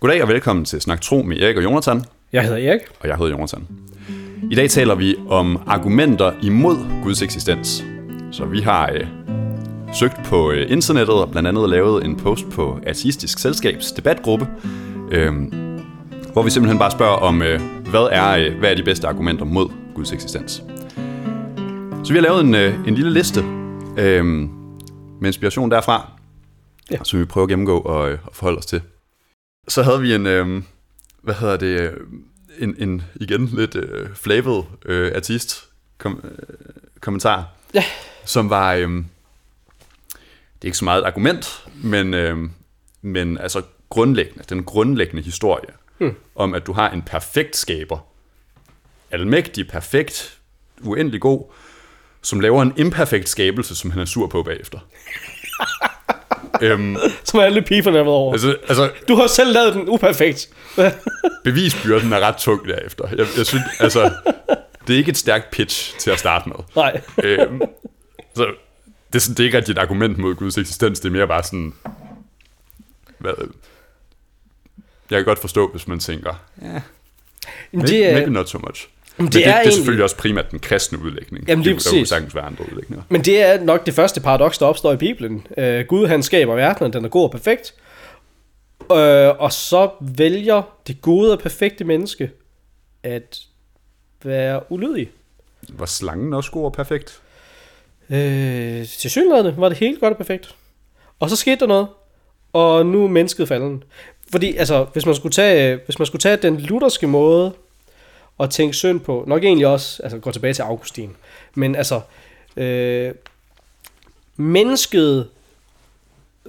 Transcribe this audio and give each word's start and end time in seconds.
Goddag 0.00 0.22
og 0.22 0.28
velkommen 0.28 0.64
til 0.64 0.80
Snak 0.80 1.00
Tro 1.00 1.22
med 1.22 1.36
Erik 1.36 1.56
og 1.56 1.62
Jonathan. 1.62 2.04
Jeg 2.32 2.42
hedder 2.42 2.70
Erik. 2.70 2.80
Og 3.00 3.08
jeg 3.08 3.16
hedder 3.16 3.30
Jonathan. 3.30 3.66
I 4.50 4.54
dag 4.54 4.70
taler 4.70 4.94
vi 4.94 5.16
om 5.28 5.62
argumenter 5.66 6.32
imod 6.42 6.76
Guds 7.02 7.22
eksistens. 7.22 7.84
Så 8.32 8.44
vi 8.44 8.60
har 8.60 8.90
øh, 8.92 9.06
søgt 9.94 10.16
på 10.24 10.50
øh, 10.50 10.70
internettet 10.70 11.14
og 11.14 11.30
blandt 11.30 11.48
andet 11.48 11.70
lavet 11.70 12.04
en 12.04 12.16
post 12.16 12.50
på 12.50 12.78
Atheistisk 12.86 13.38
Selskabs 13.38 13.92
debatgruppe, 13.92 14.46
øh, 15.10 15.32
hvor 16.32 16.42
vi 16.42 16.50
simpelthen 16.50 16.78
bare 16.78 16.90
spørger 16.90 17.16
om, 17.16 17.42
øh, 17.42 17.60
hvad, 17.90 18.08
er, 18.12 18.30
øh, 18.30 18.58
hvad 18.58 18.70
er 18.70 18.74
de 18.74 18.82
bedste 18.82 19.08
argumenter 19.08 19.44
mod 19.44 19.68
Guds 19.94 20.12
eksistens. 20.12 20.62
Så 22.04 22.12
vi 22.12 22.14
har 22.14 22.22
lavet 22.22 22.40
en, 22.40 22.54
øh, 22.54 22.88
en 22.88 22.94
lille 22.94 23.12
liste 23.12 23.40
øh, 23.96 24.24
med 25.20 25.26
inspiration 25.26 25.70
derfra, 25.70 26.10
ja. 26.90 26.96
som 27.02 27.20
vi 27.20 27.24
prøver 27.24 27.44
at 27.44 27.48
gennemgå 27.48 27.78
og, 27.78 28.10
øh, 28.10 28.18
og 28.24 28.34
forholde 28.34 28.58
os 28.58 28.66
til. 28.66 28.80
Så 29.68 29.82
havde 29.82 30.00
vi 30.00 30.14
en, 30.14 30.26
øh, 30.26 30.62
hvad 31.22 31.34
hedder 31.34 31.56
det, 31.56 31.94
en, 32.58 32.74
en 32.78 33.02
igen 33.14 33.46
lidt 33.46 33.74
øh, 33.74 34.14
flavet 34.14 34.64
øh, 34.84 35.12
artist 35.14 35.68
kom, 35.98 36.20
øh, 36.24 36.30
kommentar, 37.00 37.46
Ja. 37.74 37.84
som 38.24 38.50
var, 38.50 38.74
øh, 38.74 38.88
det 38.88 40.62
er 40.62 40.64
ikke 40.64 40.78
så 40.78 40.84
meget 40.84 41.02
et 41.02 41.06
argument, 41.06 41.64
men, 41.82 42.14
øh, 42.14 42.36
men 43.02 43.38
altså 43.38 43.62
grundlæggende, 43.88 44.44
den 44.48 44.64
grundlæggende 44.64 45.22
historie 45.22 45.70
hmm. 45.98 46.14
om, 46.34 46.54
at 46.54 46.66
du 46.66 46.72
har 46.72 46.90
en 46.90 47.02
perfekt 47.02 47.56
skaber, 47.56 47.98
almægtig, 49.10 49.68
perfekt, 49.68 50.38
uendelig 50.82 51.20
god, 51.20 51.52
som 52.22 52.40
laver 52.40 52.62
en 52.62 52.72
imperfekt 52.76 53.28
skabelse, 53.28 53.76
som 53.76 53.90
han 53.90 54.00
er 54.00 54.04
sur 54.04 54.26
på 54.26 54.42
bagefter. 54.42 54.78
Øhm, 56.62 56.96
Som 57.24 57.40
alle 57.40 57.62
piferne 57.62 57.96
har 57.96 58.04
været 58.04 58.16
over. 58.16 58.32
altså, 58.32 58.56
altså, 58.68 58.90
Du 59.08 59.14
har 59.14 59.26
selv 59.26 59.52
lavet 59.52 59.74
den 59.74 59.88
uperfekt. 59.88 60.48
bevisbyrden 61.44 62.12
er 62.12 62.20
ret 62.20 62.36
tung 62.36 62.68
derefter. 62.68 63.08
Jeg, 63.08 63.26
jeg 63.36 63.46
synes, 63.46 63.64
altså, 63.80 64.10
det 64.86 64.94
er 64.94 64.98
ikke 64.98 65.10
et 65.10 65.16
stærkt 65.16 65.50
pitch 65.50 65.98
til 65.98 66.10
at 66.10 66.18
starte 66.18 66.48
med. 66.48 66.56
Nej. 66.76 67.00
øhm, 67.24 67.60
så 68.34 68.46
det, 69.12 69.14
er 69.14 69.18
sådan, 69.18 69.34
det 69.34 69.40
er 69.40 69.44
ikke 69.44 69.56
rigtig 69.56 69.72
et 69.72 69.78
argument 69.78 70.18
mod 70.18 70.34
Guds 70.34 70.58
eksistens, 70.58 71.00
det 71.00 71.08
er 71.08 71.12
mere 71.12 71.26
bare 71.28 71.42
sådan, 71.42 71.74
hvad, 73.18 73.32
jeg 75.10 75.18
kan 75.18 75.24
godt 75.24 75.38
forstå, 75.38 75.70
hvis 75.70 75.88
man 75.88 75.98
tænker, 75.98 76.34
Jamen, 76.62 76.82
maybe, 77.72 77.88
det 77.88 78.06
er, 78.06 78.12
maybe 78.14 78.30
not 78.30 78.48
so 78.48 78.58
much. 78.58 78.88
Men 79.18 79.26
det 79.26 79.32
det, 79.34 79.38
det, 79.38 79.40
er 79.40 79.44
det 79.46 79.54
er 79.54 79.58
egentlig- 79.58 79.74
selvfølgelig 79.74 80.04
også 80.04 80.16
primært 80.16 80.50
den 80.50 80.58
kristne 80.58 80.98
udlægning. 81.04 81.48
Jamen, 81.48 81.64
det, 81.64 81.70
der 81.70 81.74
kunne 81.76 81.92
præcis. 81.92 82.08
sagtens 82.08 82.34
være 82.34 82.44
andre 82.44 82.64
udlægninger. 82.72 83.02
men 83.08 83.24
det 83.24 83.42
er 83.42 83.64
nok 83.64 83.86
det 83.86 83.94
første 83.94 84.20
paradoks, 84.20 84.58
der 84.58 84.66
opstår 84.66 84.92
i 84.92 84.96
Bibelen. 84.96 85.46
Uh, 85.58 85.80
Gud 85.88 86.06
han 86.06 86.22
skaber 86.22 86.54
verden, 86.54 86.92
den 86.92 87.04
er 87.04 87.08
god 87.08 87.24
og 87.24 87.30
perfekt. 87.30 87.74
Uh, 88.90 88.96
og 89.42 89.52
så 89.52 89.90
vælger 90.00 90.62
det 90.86 91.02
gode 91.02 91.32
og 91.32 91.38
perfekte 91.38 91.84
menneske 91.84 92.30
at 93.02 93.38
være 94.24 94.72
ulydig. 94.72 95.10
Var 95.68 95.86
slangen 95.86 96.34
også 96.34 96.50
god 96.50 96.64
og 96.64 96.72
perfekt? 96.72 97.20
Øh, 98.10 98.86
til 98.86 99.10
synligheden 99.10 99.60
var 99.60 99.68
det 99.68 99.78
helt 99.78 100.00
godt 100.00 100.10
og 100.10 100.16
perfekt. 100.16 100.54
Og 101.20 101.30
så 101.30 101.36
skete 101.36 101.56
der 101.60 101.66
noget, 101.66 101.86
og 102.52 102.86
nu 102.86 103.04
er 103.04 103.08
mennesket 103.08 103.48
falden. 103.48 103.82
Fordi, 104.32 104.56
altså, 104.56 104.84
hvis 104.92 105.06
man 105.06 105.14
skulle 105.14 105.32
tage, 105.32 105.78
hvis 105.84 105.98
man 105.98 106.06
skulle 106.06 106.20
tage 106.20 106.36
den 106.36 106.60
lutherske 106.60 107.06
måde 107.06 107.52
at 108.40 108.50
tænke 108.50 108.74
synd 108.74 109.00
på, 109.00 109.24
nok 109.26 109.44
egentlig 109.44 109.66
også, 109.66 110.02
altså 110.02 110.18
gå 110.18 110.32
tilbage 110.32 110.54
til 110.54 110.62
Augustin, 110.62 111.16
men 111.54 111.76
altså, 111.76 112.00
øh, 112.56 113.14
mennesket 114.36 115.28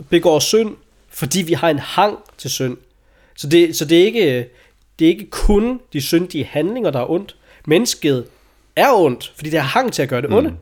begår 0.09 0.39
synd, 0.39 0.75
fordi 1.09 1.41
vi 1.41 1.53
har 1.53 1.69
en 1.69 1.79
hang 1.79 2.17
til 2.37 2.49
synd. 2.49 2.77
Så 3.35 3.47
det, 3.47 3.75
så 3.75 3.85
det, 3.85 4.01
er, 4.01 4.05
ikke, 4.05 4.49
det 4.99 5.05
er 5.05 5.09
ikke 5.09 5.29
kun 5.29 5.81
de 5.93 6.01
syndige 6.01 6.43
handlinger, 6.43 6.91
der 6.91 6.99
er 6.99 7.09
ondt. 7.09 7.35
Mennesket 7.65 8.25
er 8.75 8.93
ondt, 8.93 9.31
fordi 9.35 9.49
det 9.49 9.59
har 9.59 9.67
hang 9.67 9.93
til 9.93 10.01
at 10.01 10.09
gøre 10.09 10.21
det 10.21 10.33
onde. 10.33 10.49
Mm. 10.49 10.57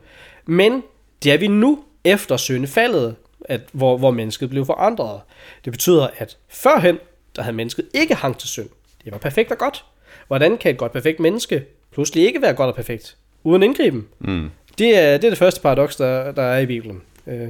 Men 0.54 0.82
det 1.22 1.32
er 1.32 1.36
vi 1.36 1.46
nu 1.46 1.84
efter 2.04 2.36
syndefaldet, 2.36 3.16
at, 3.44 3.60
hvor, 3.72 3.98
hvor 3.98 4.10
mennesket 4.10 4.50
blev 4.50 4.66
forandret. 4.66 5.20
Det 5.64 5.72
betyder, 5.72 6.08
at 6.16 6.36
førhen, 6.48 6.98
der 7.36 7.42
havde 7.42 7.56
mennesket 7.56 7.88
ikke 7.94 8.14
hang 8.14 8.38
til 8.38 8.48
synd. 8.48 8.68
Det 9.04 9.12
var 9.12 9.18
perfekt 9.18 9.52
og 9.52 9.58
godt. 9.58 9.84
Hvordan 10.26 10.58
kan 10.58 10.70
et 10.70 10.78
godt 10.78 10.92
perfekt 10.92 11.20
menneske 11.20 11.64
pludselig 11.92 12.26
ikke 12.26 12.42
være 12.42 12.54
godt 12.54 12.68
og 12.68 12.74
perfekt, 12.74 13.16
uden 13.44 13.62
indgriben? 13.62 14.06
Mm. 14.18 14.50
Det 14.78 14.98
er, 14.98 15.16
det 15.16 15.24
er 15.24 15.30
det 15.30 15.38
første 15.38 15.60
paradoks, 15.60 15.96
der, 15.96 16.32
der 16.32 16.42
er 16.42 16.58
i 16.58 16.66
Bibelen. 16.66 17.02
Øh, 17.26 17.48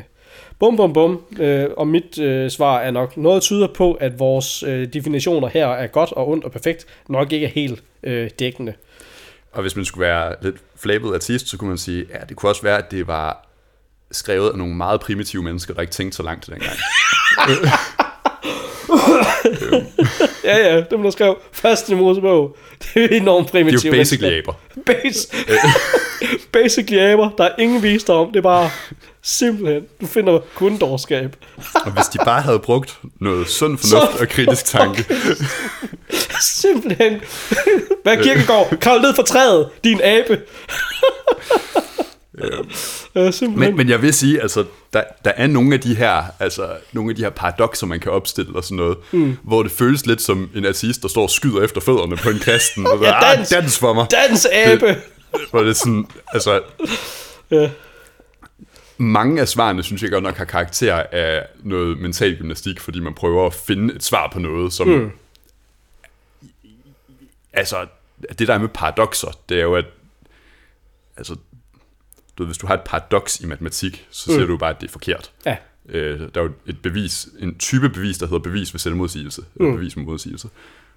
bum, 0.58 0.76
bum, 0.76 0.92
bum. 0.92 1.22
Øh, 1.40 1.66
og 1.76 1.88
mit 1.88 2.18
øh, 2.18 2.50
svar 2.50 2.78
er 2.78 2.90
nok, 2.90 3.16
noget 3.16 3.42
tyder 3.42 3.66
på, 3.66 3.92
at 3.92 4.18
vores 4.18 4.62
øh, 4.62 4.92
definitioner 4.92 5.48
her 5.48 5.66
er 5.66 5.86
godt 5.86 6.12
og 6.12 6.28
ondt 6.28 6.44
og 6.44 6.52
perfekt, 6.52 6.86
nok 7.08 7.32
ikke 7.32 7.46
er 7.46 7.50
helt 7.50 7.82
øh, 8.02 8.30
dækkende. 8.38 8.72
Og 9.52 9.62
hvis 9.62 9.76
man 9.76 9.84
skulle 9.84 10.06
være 10.06 10.34
lidt 10.42 10.56
flabet 10.76 11.14
artist, 11.14 11.48
så 11.48 11.56
kunne 11.56 11.68
man 11.68 11.78
sige, 11.78 12.06
ja, 12.14 12.18
det 12.28 12.36
kunne 12.36 12.50
også 12.50 12.62
være, 12.62 12.78
at 12.78 12.90
det 12.90 13.06
var 13.06 13.48
skrevet 14.10 14.50
af 14.50 14.58
nogle 14.58 14.74
meget 14.74 15.00
primitive 15.00 15.42
mennesker, 15.42 15.74
der 15.74 15.80
ikke 15.80 15.92
tænkte 15.92 16.16
så 16.16 16.22
langt 16.22 16.46
dengang. 16.46 16.76
Ja, 20.48 20.74
ja, 20.74 20.80
det 20.90 21.00
man 21.00 21.12
skrev 21.12 21.36
først 21.52 21.88
i 21.88 21.94
Mosebog. 21.94 22.56
Det 22.94 23.04
er 23.04 23.16
enormt 23.16 23.50
primitivt. 23.50 23.84
er 23.84 23.88
jo 23.88 24.00
basically 24.00 24.38
aber. 24.38 24.52
Bas- 24.90 25.30
basically 26.52 26.98
aber. 26.98 27.30
Der 27.38 27.44
er 27.44 27.50
ingen 27.58 27.82
visdom. 27.82 28.28
Det 28.32 28.36
er 28.38 28.42
bare 28.42 28.70
simpelthen, 29.22 29.82
du 30.00 30.06
finder 30.06 30.38
kun 30.54 30.76
dårskab. 30.78 31.36
Og 31.74 31.90
hvis 31.92 32.06
de 32.06 32.18
bare 32.24 32.40
havde 32.42 32.58
brugt 32.58 32.98
noget 33.20 33.48
sund 33.48 33.78
fornuft 33.78 34.20
og 34.20 34.28
kritisk 34.28 34.64
tanke, 34.64 35.04
Simpelthen. 36.60 37.20
Hvad 38.02 38.16
kirkegård? 38.22 38.78
Kravl 38.80 39.00
ned 39.02 39.14
fra 39.14 39.22
træet, 39.22 39.68
din 39.84 40.00
abe. 40.04 40.40
Ja. 43.14 43.30
Men, 43.48 43.76
men 43.76 43.88
jeg 43.88 44.02
vil 44.02 44.14
sige, 44.14 44.42
altså, 44.42 44.64
der, 44.92 45.02
der 45.24 45.30
er 45.36 45.46
nogle 45.46 45.74
af 45.74 45.80
de 45.80 45.94
her, 45.94 46.22
altså, 46.38 46.76
nogle 46.92 47.10
af 47.10 47.16
de 47.16 47.22
her 47.22 47.30
paradokser, 47.30 47.86
man 47.86 48.00
kan 48.00 48.12
opstille 48.12 48.56
og 48.56 48.64
sådan 48.64 48.76
noget, 48.76 48.96
mm. 49.12 49.36
hvor 49.42 49.62
det 49.62 49.72
føles 49.72 50.06
lidt 50.06 50.22
som 50.22 50.50
en 50.54 50.66
artist, 50.66 51.02
der 51.02 51.08
står 51.08 51.22
og 51.22 51.30
skyder 51.30 51.62
efter 51.62 51.80
fødderne 51.80 52.16
på 52.16 52.28
en 52.30 52.38
kristen. 52.38 52.86
Og 52.86 52.98
så, 52.98 53.04
Ja, 53.04 53.14
ja, 53.14 53.20
dans. 53.36 53.48
dans. 53.48 53.48
dans 53.48 53.78
for 53.78 53.92
mig. 53.92 54.06
Dans, 54.28 54.46
abe. 54.52 54.86
Det, 54.86 54.96
hvor 55.50 55.60
det 55.60 55.68
er 55.70 55.74
sådan, 55.74 56.06
altså, 56.32 56.60
Ja. 57.50 57.70
mange 58.98 59.40
af 59.40 59.48
svarene, 59.48 59.82
synes 59.82 60.02
jeg 60.02 60.10
godt 60.10 60.24
nok 60.24 60.36
har 60.36 60.44
karakter 60.44 61.02
af 61.12 61.46
noget 61.62 61.98
mental 61.98 62.36
gymnastik, 62.36 62.80
fordi 62.80 63.00
man 63.00 63.14
prøver 63.14 63.46
at 63.46 63.54
finde 63.54 63.94
et 63.94 64.04
svar 64.04 64.30
på 64.32 64.38
noget, 64.38 64.72
som... 64.72 64.88
Mm. 64.88 65.10
Altså, 67.52 67.86
det 68.38 68.48
der 68.48 68.54
er 68.54 68.58
med 68.58 68.68
paradokser, 68.68 69.28
det 69.48 69.58
er 69.58 69.62
jo, 69.62 69.74
at... 69.74 69.84
Altså, 71.16 71.36
du 72.38 72.42
ved, 72.42 72.48
hvis 72.48 72.58
du 72.58 72.66
har 72.66 72.74
et 72.74 72.80
paradoks 72.84 73.40
i 73.40 73.46
matematik, 73.46 74.06
så 74.10 74.24
siger 74.24 74.40
mm. 74.40 74.46
du 74.46 74.56
bare, 74.56 74.70
at 74.70 74.80
det 74.80 74.86
er 74.86 74.92
forkert. 74.92 75.30
Ja. 75.46 75.56
Øh, 75.88 76.20
der 76.34 76.40
er 76.40 76.44
jo 76.44 76.50
et 76.66 76.82
bevis, 76.82 77.28
en 77.38 77.58
type 77.58 77.88
bevis, 77.88 78.18
der 78.18 78.26
hedder 78.26 78.38
bevis 78.38 78.74
ved 78.74 78.78
selvmodsigelse, 78.78 79.42
mm. 79.54 79.64
eller 79.66 79.76
bevis 79.78 79.96
med 79.96 80.04
modsigelse, 80.04 80.48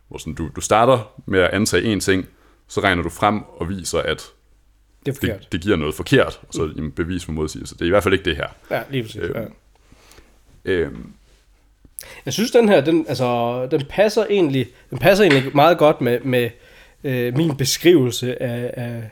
hvor 0.07 0.17
sådan, 0.17 0.33
du, 0.33 0.49
du 0.55 0.61
starter 0.61 1.21
med 1.25 1.39
at 1.39 1.49
antage 1.49 1.83
en 1.83 1.99
ting, 1.99 2.25
så 2.67 2.79
regner 2.81 3.03
du 3.03 3.09
frem 3.09 3.41
og 3.43 3.69
viser, 3.69 3.99
at 3.99 4.23
Det 5.05 5.11
er 5.11 5.15
forkert. 5.15 5.39
det, 5.39 5.51
det 5.51 5.61
giver 5.61 5.75
noget 5.77 5.95
forkert, 5.95 6.39
og 6.47 6.53
så 6.53 6.71
mm. 6.75 6.91
bevis 6.91 7.27
med 7.27 7.35
modsigelse. 7.35 7.75
Det 7.75 7.81
er 7.81 7.85
i 7.85 7.89
hvert 7.89 8.03
fald 8.03 8.13
ikke 8.13 8.25
det 8.25 8.35
her. 8.35 8.47
Ja, 8.71 8.81
lige 8.89 9.03
præcis. 9.03 9.21
Øh. 9.21 9.35
Ja. 9.35 10.71
Øhm, 10.71 11.11
Jeg 12.25 12.33
synes, 12.33 12.51
den 12.51 12.69
her, 12.69 12.81
den, 12.81 13.05
altså, 13.07 13.67
den 13.71 13.85
passer 13.89 14.25
egentlig, 14.29 14.67
den 14.89 14.97
passer 14.97 15.23
egentlig 15.25 15.55
meget 15.55 15.77
godt 15.77 16.01
med, 16.01 16.19
med 16.19 16.49
øh, 17.03 17.37
min 17.37 17.57
beskrivelse 17.57 18.41
af, 18.41 18.71
af, 18.73 19.09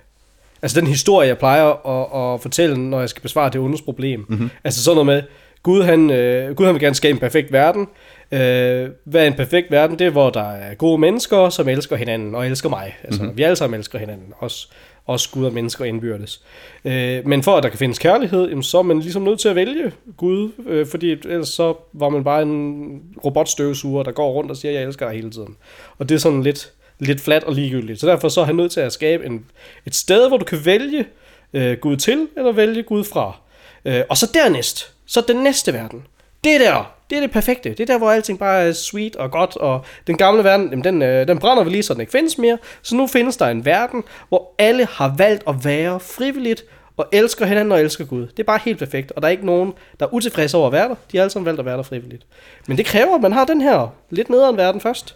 altså 0.61 0.81
den 0.81 0.87
historie, 0.87 1.27
jeg 1.27 1.37
plejer 1.37 1.65
at, 1.65 2.33
at 2.33 2.41
fortælle, 2.41 2.89
når 2.89 2.99
jeg 2.99 3.09
skal 3.09 3.21
besvare 3.21 3.49
det 3.49 3.61
ondes 3.61 3.81
problem. 3.81 4.25
Mm-hmm. 4.29 4.49
Altså 4.63 4.83
sådan 4.83 4.95
noget 4.95 5.05
med, 5.05 5.21
Gud 5.63 5.83
han, 5.83 6.09
øh, 6.09 6.55
Gud 6.55 6.65
han 6.65 6.73
vil 6.73 6.81
gerne 6.81 6.95
skabe 6.95 7.11
en 7.11 7.19
perfekt 7.19 7.51
verden. 7.51 7.87
Øh, 8.31 8.89
hvad 9.03 9.23
er 9.23 9.27
en 9.27 9.33
perfekt 9.33 9.71
verden? 9.71 9.99
Det 9.99 10.07
er, 10.07 10.11
hvor 10.11 10.29
der 10.29 10.51
er 10.51 10.75
gode 10.75 10.97
mennesker, 10.97 11.49
som 11.49 11.67
elsker 11.67 11.95
hinanden 11.95 12.35
og 12.35 12.47
elsker 12.47 12.69
mig. 12.69 12.97
Altså, 13.03 13.21
mm-hmm. 13.21 13.37
vi 13.37 13.43
alle 13.43 13.55
sammen 13.55 13.79
elsker 13.79 13.99
hinanden. 13.99 14.33
Også, 14.37 14.67
også 15.05 15.29
Gud 15.31 15.45
og 15.45 15.53
mennesker 15.53 15.85
indbyrdes. 15.85 16.41
Øh, 16.85 17.27
men 17.27 17.43
for 17.43 17.57
at 17.57 17.63
der 17.63 17.69
kan 17.69 17.79
findes 17.79 17.99
kærlighed, 17.99 18.49
jamen, 18.49 18.63
så 18.63 18.77
er 18.77 18.81
man 18.81 18.99
ligesom 18.99 19.21
nødt 19.21 19.39
til 19.39 19.49
at 19.49 19.55
vælge 19.55 19.91
Gud, 20.17 20.51
øh, 20.67 20.87
fordi 20.87 21.11
ellers 21.11 21.49
så 21.49 21.73
var 21.93 22.09
man 22.09 22.23
bare 22.23 22.41
en 22.41 23.01
robotstøvsuger, 23.25 24.03
der 24.03 24.11
går 24.11 24.31
rundt 24.31 24.51
og 24.51 24.57
siger, 24.57 24.71
jeg 24.71 24.83
elsker 24.83 25.07
dig 25.07 25.15
hele 25.15 25.31
tiden. 25.31 25.55
Og 25.97 26.09
det 26.09 26.15
er 26.15 26.19
sådan 26.19 26.43
lidt, 26.43 26.71
lidt 26.99 27.21
flat 27.21 27.43
og 27.43 27.53
ligegyldigt. 27.53 27.99
Så 27.99 28.07
derfor 28.07 28.29
så 28.29 28.41
er 28.41 28.45
han 28.45 28.55
nødt 28.55 28.71
til 28.71 28.79
at 28.79 28.93
skabe 28.93 29.25
en, 29.25 29.45
et 29.85 29.95
sted, 29.95 30.27
hvor 30.27 30.37
du 30.37 30.45
kan 30.45 30.65
vælge 30.65 31.05
øh, 31.53 31.77
Gud 31.77 31.97
til, 31.97 32.27
eller 32.37 32.51
vælge 32.51 32.83
Gud 32.83 33.03
fra. 33.03 33.37
Øh, 33.85 34.01
og 34.09 34.17
så 34.17 34.31
dernæst, 34.33 34.93
så 35.05 35.21
den 35.27 35.37
næste 35.37 35.73
verden. 35.73 36.03
Det 36.43 36.59
der, 36.59 36.95
det 37.09 37.15
er 37.15 37.21
det 37.21 37.31
perfekte. 37.31 37.69
Det 37.69 37.79
er 37.79 37.85
der, 37.85 37.97
hvor 37.97 38.11
alting 38.11 38.39
bare 38.39 38.61
er 38.61 38.73
sweet 38.73 39.15
og 39.15 39.31
godt, 39.31 39.57
og 39.57 39.85
den 40.07 40.17
gamle 40.17 40.43
verden, 40.43 40.69
jamen, 40.69 40.83
den, 40.83 41.01
øh, 41.01 41.27
den 41.27 41.39
brænder 41.39 41.63
vi 41.63 41.69
lige, 41.69 41.83
så 41.83 41.93
den 41.93 42.01
ikke 42.01 42.11
findes 42.11 42.37
mere. 42.37 42.57
Så 42.81 42.95
nu 42.95 43.07
findes 43.07 43.37
der 43.37 43.45
en 43.45 43.65
verden, 43.65 44.03
hvor 44.29 44.51
alle 44.57 44.85
har 44.91 45.13
valgt 45.17 45.43
at 45.47 45.55
være 45.65 45.99
frivilligt, 45.99 46.65
og 46.97 47.07
elsker 47.11 47.45
hinanden 47.45 47.71
og 47.71 47.81
elsker 47.81 48.05
Gud. 48.05 48.21
Det 48.27 48.39
er 48.39 48.43
bare 48.43 48.59
helt 48.65 48.79
perfekt, 48.79 49.11
og 49.11 49.21
der 49.21 49.27
er 49.27 49.31
ikke 49.31 49.45
nogen, 49.45 49.73
der 49.99 50.05
er 50.05 50.13
utilfredse 50.13 50.57
over 50.57 50.67
at 50.67 50.73
være 50.73 50.89
der. 50.89 50.95
De 51.11 51.17
har 51.17 51.23
alle 51.23 51.31
sammen 51.31 51.45
valgt 51.45 51.59
at 51.59 51.65
være 51.65 51.77
der 51.77 51.83
frivilligt. 51.83 52.25
Men 52.67 52.77
det 52.77 52.85
kræver, 52.85 53.15
at 53.15 53.21
man 53.21 53.33
har 53.33 53.45
den 53.45 53.61
her 53.61 53.93
lidt 54.09 54.29
nederen 54.29 54.57
verden 54.57 54.81
først. 54.81 55.15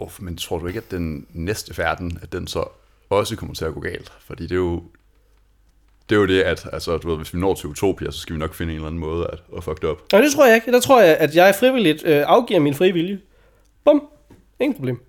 Oh, 0.00 0.10
men 0.18 0.36
tror 0.36 0.58
du 0.58 0.66
ikke, 0.66 0.78
at 0.78 0.90
den 0.90 1.26
næste 1.32 1.78
verden, 1.78 2.18
at 2.22 2.32
den 2.32 2.46
så 2.46 2.64
også 3.10 3.36
kommer 3.36 3.54
til 3.54 3.64
at 3.64 3.74
gå 3.74 3.80
galt? 3.80 4.12
Fordi 4.20 4.42
det 4.42 4.52
er 4.52 4.56
jo 4.56 4.82
det 6.08 6.14
er 6.16 6.20
jo 6.20 6.26
det, 6.26 6.42
at 6.42 6.66
altså, 6.72 6.98
du 6.98 7.08
ved, 7.08 7.16
hvis 7.16 7.34
vi 7.34 7.38
når 7.38 7.54
til 7.54 7.68
Utopia, 7.68 8.10
så 8.10 8.18
skal 8.18 8.34
vi 8.34 8.38
nok 8.38 8.54
finde 8.54 8.72
en 8.72 8.76
eller 8.76 8.86
anden 8.86 9.00
måde 9.00 9.26
at, 9.32 9.38
at 9.56 9.64
fuck 9.64 9.80
det 9.82 9.90
op. 9.90 10.12
Nej, 10.12 10.20
det 10.20 10.32
tror 10.32 10.46
jeg 10.46 10.54
ikke. 10.54 10.72
Der 10.72 10.80
tror 10.80 11.00
jeg, 11.02 11.16
at 11.16 11.36
jeg 11.36 11.54
frivilligt 11.54 12.04
øh, 12.06 12.24
afgiver 12.26 12.60
min 12.60 12.74
frie 12.74 12.92
vilje. 12.92 13.20
Bum. 13.84 14.02
Ingen 14.60 14.76
problem. 14.76 15.00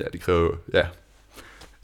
Ja, 0.00 0.04
det 0.12 0.20
kræver 0.20 0.40
jo, 0.40 0.54
ja. 0.74 0.86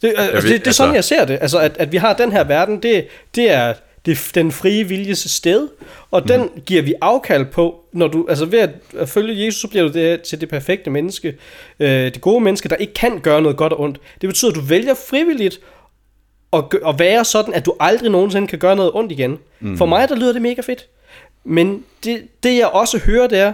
Det, 0.03 0.15
altså, 0.17 0.33
ved- 0.33 0.43
det, 0.43 0.43
det 0.43 0.51
er 0.51 0.55
altså- 0.55 0.73
sådan, 0.73 0.95
jeg 0.95 1.05
ser 1.05 1.25
det. 1.25 1.39
Altså, 1.41 1.59
at, 1.59 1.77
at 1.77 1.93
vi 1.93 1.97
har 1.97 2.13
den 2.13 2.33
her 2.33 2.45
verden, 2.45 2.83
det, 2.83 3.09
det 3.35 3.51
er 3.51 3.75
det 4.09 4.31
den 4.35 4.53
frie 4.53 4.85
viljes 4.85 5.19
sted, 5.19 5.69
og 6.11 6.21
Mhm. 6.21 6.29
den 6.29 6.41
mm. 6.41 6.61
giver 6.67 6.83
vi 6.83 6.95
afkald 7.01 7.45
på, 7.47 7.85
når 7.93 8.09
du, 8.09 8.27
altså 8.29 8.45
ved 8.45 8.59
at, 8.99 9.09
følge 9.09 9.45
Jesus, 9.47 9.61
så 9.61 9.69
bliver 9.69 9.87
du 9.89 9.93
det, 9.93 10.23
til 10.23 10.41
det 10.41 10.49
perfekte 10.49 10.91
menneske, 10.91 11.37
øh, 11.81 11.89
det 11.91 12.21
gode 12.21 12.41
menneske, 12.41 12.69
der 12.69 12.77
ikke 12.77 12.95
kan 12.95 13.21
gøre 13.21 13.43
noget 13.43 13.57
godt 13.57 13.73
og 13.73 13.81
ondt. 13.81 14.01
Det 14.21 14.29
betyder, 14.29 14.51
at 14.51 14.55
du 14.57 14.61
vælger 14.61 14.95
frivilligt 15.09 15.61
at, 16.53 16.65
at 16.87 16.99
være 16.99 17.25
sådan, 17.25 17.55
at 17.55 17.67
du 17.67 17.75
aldrig 17.81 18.11
nogensinde 18.11 18.47
kan 18.47 18.59
gøre 18.59 18.77
noget 18.77 18.93
ondt 18.95 19.13
igen. 19.13 19.39
Mm. 19.61 19.77
For 19.79 19.87
mig, 19.87 20.09
der 20.09 20.17
lyder 20.17 20.33
det 20.33 20.43
mega 20.43 20.61
fedt. 20.61 20.87
Men 21.45 21.85
det, 22.05 22.23
det 22.43 22.57
jeg 22.59 22.67
også 22.67 22.99
hører, 22.99 23.27
det 23.27 23.39
er, 23.39 23.53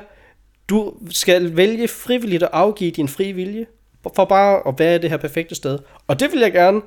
du 0.68 0.92
skal 1.10 1.56
vælge 1.56 1.88
frivilligt 1.88 2.42
at 2.42 2.48
afgive 2.52 2.90
din 2.90 3.08
frie 3.08 3.32
vilje, 3.32 3.66
for 4.16 4.24
bare 4.24 4.68
at 4.68 4.74
være 4.78 4.94
i 4.94 4.98
det 4.98 5.10
her 5.10 5.16
perfekte 5.16 5.54
sted. 5.54 5.78
Og 6.06 6.20
det 6.20 6.32
vil 6.32 6.40
jeg 6.40 6.52
gerne 6.52 6.80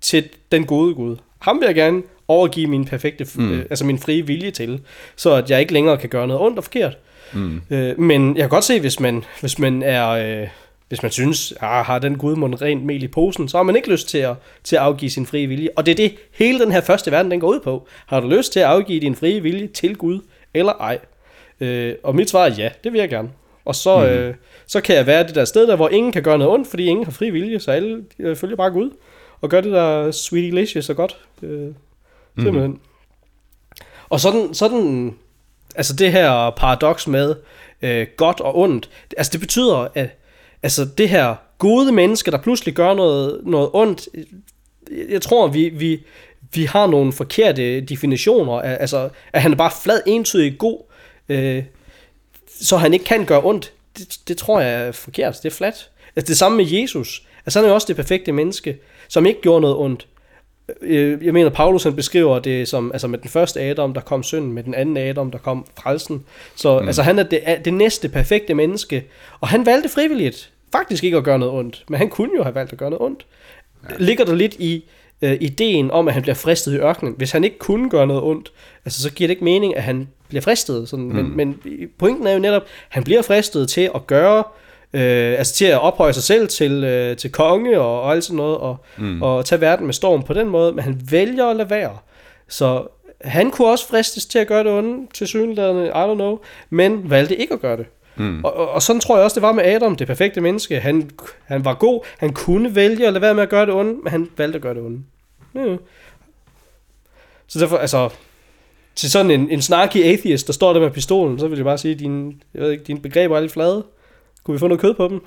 til 0.00 0.28
den 0.52 0.66
gode 0.66 0.94
Gud. 0.94 1.16
Ham 1.38 1.60
vil 1.60 1.66
jeg 1.66 1.74
gerne 1.74 2.02
overgive 2.28 2.66
min 2.66 2.84
perfekte, 2.84 3.26
mm. 3.34 3.52
øh, 3.52 3.64
altså 3.70 3.84
min 3.84 3.98
frie 3.98 4.26
vilje 4.26 4.50
til, 4.50 4.80
så 5.16 5.34
at 5.34 5.50
jeg 5.50 5.60
ikke 5.60 5.72
længere 5.72 5.96
kan 5.96 6.08
gøre 6.08 6.26
noget 6.26 6.42
ondt 6.42 6.58
og 6.58 6.64
forkert. 6.64 6.98
Mm. 7.32 7.60
Øh, 7.70 8.00
men 8.00 8.36
jeg 8.36 8.42
kan 8.42 8.48
godt 8.48 8.64
se, 8.64 8.80
hvis 8.80 9.00
man, 9.00 9.24
hvis 9.40 9.58
man 9.58 9.82
er... 9.82 10.08
Øh, 10.08 10.48
hvis 10.88 11.02
man 11.02 11.12
synes, 11.12 11.54
ah, 11.60 11.84
har 11.84 11.98
den 11.98 12.18
gudmund 12.18 12.62
rent 12.62 12.84
mel 12.84 13.02
i 13.02 13.08
posen, 13.08 13.48
så 13.48 13.56
har 13.56 13.62
man 13.62 13.76
ikke 13.76 13.90
lyst 13.90 14.08
til 14.08 14.18
at, 14.18 14.34
til 14.64 14.76
at 14.76 14.82
afgive 14.82 15.10
sin 15.10 15.26
frie 15.26 15.46
vilje. 15.46 15.68
Og 15.76 15.86
det 15.86 15.92
er 15.92 15.96
det, 15.96 16.14
hele 16.32 16.58
den 16.58 16.72
her 16.72 16.80
første 16.80 17.10
verden, 17.10 17.30
den 17.30 17.40
går 17.40 17.48
ud 17.48 17.60
på. 17.60 17.88
Har 18.06 18.20
du 18.20 18.28
lyst 18.28 18.52
til 18.52 18.60
at 18.60 18.66
afgive 18.66 19.00
din 19.00 19.16
frie 19.16 19.40
vilje 19.40 19.66
til 19.66 19.96
Gud, 19.96 20.20
eller 20.54 20.72
ej? 20.72 20.98
Øh, 21.60 21.94
og 22.02 22.14
mit 22.14 22.30
svar 22.30 22.46
er 22.46 22.54
ja, 22.58 22.70
det 22.84 22.92
vil 22.92 22.98
jeg 22.98 23.08
gerne. 23.08 23.28
Og 23.64 23.74
så, 23.74 23.98
mm. 23.98 24.04
øh, 24.04 24.34
så 24.66 24.80
kan 24.80 24.96
jeg 24.96 25.06
være 25.06 25.26
det 25.26 25.34
der 25.34 25.44
sted, 25.44 25.66
der 25.66 25.76
hvor 25.76 25.88
ingen 25.88 26.12
kan 26.12 26.22
gøre 26.22 26.38
noget 26.38 26.54
ondt, 26.54 26.68
fordi 26.68 26.84
ingen 26.84 27.04
har 27.04 27.12
fri 27.12 27.30
vilje, 27.30 27.60
så 27.60 27.70
alle 27.70 28.04
øh, 28.18 28.36
følger 28.36 28.56
bare 28.56 28.70
Gud, 28.70 28.90
og 29.40 29.48
gør 29.48 29.60
det 29.60 29.72
der 29.72 30.10
sweet 30.10 30.52
delicious 30.52 30.90
og 30.90 30.96
godt. 30.96 31.16
Øh, 31.42 31.68
Mm-hmm. 32.36 32.44
simpelthen. 32.46 32.70
Mm. 32.70 32.80
Og 34.08 34.20
sådan, 34.20 34.54
sådan, 34.54 35.14
altså 35.74 35.96
det 35.96 36.12
her 36.12 36.50
paradoks 36.50 37.06
med 37.08 37.34
øh, 37.82 38.06
godt 38.16 38.40
og 38.40 38.58
ondt, 38.58 38.90
altså 39.16 39.30
det 39.32 39.40
betyder, 39.40 39.88
at 39.94 40.18
altså 40.62 40.84
det 40.98 41.08
her 41.08 41.34
gode 41.58 41.92
menneske, 41.92 42.30
der 42.30 42.38
pludselig 42.38 42.74
gør 42.74 42.94
noget, 42.94 43.40
noget 43.44 43.70
ondt, 43.72 44.08
øh, 44.14 44.24
jeg 45.12 45.22
tror, 45.22 45.48
vi, 45.48 45.68
vi, 45.68 46.02
vi 46.54 46.64
har 46.64 46.86
nogle 46.86 47.12
forkerte 47.12 47.80
definitioner, 47.80 48.52
af- 48.60 48.76
altså 48.80 49.08
at 49.32 49.42
han 49.42 49.52
er 49.52 49.56
bare 49.56 49.70
flad 49.82 50.00
entydig 50.06 50.58
god, 50.58 50.82
øh, 51.28 51.64
så 52.60 52.76
han 52.76 52.92
ikke 52.92 53.04
kan 53.04 53.24
gøre 53.24 53.44
ondt, 53.44 53.72
det, 53.98 54.18
det 54.28 54.36
tror 54.36 54.60
jeg 54.60 54.86
er 54.86 54.92
forkert, 54.92 55.36
det 55.42 55.50
er 55.52 55.54
flat. 55.54 55.90
Altså 56.16 56.28
det 56.30 56.38
samme 56.38 56.56
med 56.56 56.66
Jesus, 56.70 57.22
altså 57.46 57.58
han 57.58 57.64
er 57.64 57.68
jo 57.68 57.74
også 57.74 57.86
det 57.88 57.96
perfekte 57.96 58.32
menneske, 58.32 58.78
som 59.08 59.26
ikke 59.26 59.40
gjorde 59.40 59.60
noget 59.60 59.76
ondt. 59.76 60.06
Øh, 60.82 61.24
Jeg 61.24 61.32
mener, 61.32 61.50
Paulus 61.50 61.82
han 61.82 61.96
beskriver 61.96 62.38
det 62.38 62.68
som, 62.68 62.92
altså 62.92 63.08
med 63.08 63.18
den 63.18 63.30
første 63.30 63.60
Adam, 63.60 63.94
der 63.94 64.00
kom 64.00 64.22
synden, 64.22 64.52
med 64.52 64.62
den 64.62 64.74
anden 64.74 64.96
Adam, 64.96 65.30
der 65.30 65.38
kom 65.38 65.66
frelsen. 65.78 66.24
Så 66.54 66.80
mm. 66.80 66.86
altså 66.86 67.02
han 67.02 67.18
er 67.18 67.22
det, 67.22 67.40
det 67.64 67.74
næste 67.74 68.08
perfekte 68.08 68.54
menneske, 68.54 69.04
og 69.40 69.48
han 69.48 69.66
valgte 69.66 69.88
frivilligt 69.88 70.50
faktisk 70.72 71.04
ikke 71.04 71.16
at 71.16 71.24
gøre 71.24 71.38
noget 71.38 71.54
ondt, 71.54 71.84
men 71.88 71.98
han 71.98 72.08
kunne 72.08 72.30
jo 72.36 72.42
have 72.42 72.54
valgt 72.54 72.72
at 72.72 72.78
gøre 72.78 72.90
noget 72.90 73.02
ondt. 73.02 73.26
Ja. 73.90 73.94
Ligger 73.98 74.24
der 74.24 74.34
lidt 74.34 74.54
i 74.54 74.84
øh, 75.22 75.36
ideen 75.40 75.90
om, 75.90 76.08
at 76.08 76.14
han 76.14 76.22
bliver 76.22 76.34
fristet 76.34 76.72
i 76.72 76.76
ørkenen. 76.76 77.14
Hvis 77.16 77.32
han 77.32 77.44
ikke 77.44 77.58
kunne 77.58 77.90
gøre 77.90 78.06
noget 78.06 78.22
ondt, 78.22 78.52
altså 78.84 79.02
så 79.02 79.12
giver 79.12 79.28
det 79.28 79.32
ikke 79.32 79.44
mening, 79.44 79.76
at 79.76 79.82
han 79.82 80.08
bliver 80.28 80.42
fristet. 80.42 80.88
Sådan. 80.88 81.04
Mm. 81.04 81.14
Men, 81.14 81.36
men 81.36 81.60
pointen 81.98 82.26
er 82.26 82.32
jo 82.32 82.38
netop, 82.38 82.62
at 82.62 82.68
han 82.88 83.04
bliver 83.04 83.22
fristet 83.22 83.68
til 83.68 83.90
at 83.94 84.06
gøre, 84.06 84.38
øh, 84.38 84.65
altså 85.00 85.54
til 85.54 85.64
at 85.64 85.80
ophøje 85.80 86.12
sig 86.12 86.22
selv 86.22 86.48
til, 86.48 86.84
øh, 86.84 87.16
til 87.16 87.32
konge 87.32 87.80
og, 87.80 88.02
og 88.02 88.12
alt 88.12 88.24
sådan 88.24 88.36
noget, 88.36 88.58
og, 88.58 88.76
mm. 88.96 89.22
og 89.22 89.44
tage 89.44 89.60
verden 89.60 89.86
med 89.86 89.94
storm 89.94 90.22
på 90.22 90.34
den 90.34 90.48
måde, 90.48 90.72
men 90.72 90.84
han 90.84 91.00
vælger 91.10 91.46
at 91.46 91.56
lade 91.56 91.70
være. 91.70 91.98
Så 92.48 92.86
han 93.20 93.50
kunne 93.50 93.68
også 93.68 93.88
fristes 93.88 94.26
til 94.26 94.38
at 94.38 94.46
gøre 94.46 94.64
det 94.64 94.72
onde, 94.72 95.06
til 95.14 95.26
synligheden, 95.26 95.86
I 95.86 95.90
don't 95.90 96.14
know, 96.14 96.38
men 96.70 97.10
valgte 97.10 97.36
ikke 97.36 97.54
at 97.54 97.60
gøre 97.60 97.76
det. 97.76 97.86
Mm. 98.16 98.44
Og, 98.44 98.56
og, 98.56 98.70
og 98.70 98.82
sådan 98.82 99.00
tror 99.00 99.16
jeg 99.16 99.24
også, 99.24 99.34
det 99.34 99.42
var 99.42 99.52
med 99.52 99.64
Adam, 99.64 99.96
det 99.96 100.06
perfekte 100.06 100.40
menneske. 100.40 100.80
Han, 100.80 101.10
han 101.44 101.64
var 101.64 101.74
god, 101.74 102.04
han 102.18 102.32
kunne 102.32 102.74
vælge 102.74 103.06
at 103.06 103.12
lade 103.12 103.22
være 103.22 103.34
med 103.34 103.42
at 103.42 103.48
gøre 103.48 103.66
det 103.66 103.74
onde, 103.74 103.94
men 104.02 104.10
han 104.10 104.28
valgte 104.36 104.56
at 104.56 104.62
gøre 104.62 104.74
det 104.74 104.82
onde. 104.82 105.02
Ja. 105.54 105.76
Så 107.46 107.58
derfor, 107.58 107.76
altså, 107.76 108.08
til 108.94 109.10
sådan 109.10 109.30
en, 109.30 109.50
en 109.50 109.62
snarky 109.62 110.04
atheist, 110.04 110.46
der 110.46 110.52
står 110.52 110.72
der 110.72 110.80
med 110.80 110.90
pistolen, 110.90 111.38
så 111.38 111.48
vil 111.48 111.56
jeg 111.56 111.64
bare 111.64 111.78
sige, 111.78 111.94
dine, 111.94 112.32
jeg 112.54 112.62
ved 112.62 112.70
ikke, 112.70 112.84
dine 112.84 113.00
begreber 113.00 113.36
er 113.36 113.40
lidt 113.40 113.52
flade. 113.52 113.84
Kunne 114.46 114.54
vi 114.54 114.58
få 114.58 114.66
noget 114.68 114.80
kød 114.80 114.94
på 114.94 115.08
dem? 115.08 115.20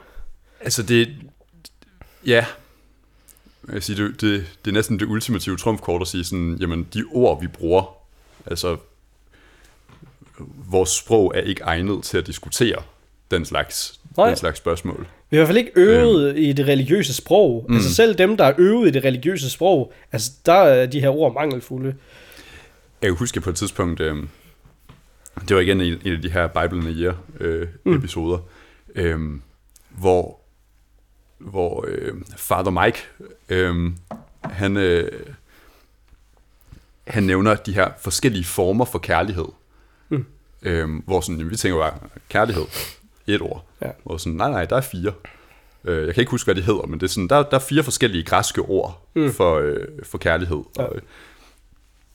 Altså 0.61 0.83
det, 0.83 1.09
ja, 2.25 2.45
jeg 3.67 3.73
vil 3.73 3.81
sige, 3.81 4.03
det, 4.03 4.21
det, 4.21 4.45
det 4.65 4.71
er 4.71 4.73
næsten 4.73 4.99
det 4.99 5.05
ultimative 5.05 5.57
trumfkort 5.57 6.01
at 6.01 6.07
sige 6.07 6.23
sådan, 6.23 6.57
jamen 6.59 6.87
de 6.93 7.03
ord 7.11 7.41
vi 7.41 7.47
bruger, 7.47 7.95
altså 8.45 8.77
vores 10.69 10.89
sprog 10.89 11.31
er 11.35 11.41
ikke 11.41 11.61
egnet 11.63 12.03
til 12.03 12.17
at 12.17 12.27
diskutere 12.27 12.81
den 13.31 13.45
slags, 13.45 13.99
Nej. 14.17 14.27
den 14.27 14.37
slags 14.37 14.57
spørgsmål. 14.57 15.07
Vi 15.29 15.37
har 15.37 15.43
i 15.43 15.45
hvert 15.45 15.47
fald 15.47 15.57
ikke 15.57 15.71
øvet 15.75 16.37
i 16.37 16.53
det 16.53 16.67
religiøse 16.67 17.13
sprog. 17.13 17.65
Mm. 17.69 17.75
Altså 17.75 17.95
selv 17.95 18.15
dem, 18.15 18.37
der 18.37 18.45
er 18.45 18.53
øvet 18.57 18.87
i 18.87 18.91
det 18.91 19.03
religiøse 19.03 19.49
sprog, 19.49 19.93
altså 20.11 20.31
der 20.45 20.53
er 20.53 20.85
de 20.85 20.99
her 20.99 21.09
ord 21.09 21.33
mangelfulde. 21.33 21.95
Jeg 23.01 23.09
kan 23.09 23.17
huske 23.17 23.41
på 23.41 23.49
et 23.49 23.55
tidspunkt, 23.55 23.99
øh, 23.99 24.15
det 25.47 25.55
var 25.55 25.61
igen 25.61 25.81
en, 25.81 26.01
en 26.05 26.13
af 26.13 26.21
de 26.21 26.31
her 26.31 26.47
Bibelen 26.47 26.87
a 26.87 26.91
Year 26.91 27.15
øh, 27.39 27.67
mm. 27.83 27.95
episoder, 27.95 28.37
øh, 28.99 29.19
hvor, 29.89 30.39
hvor 31.37 31.85
øh, 31.87 32.13
Father 32.37 32.83
Mike, 32.83 32.99
øh, 33.49 33.91
han, 34.43 34.77
øh, 34.77 35.25
han 37.07 37.23
nævner 37.23 37.55
de 37.55 37.73
her 37.73 37.91
forskellige 37.99 38.45
former 38.45 38.85
for 38.85 38.99
kærlighed. 38.99 39.47
Mm. 40.09 40.25
Øh, 40.61 40.89
hvor 41.05 41.21
sådan, 41.21 41.37
jamen, 41.37 41.51
vi 41.51 41.55
tænker 41.55 41.79
bare, 41.79 41.93
kærlighed, 42.29 42.65
et 43.27 43.41
ord. 43.41 43.65
Ja. 43.81 43.91
Hvor 44.03 44.17
sådan, 44.17 44.37
nej, 44.37 44.51
nej, 44.51 44.65
der 44.65 44.77
er 44.77 44.81
fire. 44.81 45.13
Øh, 45.83 46.05
jeg 46.05 46.13
kan 46.13 46.21
ikke 46.21 46.31
huske, 46.31 46.47
hvad 46.47 46.55
de 46.55 46.61
hedder, 46.61 46.85
men 46.85 46.99
det 46.99 47.05
er 47.05 47.09
sådan, 47.09 47.27
der, 47.27 47.43
der 47.43 47.55
er 47.55 47.59
fire 47.59 47.83
forskellige 47.83 48.23
græske 48.23 48.61
ord 48.61 49.07
mm. 49.15 49.31
for, 49.31 49.55
øh, 49.55 49.87
for 50.03 50.17
kærlighed. 50.17 50.63
Ja. 50.77 50.83
Og, 50.83 50.95
øh, 50.95 51.01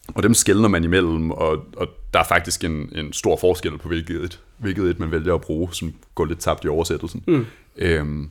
og 0.09 0.23
dem 0.23 0.35
skældner 0.35 0.69
man 0.69 0.85
imellem, 0.85 1.31
og, 1.31 1.67
og 1.77 1.89
der 2.15 2.21
er 2.21 2.25
faktisk 2.25 2.65
en, 2.65 2.93
en 2.95 3.13
stor 3.13 3.37
forskel 3.37 3.79
på, 3.79 3.89
hvilket 3.89 4.25
et, 4.25 4.41
hvilket 4.59 4.91
et 4.91 4.99
man 4.99 5.11
vælger 5.11 5.35
at 5.35 5.41
bruge, 5.41 5.75
som 5.75 5.95
går 6.15 6.25
lidt 6.25 6.41
tabt 6.41 6.65
i 6.65 6.69
oversættelsen. 6.69 7.25
Mm. 7.27 7.47
Øhm, 7.77 8.31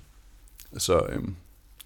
så 0.78 1.06
øhm, 1.10 1.36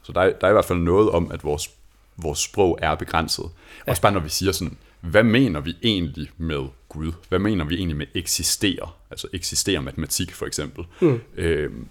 så 0.08 0.14
der, 0.14 0.22
er, 0.22 0.34
der 0.40 0.48
er 0.48 0.52
i 0.52 0.54
hvert 0.54 0.66
fald 0.66 0.80
noget 0.80 1.10
om, 1.10 1.32
at 1.32 1.44
vores, 1.44 1.70
vores 2.18 2.40
sprog 2.40 2.80
er 2.82 2.96
begrænset. 2.96 3.46
Ja. 3.88 3.92
Også 3.92 4.02
bare 4.02 4.12
når 4.12 4.20
vi 4.20 4.30
siger 4.30 4.52
sådan, 4.52 4.78
hvad 5.02 5.24
mener 5.24 5.60
vi 5.60 5.76
egentlig 5.84 6.30
med 6.38 6.68
Gud? 6.90 7.12
Hvad 7.30 7.40
mener 7.40 7.66
vi 7.66 7.76
egentlig 7.76 7.98
med 7.98 8.08
eksistere? 8.16 8.90
Altså 9.12 9.28
eksistere 9.34 9.82
matematik 9.82 10.34
for 10.34 10.46
eksempel. 10.46 10.86
Mm. 11.02 11.22
Øhm, 11.36 11.88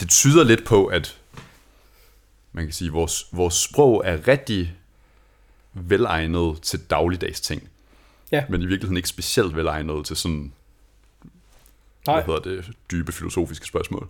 det 0.00 0.08
tyder 0.08 0.44
lidt 0.44 0.64
på, 0.64 0.86
at 0.86 1.18
man 2.52 2.64
kan 2.64 2.72
sige, 2.72 2.92
vores, 2.92 3.26
vores 3.32 3.54
sprog 3.54 4.02
er 4.04 4.28
rigtig 4.28 4.74
velegnet 5.82 6.62
til 6.62 6.80
dagligdags 6.90 7.40
ting. 7.40 7.68
Ja. 8.32 8.44
Men 8.48 8.62
i 8.62 8.66
virkeligheden 8.66 8.96
ikke 8.96 9.08
specielt 9.08 9.56
velegnet 9.56 10.06
til 10.06 10.16
sådan, 10.16 10.52
Nej. 12.06 12.22
hvad 12.22 12.34
hedder 12.34 12.50
det, 12.50 12.70
dybe 12.90 13.12
filosofiske 13.12 13.66
spørgsmål. 13.66 14.08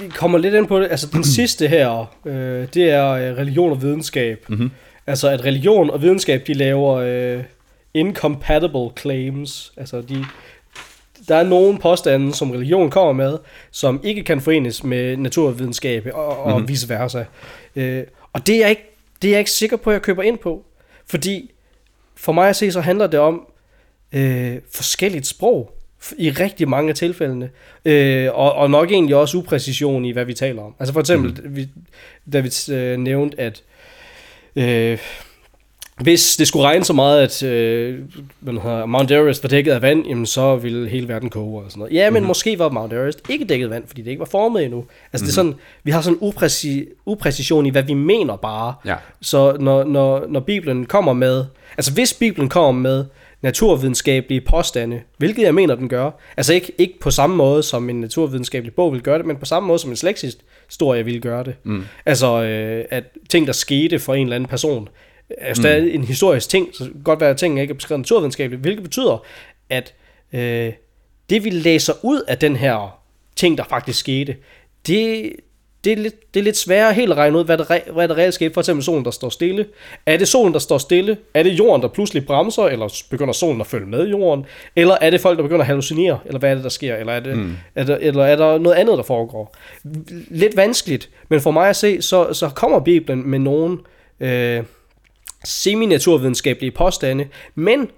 Vi 0.00 0.08
kommer 0.08 0.38
lidt 0.38 0.54
ind 0.54 0.66
på 0.66 0.80
det. 0.80 0.88
Altså 0.90 1.06
den 1.12 1.24
sidste 1.38 1.68
her, 1.68 2.14
øh, 2.26 2.68
det 2.74 2.90
er 2.90 3.08
øh, 3.08 3.36
religion 3.36 3.72
og 3.72 3.82
videnskab. 3.82 4.44
Mm-hmm. 4.48 4.70
Altså 5.06 5.28
at 5.28 5.44
religion 5.44 5.90
og 5.90 6.02
videnskab, 6.02 6.46
de 6.46 6.54
laver 6.54 6.94
øh, 6.94 7.44
incompatible 7.94 8.90
claims. 8.98 9.72
Altså 9.76 10.00
de, 10.00 10.24
der 11.28 11.36
er 11.36 11.42
nogle 11.42 11.78
påstande, 11.78 12.34
som 12.34 12.50
religion 12.50 12.90
kommer 12.90 13.12
med, 13.12 13.38
som 13.70 14.00
ikke 14.02 14.24
kan 14.24 14.40
forenes 14.40 14.84
med 14.84 15.16
naturvidenskab 15.16 16.08
og, 16.14 16.38
og 16.38 16.50
mm-hmm. 16.50 16.68
vice 16.68 16.88
versa. 16.88 17.24
Øh, 17.76 18.04
og 18.32 18.46
det 18.46 18.64
er, 18.64 18.68
ikke, 18.68 18.91
det 19.22 19.28
er 19.28 19.32
jeg 19.32 19.38
ikke 19.38 19.50
sikker 19.50 19.76
på, 19.76 19.90
at 19.90 19.94
jeg 19.94 20.02
køber 20.02 20.22
ind 20.22 20.38
på. 20.38 20.64
Fordi 21.06 21.50
for 22.14 22.32
mig 22.32 22.48
at 22.48 22.56
se, 22.56 22.72
så 22.72 22.80
handler 22.80 23.06
det 23.06 23.20
om 23.20 23.46
øh, 24.12 24.56
forskelligt 24.74 25.26
sprog 25.26 25.78
i 26.18 26.30
rigtig 26.30 26.68
mange 26.68 26.88
af 26.88 26.94
tilfældene. 26.94 27.50
Øh, 27.84 28.28
og, 28.32 28.54
og 28.54 28.70
nok 28.70 28.90
egentlig 28.90 29.16
også 29.16 29.38
upræcision 29.38 30.04
i, 30.04 30.10
hvad 30.10 30.24
vi 30.24 30.34
taler 30.34 30.62
om. 30.62 30.74
Altså 30.78 30.92
for 30.92 31.00
eksempel, 31.00 31.40
mm. 31.44 31.56
vi, 31.56 31.68
da 32.32 32.40
vi 32.40 32.72
øh, 32.72 32.98
nævnte, 32.98 33.40
at, 33.40 33.62
øh, 34.56 34.98
hvis 36.00 36.36
det 36.36 36.48
skulle 36.48 36.66
regne 36.66 36.84
så 36.84 36.92
meget, 36.92 37.22
at 37.22 37.42
øh, 37.42 37.98
man 38.40 38.58
har, 38.58 38.86
Mount 38.86 39.10
Everest 39.10 39.42
var 39.42 39.48
dækket 39.48 39.72
af 39.72 39.82
vand, 39.82 40.06
jamen 40.06 40.26
så 40.26 40.56
ville 40.56 40.88
hele 40.88 41.08
verden 41.08 41.30
koge 41.30 41.64
og 41.64 41.70
sådan 41.70 41.80
noget. 41.80 41.94
Ja, 41.94 42.10
men 42.10 42.12
mm-hmm. 42.12 42.26
måske 42.26 42.58
var 42.58 42.68
Mount 42.68 42.92
Everest 42.92 43.22
ikke 43.28 43.44
dækket 43.44 43.66
af 43.66 43.70
vand, 43.70 43.84
fordi 43.86 44.02
det 44.02 44.10
ikke 44.10 44.20
var 44.20 44.26
formet 44.26 44.64
endnu. 44.64 44.78
Altså 44.78 44.86
mm-hmm. 45.12 45.26
det 45.26 45.28
er 45.28 45.34
sådan, 45.34 45.54
vi 45.84 45.90
har 45.90 46.00
sådan 46.00 46.18
en 46.22 46.28
upræci- 46.28 47.02
upræcision 47.06 47.66
i, 47.66 47.70
hvad 47.70 47.82
vi 47.82 47.94
mener 47.94 48.36
bare. 48.36 48.74
Ja. 48.86 48.94
Så 49.20 49.56
når, 49.60 49.84
når, 49.84 50.26
når 50.28 50.40
Bibelen 50.40 50.86
kommer 50.86 51.12
med, 51.12 51.44
altså 51.76 51.92
hvis 51.92 52.14
Bibelen 52.14 52.48
kommer 52.48 52.72
med 52.72 53.04
naturvidenskabelige 53.42 54.40
påstande, 54.40 55.00
hvilket 55.18 55.42
jeg 55.42 55.54
mener, 55.54 55.74
den 55.74 55.88
gør, 55.88 56.10
altså 56.36 56.54
ikke, 56.54 56.72
ikke 56.78 57.00
på 57.00 57.10
samme 57.10 57.36
måde, 57.36 57.62
som 57.62 57.90
en 57.90 58.00
naturvidenskabelig 58.00 58.74
bog 58.74 58.92
vil 58.92 59.02
gøre 59.02 59.18
det, 59.18 59.26
men 59.26 59.36
på 59.36 59.44
samme 59.44 59.66
måde, 59.66 59.78
som 59.78 59.90
en 59.90 59.96
slægtshistorie 59.96 61.04
vil 61.04 61.20
gøre 61.20 61.44
det. 61.44 61.54
Mm. 61.64 61.84
Altså, 62.06 62.42
øh, 62.42 62.84
at 62.90 63.04
ting, 63.28 63.46
der 63.46 63.52
skete 63.52 63.98
for 63.98 64.14
en 64.14 64.22
eller 64.22 64.36
anden 64.36 64.48
person, 64.48 64.88
er 65.38 65.48
jo 65.48 65.54
stadig 65.54 65.82
mm. 65.82 66.00
en 66.00 66.04
historisk 66.04 66.48
ting, 66.48 66.68
så 66.72 66.84
det 66.84 66.92
kan 66.92 67.02
godt 67.02 67.20
være, 67.20 67.30
at 67.30 67.36
tingene 67.36 67.60
ikke 67.60 67.72
er 67.72 67.76
beskrevet 67.76 68.00
naturvidenskabeligt, 68.00 68.62
hvilket 68.62 68.82
betyder, 68.82 69.24
at 69.70 69.94
øh, 70.32 70.72
det 71.30 71.44
vi 71.44 71.50
læser 71.50 71.92
ud 72.02 72.22
af 72.28 72.38
den 72.38 72.56
her 72.56 72.98
ting, 73.36 73.58
der 73.58 73.64
faktisk 73.64 73.98
skete, 73.98 74.36
det, 74.86 75.32
det, 75.84 75.92
er 75.92 75.96
lidt, 75.96 76.34
det 76.34 76.40
er 76.40 76.44
lidt 76.44 76.56
sværere 76.56 76.92
helt 76.92 77.12
at 77.12 77.18
regne 77.18 77.38
ud, 77.38 77.44
hvad 77.44 77.58
der, 77.58 77.70
re, 77.70 77.80
hvad 77.92 78.08
der 78.08 78.16
reelt 78.18 78.34
skete. 78.34 78.54
For 78.54 78.60
eksempel 78.60 78.84
solen, 78.84 79.04
der 79.04 79.10
står 79.10 79.28
stille. 79.28 79.66
Er 80.06 80.16
det 80.16 80.28
solen, 80.28 80.52
der 80.52 80.58
står 80.58 80.78
stille? 80.78 81.16
Er 81.34 81.42
det 81.42 81.50
jorden, 81.50 81.82
der 81.82 81.88
pludselig 81.88 82.26
bremser, 82.26 82.62
eller 82.62 83.02
begynder 83.10 83.32
solen 83.32 83.60
at 83.60 83.66
følge 83.66 83.86
med 83.86 84.08
jorden? 84.08 84.46
Eller 84.76 84.96
er 85.00 85.10
det 85.10 85.20
folk, 85.20 85.36
der 85.36 85.42
begynder 85.42 85.60
at 85.60 85.66
hallucinere? 85.66 86.18
Eller 86.26 86.38
hvad 86.38 86.50
er 86.50 86.54
det, 86.54 86.64
der 86.64 86.70
sker? 86.70 86.96
Eller 86.96 87.12
er, 87.12 87.20
det, 87.20 87.38
mm. 87.38 87.56
er, 87.74 87.84
der, 87.84 87.96
eller 87.96 88.24
er 88.24 88.36
der 88.36 88.58
noget 88.58 88.76
andet, 88.76 88.96
der 88.96 89.02
foregår? 89.02 89.56
Lidt 90.28 90.56
vanskeligt, 90.56 91.10
men 91.28 91.40
for 91.40 91.50
mig 91.50 91.68
at 91.68 91.76
se, 91.76 92.02
så, 92.02 92.32
så 92.32 92.48
kommer 92.48 92.80
Bibelen 92.80 93.30
med 93.30 93.38
nogle... 93.38 93.78
Øh, 94.20 94.62
semi-naturvidenskabelige 95.44 96.70
påstande, 96.70 97.28
men 97.54 97.90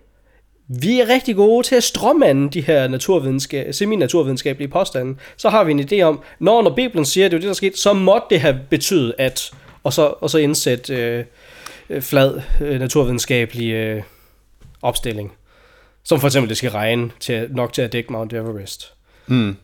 vi 0.68 1.00
er 1.00 1.08
rigtig 1.08 1.36
gode 1.36 1.66
til 1.66 1.74
at 1.74 1.82
strømmande 1.82 2.50
de 2.50 2.60
her 2.60 2.88
naturvidenska- 2.88 3.72
semi-naturvidenskabelige 3.72 4.68
påstande. 4.68 5.16
Så 5.36 5.48
har 5.48 5.64
vi 5.64 5.70
en 5.70 5.80
idé 5.80 6.00
om, 6.00 6.20
når, 6.38 6.62
når 6.62 6.74
Bibelen 6.74 7.04
siger, 7.04 7.26
at 7.26 7.30
det 7.30 7.36
er 7.36 7.40
det, 7.40 7.48
der 7.48 7.54
skete, 7.54 7.78
så 7.78 7.92
måtte 7.92 8.26
det 8.30 8.40
have 8.40 8.60
betydet 8.70 9.14
at, 9.18 9.50
og 9.82 9.92
så, 9.92 10.14
og 10.20 10.30
så 10.30 10.38
indsætte 10.38 10.94
øh, 10.96 11.24
øh, 11.90 12.02
flad 12.02 12.40
øh, 12.60 12.80
naturvidenskabelig 12.80 13.72
øh, 13.72 14.02
opstilling. 14.82 15.32
Som 16.04 16.20
for 16.20 16.26
eksempel, 16.26 16.48
det 16.48 16.56
skal 16.56 16.70
regne 16.70 17.10
til, 17.20 17.48
nok 17.50 17.72
til 17.72 17.82
at 17.82 17.92
dække 17.92 18.12
Mount 18.12 18.32
Everest. 18.32 18.92
Mm. 19.26 19.56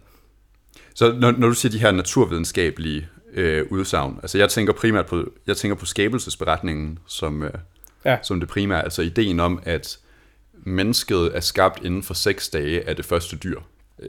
Så 0.95 1.13
når, 1.13 1.31
når 1.31 1.49
du 1.49 1.55
siger 1.55 1.73
de 1.73 1.79
her 1.79 1.91
naturvidenskabelige 1.91 3.09
øh, 3.33 3.67
udsagn, 3.71 4.19
altså 4.23 4.39
jeg 4.39 4.49
tænker 4.49 4.73
primært 4.73 5.07
på, 5.07 5.33
jeg 5.47 5.57
tænker 5.57 5.75
på 5.75 5.87
skabelsesberetningen 5.87 6.99
som, 7.07 7.43
øh, 7.43 7.53
ja. 8.05 8.19
som 8.23 8.41
det 8.41 8.49
primære, 8.49 8.85
altså 8.85 9.03
ideen 9.03 9.41
om, 9.41 9.63
at 9.65 9.99
mennesket 10.53 11.37
er 11.37 11.41
skabt 11.41 11.85
inden 11.85 12.03
for 12.03 12.15
seks 12.15 12.49
dage 12.49 12.89
af 12.89 12.97
det 12.97 13.05
første 13.05 13.37
dyr. 13.37 13.61
Øh, 13.99 14.09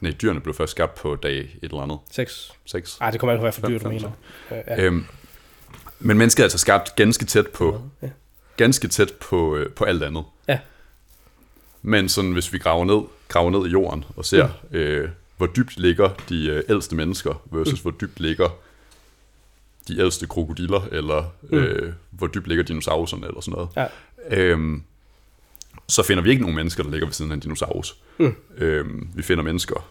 nej, 0.00 0.12
dyrene 0.22 0.40
blev 0.40 0.54
først 0.54 0.70
skabt 0.70 0.94
på 0.94 1.16
dag 1.16 1.38
et 1.38 1.48
eller 1.62 1.80
andet. 1.80 1.98
Seks. 2.10 2.52
Seks. 2.64 2.98
Ej, 3.00 3.10
det 3.10 3.20
kommer 3.20 3.32
an 3.32 3.38
på, 3.38 3.42
hvad 3.42 3.52
for 3.52 3.66
dyr 3.68 3.78
du 3.78 3.88
mener. 3.88 4.10
Ja. 4.50 4.84
Øhm, 4.84 5.06
men 5.98 6.18
mennesket 6.18 6.42
er 6.42 6.44
altså 6.44 6.58
skabt 6.58 6.96
ganske 6.96 7.24
tæt 7.24 7.46
på, 7.46 7.82
ja. 8.02 8.08
ganske 8.56 8.88
tæt 8.88 9.12
på, 9.20 9.56
øh, 9.56 9.72
på 9.72 9.84
alt 9.84 10.02
andet. 10.02 10.24
Ja. 10.48 10.58
Men 11.82 12.08
sådan, 12.08 12.32
hvis 12.32 12.52
vi 12.52 12.58
graver 12.58 12.84
ned, 12.84 13.08
graver 13.28 13.50
ned 13.50 13.66
i 13.66 13.70
jorden 13.70 14.04
og 14.16 14.24
ser, 14.24 14.48
mm. 14.70 14.76
øh, 14.76 15.08
hvor 15.36 15.46
dybt 15.46 15.76
ligger 15.76 16.08
de 16.28 16.46
øh, 16.46 16.62
ældste 16.68 16.96
mennesker 16.96 17.42
versus 17.52 17.80
mm. 17.80 17.82
hvor 17.82 17.90
dybt 18.00 18.20
ligger 18.20 18.48
de 19.88 19.98
ældste 19.98 20.26
krokodiller, 20.26 20.88
eller 20.92 21.32
mm. 21.42 21.58
øh, 21.58 21.92
hvor 22.10 22.26
dybt 22.26 22.46
ligger 22.48 22.64
dinosaurerne, 22.64 23.26
eller 23.26 23.40
sådan 23.40 23.52
noget. 23.52 23.68
Ja. 23.76 23.86
Øhm, 24.30 24.82
så 25.88 26.02
finder 26.02 26.22
vi 26.22 26.30
ikke 26.30 26.42
nogen 26.42 26.56
mennesker, 26.56 26.82
der 26.82 26.90
ligger 26.90 27.06
ved 27.06 27.12
siden 27.12 27.30
af 27.30 27.34
en 27.34 27.40
dinosaurus. 27.40 27.96
Mm. 28.18 28.34
Øhm, 28.56 29.08
vi 29.14 29.22
finder 29.22 29.44
mennesker 29.44 29.90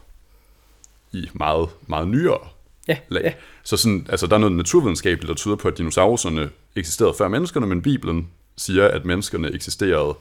i 1.12 1.30
meget, 1.34 1.70
meget 1.88 2.08
nyere 2.08 2.48
ja, 2.88 2.98
lag. 3.10 3.24
Ja. 3.24 3.34
Så 3.64 3.78
sådan, 3.78 4.08
altså, 4.10 4.28
der 4.28 4.36
er 4.36 4.40
noget 4.40 4.56
naturvidenskabeligt, 4.56 5.28
der 5.28 5.36
tyder 5.36 5.56
på, 5.56 5.68
at 5.68 5.78
dinosaurerne 5.78 6.50
eksisterede 6.76 7.14
før 7.18 7.28
menneskerne, 7.28 7.68
men 7.68 7.82
Bibelen 7.82 8.28
siger, 8.58 8.88
at 8.88 9.06
menneskerne 9.06 9.54
eksisterede 9.54 10.16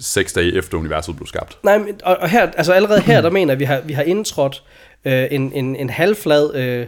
seks 0.00 0.32
dage 0.32 0.56
efter 0.56 0.78
universet 0.78 1.16
blev 1.16 1.26
skabt. 1.26 1.58
Nej, 1.62 1.78
men, 1.78 2.00
og, 2.04 2.16
og 2.16 2.28
her, 2.28 2.50
altså 2.56 2.72
allerede 2.72 3.00
her, 3.00 3.20
der 3.20 3.30
mener 3.30 3.52
at 3.52 3.58
vi 3.58 3.64
har, 3.64 3.80
vi 3.84 3.92
har 3.92 4.02
indtrådt 4.02 4.62
øh, 5.04 5.26
en, 5.30 5.52
en, 5.52 5.76
en 5.76 5.90
halvflad 5.90 6.54
øh, 6.54 6.86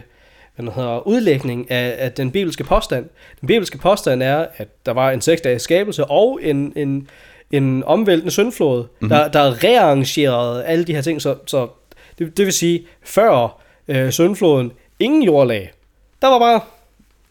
hvad 0.55 0.73
hedder, 0.73 1.07
udlægning 1.07 1.71
af, 1.71 1.95
af 1.97 2.11
den 2.11 2.31
bibelske 2.31 2.63
påstand. 2.63 3.09
Den 3.41 3.47
bibelske 3.47 3.77
påstand 3.77 4.23
er, 4.23 4.45
at 4.57 4.67
der 4.85 4.91
var 4.91 5.11
en 5.11 5.21
seks 5.21 5.41
dages 5.41 5.61
skabelse 5.61 6.05
og 6.05 6.39
en, 6.41 6.73
en, 6.75 7.07
en 7.51 7.83
omvæltende 7.83 8.31
syndflod, 8.31 8.83
mm-hmm. 8.83 9.09
der, 9.09 9.27
der 9.27 9.63
rearrangerede 9.63 10.65
alle 10.65 10.83
de 10.83 10.93
her 10.93 11.01
ting. 11.01 11.21
Så, 11.21 11.35
så 11.45 11.67
det, 12.19 12.37
det 12.37 12.45
vil 12.45 12.53
sige, 12.53 12.85
før 13.03 13.61
øh, 13.87 14.11
syndfloden, 14.11 14.71
ingen 14.99 15.23
jordlag. 15.23 15.71
Der 16.21 16.27
var 16.27 16.39
bare 16.39 16.59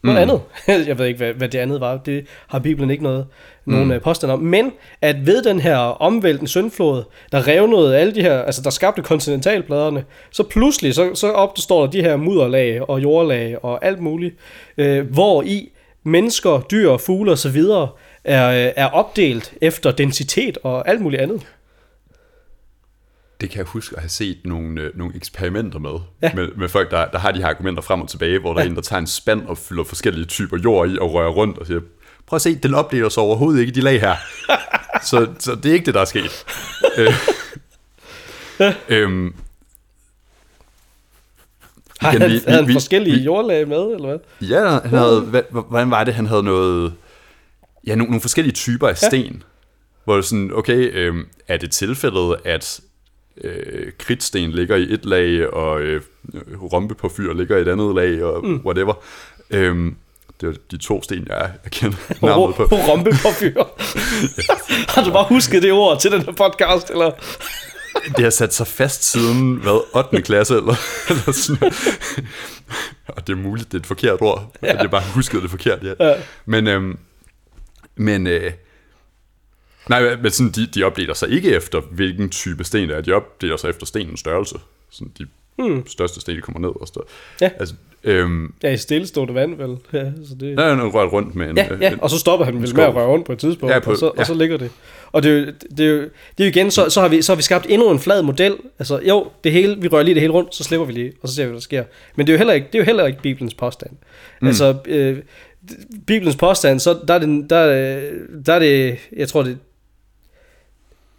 noget 0.03 0.27
mm. 0.27 0.31
andet. 0.67 0.87
Jeg 0.87 0.97
ved 0.97 1.05
ikke, 1.05 1.17
hvad, 1.17 1.33
hvad 1.33 1.49
det 1.49 1.59
andet 1.59 1.81
var. 1.81 1.97
Det 1.97 2.25
har 2.47 2.59
Bibelen 2.59 2.89
ikke 2.89 3.03
noget, 3.03 3.25
nogen 3.65 3.85
mm. 3.85 3.91
Øh, 3.91 4.01
påstand 4.01 4.31
om. 4.31 4.39
Men 4.39 4.71
at 5.01 5.25
ved 5.25 5.43
den 5.43 5.59
her 5.59 5.77
omvæltende 5.77 6.49
syndflod, 6.49 7.03
der 7.31 7.47
revnede 7.47 7.97
alle 7.97 8.15
de 8.15 8.21
her, 8.21 8.41
altså 8.41 8.61
der 8.61 8.69
skabte 8.69 9.01
kontinentalpladerne, 9.01 10.03
så 10.31 10.43
pludselig 10.43 10.93
så, 10.93 11.15
så 11.15 11.31
opstår 11.31 11.81
der 11.81 11.91
de 11.91 12.01
her 12.01 12.15
mudderlag 12.15 12.89
og 12.89 13.03
jordlag 13.03 13.65
og 13.65 13.85
alt 13.85 14.01
muligt, 14.01 14.35
øh, 14.77 15.11
hvor 15.11 15.43
i 15.43 15.69
mennesker, 16.03 16.65
dyr, 16.71 16.97
fugle 16.97 17.31
og 17.31 17.37
så 17.37 17.49
videre 17.49 17.87
er, 18.23 18.49
øh, 18.49 18.71
er 18.75 18.85
opdelt 18.85 19.53
efter 19.61 19.91
densitet 19.91 20.57
og 20.63 20.89
alt 20.89 21.01
muligt 21.01 21.21
andet 21.21 21.41
det 23.41 23.49
kan 23.49 23.57
jeg 23.57 23.65
huske 23.65 23.95
at 23.95 24.01
have 24.01 24.09
set 24.09 24.37
nogle, 24.45 24.81
øh, 24.81 24.97
nogle 24.97 25.15
eksperimenter 25.15 25.79
med, 25.79 25.99
ja. 26.21 26.33
med, 26.35 26.47
med 26.57 26.69
folk, 26.69 26.91
der, 26.91 27.05
der 27.05 27.19
har 27.19 27.31
de 27.31 27.39
her 27.39 27.47
argumenter 27.47 27.81
frem 27.81 28.01
og 28.01 28.09
tilbage, 28.09 28.39
hvor 28.39 28.53
der 28.53 28.59
ja. 28.59 28.65
er 28.65 28.69
en, 28.69 28.75
der 28.75 28.81
tager 28.81 28.99
en 28.99 29.07
spand 29.07 29.47
og 29.47 29.57
fylder 29.57 29.83
forskellige 29.83 30.25
typer 30.25 30.57
jord 30.57 30.89
i 30.89 30.97
og 30.97 31.13
rører 31.13 31.29
rundt 31.29 31.57
og 31.57 31.67
siger, 31.67 31.79
prøv 32.25 32.35
at 32.35 32.41
se, 32.41 32.55
den 32.55 32.73
opdeler 32.73 33.09
sig 33.09 33.23
overhovedet 33.23 33.59
ikke 33.59 33.71
i 33.71 33.73
de 33.73 33.81
lag 33.81 34.01
her. 34.01 34.15
så, 35.09 35.27
så 35.39 35.55
det 35.55 35.69
er 35.69 35.73
ikke 35.73 35.85
det, 35.85 35.93
der 35.93 36.01
er 36.01 36.05
sket. 36.05 36.45
øh, 36.97 37.13
øhm, 38.89 39.35
har 41.99 42.11
han, 42.11 42.31
vi, 42.31 42.41
havde 42.47 42.67
vi, 42.67 42.73
forskellige 42.73 43.17
vi, 43.17 43.23
jordlag 43.23 43.67
med, 43.67 43.77
eller 43.77 44.07
hvad? 44.07 44.49
Ja, 44.49 44.69
han 44.69 44.99
havde, 44.99 45.21
hvad, 45.21 45.41
hvordan 45.51 45.91
var 45.91 46.03
det, 46.03 46.13
han 46.13 46.25
havde 46.25 46.43
noget, 46.43 46.93
ja, 47.87 47.95
nogle, 47.95 48.11
nogle 48.11 48.21
forskellige 48.21 48.53
typer 48.53 48.87
af 48.87 48.97
sten, 48.97 49.33
ja. 49.33 49.39
hvor 50.03 50.15
det 50.15 50.25
sådan, 50.25 50.51
okay, 50.53 50.91
øhm, 50.93 51.27
er 51.47 51.57
det 51.57 51.71
tilfældet, 51.71 52.35
at 52.45 52.81
øh, 53.43 53.91
kridtsten 53.97 54.51
ligger 54.51 54.75
i 54.75 54.93
et 54.93 55.05
lag, 55.05 55.53
og 55.53 55.81
øh, 55.81 56.01
rompe 56.73 56.95
på 56.95 57.09
fyr 57.09 57.33
ligger 57.33 57.57
i 57.57 57.61
et 57.61 57.67
andet 57.67 57.95
lag, 57.95 58.23
og 58.23 58.45
mm. 58.45 58.61
whatever. 58.65 58.93
Øhm, 59.49 59.95
det 60.41 60.49
er 60.49 60.53
de 60.71 60.77
to 60.77 61.03
sten, 61.03 61.27
jeg, 61.29 61.51
jeg 61.63 61.71
kender 61.71 61.97
navnet 62.27 62.55
på. 62.55 62.63
Rompe 62.63 63.09
på 63.09 63.29
fyr. 63.39 63.63
har 64.95 65.03
du 65.03 65.11
bare 65.11 65.25
husket 65.29 65.63
det 65.63 65.71
ord 65.71 65.99
til 66.01 66.11
den 66.11 66.21
her 66.21 66.31
podcast, 66.31 66.89
eller? 66.89 67.11
det 68.17 68.23
har 68.23 68.29
sat 68.29 68.53
sig 68.53 68.67
fast 68.67 69.03
siden, 69.03 69.55
hvad, 69.55 69.85
8. 69.95 70.21
klasse, 70.21 70.55
eller, 70.55 70.75
eller 71.09 71.31
sådan 71.31 71.73
Og 73.07 73.27
det 73.27 73.33
er 73.33 73.37
muligt, 73.37 73.71
det 73.71 73.77
er 73.77 73.79
et 73.81 73.85
forkert 73.85 74.21
ord, 74.21 74.55
ja. 74.63 74.67
at 74.67 74.81
jeg 74.81 74.91
bare 74.91 75.03
husket 75.13 75.41
det 75.41 75.49
forkert, 75.49 75.79
ja. 75.83 76.09
ja. 76.09 76.15
Men, 76.45 76.67
øhm, 76.67 76.97
men 77.95 78.27
øh, 78.27 78.51
Nej, 79.89 80.15
men 80.15 80.31
sådan, 80.31 80.51
de, 80.51 80.67
de 80.67 80.83
opdeler 80.83 81.13
sig 81.13 81.29
ikke 81.29 81.55
efter, 81.55 81.81
hvilken 81.91 82.29
type 82.29 82.63
sten 82.63 82.89
det 82.89 82.97
er. 82.97 83.01
De 83.01 83.11
opdeler 83.11 83.57
sig 83.57 83.69
efter 83.69 83.85
stenens 83.85 84.19
størrelse. 84.19 84.55
Sådan, 84.89 85.11
de 85.17 85.25
hmm. 85.55 85.87
største 85.87 86.21
sten, 86.21 86.35
de 86.35 86.41
kommer 86.41 86.59
ned 86.59 86.81
og 86.81 86.87
står. 86.87 87.09
Ja. 87.41 87.49
Altså, 87.59 87.75
øhm, 88.03 88.53
ja, 88.63 88.71
i 88.71 88.77
stillestående 88.77 89.33
vand, 89.33 89.55
vel? 89.55 89.77
Ja, 89.93 90.11
så 90.25 90.35
det... 90.39 90.59
Ja, 90.59 90.75
han 90.75 90.87
rørt 90.87 91.11
rundt 91.11 91.35
med 91.35 91.49
en... 91.49 91.57
Ja, 91.57 91.67
ja, 91.81 91.93
og 92.01 92.09
så 92.09 92.19
stopper 92.19 92.45
han 92.45 92.61
vel 92.61 92.75
med 92.75 92.83
at 92.83 92.95
røre 92.95 93.07
rundt 93.07 93.25
på 93.25 93.31
et 93.31 93.39
tidspunkt, 93.39 93.73
ja, 93.73 93.79
på, 93.79 93.91
og, 93.91 93.97
så, 93.97 94.05
ja. 94.15 94.19
og 94.19 94.25
så 94.25 94.33
ligger 94.33 94.57
det. 94.57 94.71
Og 95.11 95.23
det 95.23 95.31
er 95.31 95.39
jo, 95.39 95.45
det 95.77 95.85
er 95.85 95.89
jo, 95.89 96.01
det 96.01 96.09
er 96.39 96.43
jo 96.43 96.49
igen, 96.49 96.71
så, 96.71 96.89
så, 96.89 97.01
har 97.01 97.07
vi, 97.07 97.21
så 97.21 97.31
har 97.31 97.35
vi 97.35 97.41
skabt 97.41 97.65
endnu 97.69 97.91
en 97.91 97.99
flad 97.99 98.21
model. 98.21 98.55
Altså, 98.79 98.99
jo, 98.99 99.27
det 99.43 99.51
hele, 99.51 99.81
vi 99.81 99.87
rører 99.87 100.03
lige 100.03 100.13
det 100.13 100.21
hele 100.21 100.33
rundt, 100.33 100.55
så 100.55 100.63
slipper 100.63 100.85
vi 100.85 100.93
lige, 100.93 101.13
og 101.21 101.29
så 101.29 101.35
ser 101.35 101.43
vi, 101.43 101.47
hvad 101.47 101.55
der 101.55 101.61
sker. 101.61 101.83
Men 102.15 102.27
det 102.27 102.33
er 102.33 102.35
jo 102.35 102.37
heller 102.37 102.53
ikke, 102.53 102.67
det 102.67 102.75
er 102.75 102.79
jo 102.79 102.85
heller 102.85 103.05
ikke 103.05 103.21
Bibelens 103.21 103.53
påstand. 103.53 103.91
Mm. 104.41 104.47
Altså, 104.47 104.75
øh, 104.85 105.17
Bibelens 106.07 106.35
påstand, 106.35 106.79
så 106.79 106.99
der 107.07 107.13
er 107.13 107.19
det, 107.19 107.49
der, 107.49 107.65
der 108.45 108.53
er 108.53 108.59
det, 108.59 108.97
jeg 109.17 109.27
tror 109.27 109.43
det, 109.43 109.57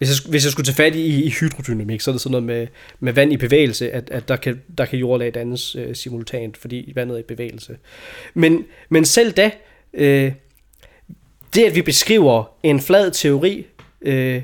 hvis 0.05 0.25
jeg, 0.25 0.31
hvis 0.31 0.45
jeg 0.45 0.53
skulle 0.53 0.67
tage 0.67 0.77
fat 0.77 0.95
i, 0.95 1.25
i 1.25 1.31
hydrodynamik, 1.31 2.01
så 2.01 2.11
er 2.11 2.13
det 2.13 2.23
sådan 2.23 2.31
noget 2.31 2.45
med, 2.45 2.67
med 3.01 3.13
vand 3.13 3.33
i 3.33 3.37
bevægelse, 3.37 3.91
at, 3.91 4.11
at 4.11 4.29
der, 4.29 4.37
kan, 4.37 4.63
der 4.79 4.85
kan 4.85 4.99
jordlag 4.99 5.35
dannes 5.35 5.77
øh, 5.77 5.95
simultant, 5.95 6.57
fordi 6.57 6.93
vandet 6.95 7.15
er 7.15 7.19
i 7.19 7.23
bevægelse. 7.23 7.77
Men, 8.35 8.65
men 8.89 9.05
selv 9.05 9.33
da, 9.33 9.51
øh, 9.95 10.33
det 11.55 11.65
at 11.65 11.75
vi 11.75 11.83
beskriver 11.83 12.45
en 12.63 12.81
flad 12.81 13.11
teori, 13.11 13.67
øh, 14.03 14.43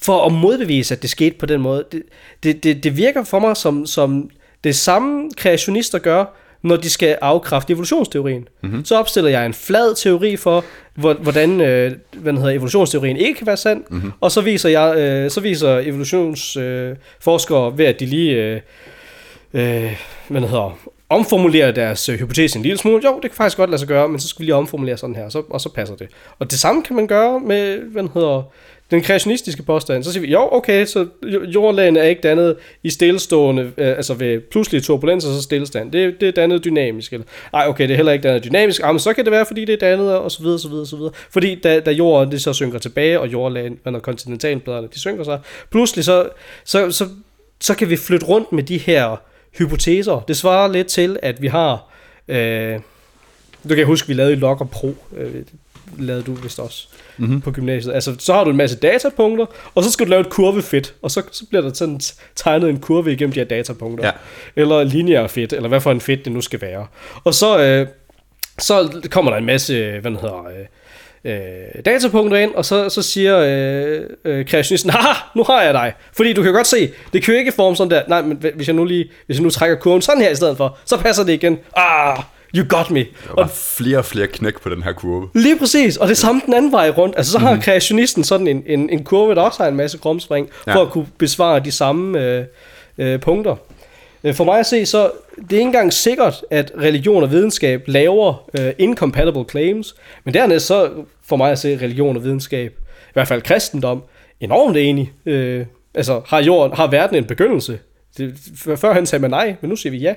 for 0.00 0.26
at 0.26 0.32
modbevise, 0.32 0.94
at 0.94 1.02
det 1.02 1.10
skete 1.10 1.36
på 1.38 1.46
den 1.46 1.60
måde, 1.60 1.84
det, 1.92 2.02
det, 2.42 2.64
det, 2.64 2.84
det 2.84 2.96
virker 2.96 3.24
for 3.24 3.38
mig 3.38 3.56
som, 3.56 3.86
som 3.86 4.30
det 4.64 4.76
samme 4.76 5.30
kreationister 5.36 5.98
gør, 5.98 6.24
når 6.62 6.76
de 6.76 6.90
skal 6.90 7.18
afkræfte 7.20 7.72
evolutionsteorien. 7.72 8.48
Mm-hmm. 8.62 8.84
Så 8.84 8.96
opstiller 8.98 9.30
jeg 9.30 9.46
en 9.46 9.54
flad 9.54 9.94
teori 9.94 10.36
for, 10.36 10.64
hvor- 10.94 11.14
hvordan 11.14 11.60
øh, 11.60 11.92
hvad 12.16 12.32
hedder, 12.32 12.48
evolutionsteorien 12.50 13.16
ikke 13.16 13.34
kan 13.34 13.46
være 13.46 13.56
sand, 13.56 13.84
mm-hmm. 13.90 14.12
og 14.20 14.30
så 14.30 14.40
viser, 14.40 14.68
jeg, 14.68 14.98
øh, 14.98 15.30
så 15.30 15.40
viser 15.40 15.78
evolutionsforskere 15.78 17.66
øh, 17.72 17.78
ved, 17.78 17.84
at 17.86 18.00
de 18.00 18.06
lige 18.06 18.32
øh, 18.32 18.60
øh, 19.54 19.96
hvad 20.28 20.40
hedder, 20.40 20.78
omformulere 21.10 21.72
deres 21.72 22.08
øh, 22.08 22.18
hypotese 22.18 22.56
en 22.56 22.62
lille 22.62 22.78
smule. 22.78 23.02
Jo, 23.04 23.14
det 23.22 23.30
kan 23.30 23.36
faktisk 23.36 23.56
godt 23.56 23.70
lade 23.70 23.78
sig 23.78 23.88
gøre, 23.88 24.08
men 24.08 24.20
så 24.20 24.28
skal 24.28 24.40
vi 24.40 24.44
lige 24.44 24.54
omformulere 24.54 24.96
sådan 24.96 25.16
her, 25.16 25.28
så, 25.28 25.42
og 25.50 25.60
så 25.60 25.68
passer 25.68 25.96
det. 25.96 26.08
Og 26.38 26.50
det 26.50 26.58
samme 26.58 26.82
kan 26.82 26.96
man 26.96 27.06
gøre 27.06 27.40
med, 27.40 27.78
hvad 27.78 28.02
hedder, 28.14 28.42
den 28.90 29.02
kreationistiske 29.02 29.62
påstand. 29.62 30.04
Så 30.04 30.12
siger 30.12 30.26
vi, 30.26 30.32
jo, 30.32 30.48
okay, 30.52 30.86
så 30.86 31.06
jordlagene 31.54 32.00
er 32.00 32.04
ikke 32.04 32.22
dannet 32.22 32.56
i 32.82 32.90
stillestående, 32.90 33.62
øh, 33.62 33.88
altså 33.88 34.14
ved 34.14 34.40
pludselige 34.40 34.82
turbulenser, 34.82 35.28
så 35.32 35.42
stillestand. 35.42 35.92
Det, 35.92 36.20
det 36.20 36.28
er 36.28 36.32
dannet 36.32 36.64
dynamisk. 36.64 37.12
Eller, 37.12 37.26
ej, 37.54 37.64
okay, 37.68 37.84
det 37.84 37.92
er 37.92 37.96
heller 37.96 38.12
ikke 38.12 38.22
dannet 38.22 38.44
dynamisk. 38.44 38.80
Ah, 38.84 38.94
men 38.94 39.00
så 39.00 39.12
kan 39.12 39.24
det 39.24 39.30
være, 39.30 39.46
fordi 39.46 39.64
det 39.64 39.72
er 39.72 39.88
dannet, 39.88 40.16
og 40.16 40.30
så 40.30 40.42
videre, 40.42 40.58
så 40.58 40.68
videre, 40.68 40.86
så 40.86 40.96
videre. 40.96 41.12
Fordi 41.30 41.54
da, 41.54 41.80
da 41.80 41.90
jorden 41.90 42.32
det 42.32 42.42
så 42.42 42.52
synker 42.52 42.78
tilbage, 42.78 43.20
og 43.20 43.32
jordlagen, 43.32 43.78
når 43.84 43.98
kontinentalpladerne, 43.98 44.88
de 44.94 45.00
synker 45.00 45.24
sig, 45.24 45.40
pludselig 45.70 46.04
så, 46.04 46.28
så, 46.64 46.90
så, 46.90 47.08
så 47.60 47.74
kan 47.74 47.90
vi 47.90 47.96
flytte 47.96 48.26
rundt 48.26 48.52
med 48.52 48.62
de 48.62 48.78
her 48.78 49.16
hypoteser. 49.58 50.24
Det 50.28 50.36
svarer 50.36 50.72
lidt 50.72 50.86
til, 50.86 51.18
at 51.22 51.42
vi 51.42 51.46
har... 51.46 51.92
Øh, 52.28 52.78
du 53.68 53.74
kan 53.74 53.86
huske, 53.86 54.08
vi 54.08 54.14
lavede 54.14 54.32
i 54.32 54.36
Log 54.36 54.60
og 54.60 54.70
Pro. 54.70 54.94
Øh, 55.16 55.34
lavede 55.98 56.22
du 56.22 56.32
vist 56.34 56.58
også 56.58 56.88
mm-hmm. 57.18 57.40
på 57.40 57.50
gymnasiet. 57.50 57.94
Altså, 57.94 58.16
så 58.18 58.32
har 58.32 58.44
du 58.44 58.50
en 58.50 58.56
masse 58.56 58.76
datapunkter, 58.76 59.46
og 59.74 59.84
så 59.84 59.90
skal 59.90 60.06
du 60.06 60.10
lave 60.10 60.20
et 60.20 60.30
kurvefit, 60.30 60.94
og 61.02 61.10
så, 61.10 61.22
så 61.32 61.46
bliver 61.46 61.62
der 61.62 61.72
sådan 61.72 62.00
tegnet 62.36 62.70
en 62.70 62.80
kurve 62.80 63.12
igennem 63.12 63.32
de 63.32 63.40
her 63.40 63.46
datapunkter. 63.46 64.06
Ja. 64.06 64.12
Eller 64.56 64.84
lineær 64.84 65.26
fit, 65.26 65.52
eller 65.52 65.68
hvad 65.68 65.80
for 65.80 65.92
en 65.92 66.00
fit 66.00 66.24
det 66.24 66.32
nu 66.32 66.40
skal 66.40 66.60
være. 66.60 66.86
Og 67.24 67.34
så, 67.34 67.58
øh, 67.58 67.86
så 68.58 69.00
kommer 69.10 69.30
der 69.30 69.38
en 69.38 69.46
masse, 69.46 69.90
hvad 69.90 70.10
den 70.10 70.16
hedder, 70.20 70.46
øh, 70.46 70.66
øh, 71.24 71.84
datapunkter 71.84 72.36
ind, 72.36 72.54
og 72.54 72.64
så, 72.64 72.88
så 72.88 73.02
siger 73.02 73.38
øh, 73.38 74.00
øh, 74.24 74.46
kreationisten, 74.46 74.90
haha, 74.90 75.14
nu 75.36 75.42
har 75.42 75.62
jeg 75.62 75.74
dig. 75.74 75.92
Fordi 76.12 76.32
du 76.32 76.42
kan 76.42 76.52
godt 76.52 76.66
se, 76.66 76.90
det 77.12 77.22
kan 77.22 77.34
jo 77.34 77.38
ikke 77.38 77.52
forme 77.52 77.76
sådan 77.76 77.90
der. 77.90 78.02
Nej, 78.08 78.22
men 78.22 78.44
hvis 78.54 78.66
jeg 78.66 78.76
nu 78.76 78.84
lige, 78.84 79.10
hvis 79.26 79.36
jeg 79.36 79.42
nu 79.42 79.50
trækker 79.50 79.76
kurven 79.76 80.02
sådan 80.02 80.22
her 80.22 80.30
i 80.30 80.34
stedet 80.36 80.56
for, 80.56 80.78
så 80.84 80.96
passer 80.96 81.24
det 81.24 81.32
igen. 81.32 81.58
Ah, 81.76 82.18
you 82.56 82.66
got 82.68 82.90
me. 82.90 82.98
Der 83.00 83.34
var 83.34 83.46
flere 83.54 83.98
og 83.98 84.04
flere 84.04 84.26
knæk 84.26 84.60
på 84.60 84.68
den 84.68 84.82
her 84.82 84.92
kurve. 84.92 85.28
Lige 85.34 85.58
præcis, 85.58 85.96
og 85.96 86.08
det 86.08 86.16
samme 86.16 86.40
den 86.46 86.54
anden 86.54 86.72
vej 86.72 86.90
rundt. 86.90 87.14
Altså 87.16 87.32
så 87.32 87.38
har 87.38 87.54
mm. 87.54 87.60
kreationisten 87.60 88.24
sådan 88.24 88.46
en, 88.46 88.62
en, 88.66 88.90
en 88.90 89.04
kurve, 89.04 89.34
der 89.34 89.42
også 89.42 89.62
har 89.62 89.68
en 89.68 89.76
masse 89.76 89.98
krumspring, 89.98 90.48
ja. 90.66 90.72
Ja. 90.72 90.76
for 90.76 90.82
at 90.82 90.90
kunne 90.90 91.06
besvare 91.18 91.60
de 91.60 91.70
samme 91.70 92.20
øh, 92.20 92.44
øh, 92.98 93.20
punkter. 93.20 93.56
Øh, 94.24 94.34
For 94.34 94.44
mig 94.44 94.58
at 94.58 94.66
se, 94.66 94.86
så 94.86 95.10
det 95.36 95.52
er 95.52 95.56
ikke 95.56 95.60
engang 95.60 95.92
sikkert, 95.92 96.44
at 96.50 96.72
religion 96.80 97.22
og 97.22 97.30
videnskab 97.30 97.82
laver 97.86 98.50
øh, 98.60 98.72
incompatible 98.78 99.44
claims, 99.50 99.94
men 100.24 100.34
dernæst 100.34 100.66
så 100.66 100.90
for 101.26 101.36
mig 101.36 101.50
at 101.52 101.58
se 101.58 101.78
religion 101.82 102.16
og 102.16 102.24
videnskab, 102.24 102.72
i 103.08 103.12
hvert 103.12 103.28
fald 103.28 103.42
kristendom, 103.42 104.02
enormt 104.40 104.76
enig. 104.76 105.12
Øh, 105.26 105.66
altså 105.94 106.20
har, 106.26 106.42
jorden, 106.42 106.76
har 106.76 106.86
verden 106.86 107.16
en 107.16 107.24
begyndelse? 107.24 107.78
Det, 108.18 108.34
førhen 108.76 109.06
sagde 109.06 109.20
man 109.22 109.30
nej, 109.30 109.54
men 109.60 109.70
nu 109.70 109.76
siger 109.76 109.90
vi 109.90 109.98
ja. 109.98 110.14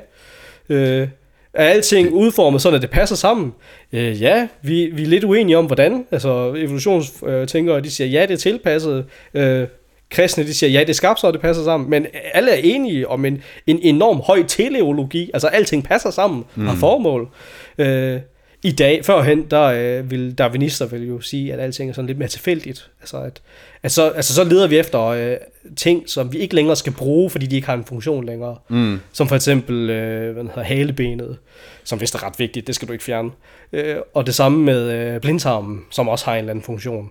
Øh, 0.69 1.07
er 1.53 1.65
alting 1.65 2.13
udformet 2.13 2.61
sådan, 2.61 2.75
at 2.75 2.81
det 2.81 2.89
passer 2.89 3.15
sammen? 3.15 3.53
Øh, 3.93 4.21
ja, 4.21 4.47
vi, 4.61 4.85
vi 4.93 5.03
er 5.03 5.07
lidt 5.07 5.23
uenige 5.23 5.57
om, 5.57 5.65
hvordan. 5.65 6.05
Altså, 6.11 6.53
evolutionstænkere, 6.57 7.81
de 7.81 7.91
siger, 7.91 8.07
ja, 8.07 8.21
det 8.21 8.31
er 8.33 8.37
tilpasset. 8.37 9.05
Øh, 9.33 9.67
kristne, 10.11 10.43
de 10.43 10.53
siger, 10.53 10.69
ja, 10.69 10.79
det 10.79 10.89
er 10.89 10.93
skabt, 10.93 11.19
så 11.19 11.31
det 11.31 11.41
passer 11.41 11.63
sammen. 11.63 11.89
Men 11.89 12.05
alle 12.33 12.51
er 12.51 12.59
enige 12.63 13.07
om 13.07 13.25
en, 13.25 13.43
en 13.67 13.79
enorm 13.81 14.19
høj 14.19 14.43
teleologi. 14.47 15.31
Altså, 15.33 15.47
alting 15.47 15.83
passer 15.83 16.09
sammen 16.09 16.43
mm. 16.55 16.67
har 16.67 16.75
formål. 16.75 17.29
Øh, 17.77 18.19
I 18.63 18.71
dag, 18.71 19.05
førhen, 19.05 19.45
der 19.51 19.63
øh, 19.63 20.11
vil 20.11 20.33
darwinister 20.33 20.85
vil 20.85 21.07
jo 21.07 21.21
sige, 21.21 21.53
at 21.53 21.59
alting 21.59 21.89
er 21.89 21.93
sådan 21.93 22.07
lidt 22.07 22.17
mere 22.17 22.27
tilfældigt. 22.27 22.89
Altså, 23.01 23.17
at, 23.17 23.41
at 23.83 23.91
så, 23.91 24.09
altså, 24.09 24.33
så 24.33 24.43
leder 24.43 24.67
vi 24.67 24.79
efter 24.79 25.01
øh, 25.01 25.37
ting, 25.75 26.03
som 26.09 26.33
vi 26.33 26.37
ikke 26.37 26.55
længere 26.55 26.75
skal 26.75 26.93
bruge, 26.93 27.29
fordi 27.29 27.45
de 27.45 27.55
ikke 27.55 27.67
har 27.67 27.73
en 27.73 27.85
funktion 27.85 28.25
længere. 28.25 28.55
Mm. 28.69 28.99
Som 29.13 29.27
for 29.27 29.35
eksempel 29.35 29.89
øh, 29.89 30.33
hvad 30.33 30.43
hedder, 30.43 30.63
halebenet, 30.63 31.37
som 31.83 32.01
vist 32.01 32.15
er 32.15 32.23
ret 32.23 32.39
vigtigt, 32.39 32.67
det 32.67 32.75
skal 32.75 32.87
du 32.87 32.93
ikke 32.93 33.03
fjerne. 33.03 33.31
Øh, 33.73 33.95
og 34.13 34.25
det 34.25 34.35
samme 34.35 34.63
med 34.63 34.91
øh, 34.91 35.21
blindtarmen, 35.21 35.81
som 35.91 36.09
også 36.09 36.25
har 36.25 36.33
en 36.33 36.39
eller 36.39 36.49
anden 36.49 36.63
funktion. 36.63 37.09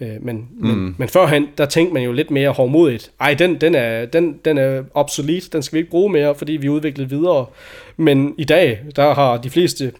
Øh, 0.00 0.16
men, 0.20 0.48
mm. 0.58 0.68
men, 0.68 0.94
men 0.98 1.08
førhen, 1.08 1.46
der 1.58 1.66
tænkte 1.66 1.94
man 1.94 2.02
jo 2.02 2.12
lidt 2.12 2.30
mere 2.30 2.50
hårdmodigt. 2.50 3.10
Ej, 3.20 3.34
den, 3.34 3.60
den, 3.60 3.74
er, 3.74 4.06
den, 4.06 4.38
den 4.44 4.58
er 4.58 4.82
obsolet, 4.94 5.52
den 5.52 5.62
skal 5.62 5.76
vi 5.76 5.78
ikke 5.78 5.90
bruge 5.90 6.12
mere, 6.12 6.34
fordi 6.34 6.52
vi 6.52 6.66
er 6.66 6.70
udviklet 6.70 7.10
videre. 7.10 7.46
Men 7.96 8.34
i 8.38 8.44
dag, 8.44 8.80
der 8.96 9.14
har 9.14 9.36
de 9.36 9.50
fleste 9.50 9.92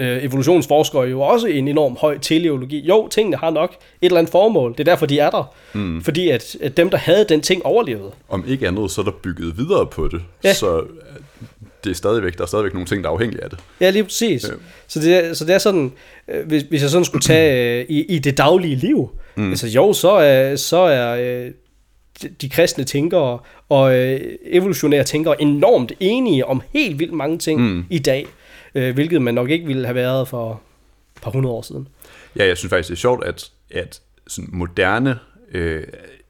øh, 0.00 0.24
evolutionsforskere 0.24 1.02
jo 1.02 1.20
også 1.20 1.46
en 1.46 1.68
enorm 1.68 1.96
høj 2.00 2.18
teleologi. 2.18 2.86
Jo, 2.86 3.08
tingene 3.08 3.36
har 3.36 3.50
nok 3.50 3.70
et 3.70 4.06
eller 4.06 4.18
andet 4.18 4.32
formål. 4.32 4.72
Det 4.72 4.80
er 4.80 4.84
derfor, 4.84 5.06
de 5.06 5.18
er 5.18 5.30
der. 5.30 5.54
Mm. 5.72 6.02
Fordi 6.02 6.28
at, 6.28 6.56
at 6.60 6.76
dem, 6.76 6.90
der 6.90 6.98
havde 6.98 7.26
den 7.28 7.40
ting, 7.40 7.66
overlevede. 7.66 8.10
Om 8.28 8.44
ikke 8.48 8.68
andet, 8.68 8.90
så 8.90 9.00
er 9.00 9.04
der 9.04 9.12
bygget 9.22 9.58
videre 9.58 9.86
på 9.86 10.08
det. 10.08 10.22
Ja. 10.44 10.54
Så 10.54 10.78
øh, 10.78 10.86
det 11.84 11.90
er 11.90 11.94
stadigvæk, 11.94 12.36
der 12.36 12.42
er 12.42 12.46
stadigvæk 12.46 12.72
nogle 12.72 12.86
ting, 12.86 13.04
der 13.04 13.10
er 13.10 13.14
afhængige 13.14 13.44
af 13.44 13.50
det. 13.50 13.58
Ja, 13.80 13.90
lige 13.90 14.04
præcis. 14.04 14.44
Ja. 14.44 14.54
Så, 14.86 15.00
det 15.00 15.14
er, 15.14 15.34
så 15.34 15.44
det 15.44 15.54
er 15.54 15.58
sådan, 15.58 15.92
øh, 16.28 16.46
hvis, 16.46 16.62
hvis 16.62 16.82
jeg 16.82 16.90
sådan 16.90 17.04
skulle 17.04 17.22
tage 17.22 17.80
øh, 17.80 17.86
i, 17.88 18.04
i 18.04 18.18
det 18.18 18.38
daglige 18.38 18.76
liv, 18.76 19.10
mm. 19.34 19.50
altså 19.50 19.66
jo, 19.68 19.92
så 19.92 20.10
er, 20.10 20.56
så 20.56 20.76
er 20.76 21.16
øh, 21.44 21.50
de, 22.22 22.28
de 22.28 22.48
kristne 22.48 22.84
tænkere 22.84 23.38
og 23.68 23.96
øh, 23.96 24.20
evolutionære 24.50 25.04
tænkere 25.04 25.42
enormt 25.42 25.92
enige 26.00 26.46
om 26.46 26.62
helt 26.72 26.98
vildt 26.98 27.12
mange 27.12 27.38
ting 27.38 27.60
mm. 27.60 27.84
i 27.90 27.98
dag, 27.98 28.26
øh, 28.76 28.94
hvilket 28.94 29.22
man 29.22 29.34
nok 29.34 29.50
ikke 29.50 29.66
ville 29.66 29.86
have 29.86 29.94
været 29.94 30.28
for 30.28 30.60
et 31.16 31.22
par 31.22 31.30
hundrede 31.30 31.54
år 31.54 31.62
siden. 31.62 31.88
Ja, 32.36 32.46
jeg 32.46 32.56
synes 32.56 32.70
faktisk, 32.70 32.88
det 32.88 32.94
er 32.94 33.00
sjovt, 33.00 33.24
at, 33.24 33.50
at 33.70 34.00
sådan 34.26 34.50
moderne 34.52 35.18
øh, 35.52 35.84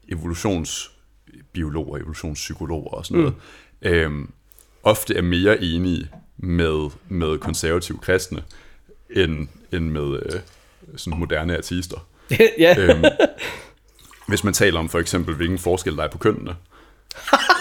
evolutionsbiologer, 0.09 1.97
evolutionspsykologer 1.97 2.89
og 2.89 3.05
sådan 3.05 3.21
noget, 3.21 3.35
øh, 3.81 4.11
ofte 4.83 5.15
er 5.15 5.21
mere 5.21 5.63
enige 5.63 6.09
med, 6.37 6.89
med 7.09 7.37
konservative 7.37 7.97
kristne, 7.97 8.43
end, 9.09 9.47
end 9.73 9.89
med 9.89 10.19
øh, 10.25 10.39
sådan 10.95 11.19
moderne 11.19 11.57
ateister. 11.57 12.07
ja, 12.59 12.75
Øhm, 12.79 13.03
hvis 14.27 14.43
man 14.43 14.53
taler 14.53 14.79
om 14.79 14.89
for 14.89 14.99
eksempel, 14.99 15.35
hvilken 15.35 15.57
forskel 15.57 15.97
der 15.97 16.03
er 16.03 16.11
på 16.11 16.17
kønnene. 16.17 16.55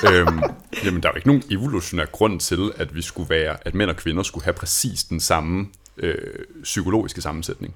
Øhm, 0.04 0.40
jamen, 0.84 1.02
der 1.02 1.08
er 1.08 1.12
jo 1.12 1.16
ikke 1.16 1.28
nogen 1.28 1.42
evolutionær 1.50 2.04
grund 2.04 2.40
til, 2.40 2.72
at 2.76 2.94
vi 2.94 3.02
skulle 3.02 3.30
være, 3.30 3.56
at 3.62 3.74
mænd 3.74 3.90
og 3.90 3.96
kvinder 3.96 4.22
skulle 4.22 4.44
have 4.44 4.54
præcis 4.54 5.04
den 5.04 5.20
samme 5.20 5.66
øh, 5.96 6.14
psykologiske 6.62 7.20
sammensætning. 7.20 7.74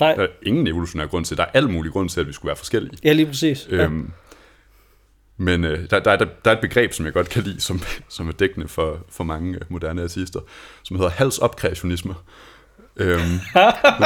nej, 0.00 0.14
Der 0.14 0.22
er 0.22 0.26
ingen 0.42 0.66
evolutionær 0.66 1.06
grund 1.06 1.24
til. 1.24 1.36
Der 1.36 1.42
er 1.42 1.50
al 1.54 1.68
mulig 1.70 1.92
grund 1.92 2.08
til, 2.08 2.20
at 2.20 2.26
vi 2.26 2.32
skulle 2.32 2.48
være 2.48 2.56
forskellige. 2.56 2.98
ja, 3.04 3.12
lige 3.12 3.26
præcis. 3.26 3.68
Ja. 3.70 3.76
Øhm, 3.76 4.10
men 5.36 5.64
øh, 5.64 5.90
der, 5.90 5.98
der, 6.00 6.10
er, 6.10 6.16
der, 6.16 6.26
der 6.44 6.50
er 6.50 6.54
et 6.54 6.60
begreb, 6.60 6.92
som 6.92 7.04
jeg 7.04 7.12
godt 7.12 7.28
kan 7.28 7.42
lide, 7.42 7.60
som, 7.60 7.80
som 8.08 8.28
er 8.28 8.32
dækkende 8.32 8.68
for, 8.68 8.98
for 9.10 9.24
mange 9.24 9.54
øh, 9.54 9.60
moderne 9.68 10.02
ateister, 10.02 10.40
som 10.82 10.96
hedder 10.96 11.10
hals-op-kreationisme. 11.10 12.14
Øhm, 12.96 13.40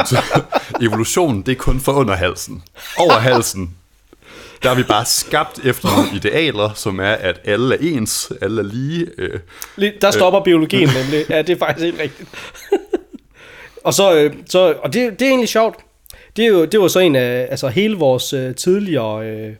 evolution, 0.87 1.43
det 1.43 1.53
er 1.53 1.57
kun 1.57 1.81
for 1.81 1.93
under 1.93 2.15
halsen. 2.15 2.63
Over 2.99 3.13
halsen, 3.19 3.77
der 4.63 4.71
er 4.71 4.75
vi 4.75 4.83
bare 4.83 5.05
skabt 5.05 5.65
efter 5.65 5.89
nogle 5.97 6.09
idealer, 6.19 6.71
som 6.75 7.01
er, 7.01 7.13
at 7.13 7.41
alle 7.45 7.75
er 7.75 7.79
ens, 7.81 8.33
alle 8.43 8.63
er 8.63 8.67
lige. 8.67 9.07
Øh, 9.19 9.41
Der 10.03 10.11
stopper 10.11 10.41
biologien 10.41 10.89
nemlig. 11.03 11.31
Ja, 11.31 11.43
det 11.43 11.51
er 11.51 11.59
faktisk 11.59 11.85
helt 11.85 12.01
rigtigt. 12.01 12.29
og 13.85 13.95
så, 13.95 14.15
øh, 14.15 14.35
så 14.47 14.75
og 14.83 14.93
det, 14.93 15.19
det 15.19 15.23
er 15.23 15.29
egentlig 15.29 15.49
sjovt. 15.49 15.77
Det, 16.37 16.45
er 16.45 16.49
jo, 16.49 16.65
det 16.65 16.81
var 16.81 16.89
så 16.89 16.99
en 16.99 17.17
af 17.17 17.47
altså 17.51 17.69
hele 17.69 17.97
vores 17.97 18.33
øh, 18.33 18.55
tidligere 18.55 19.27
øh, 19.27 19.53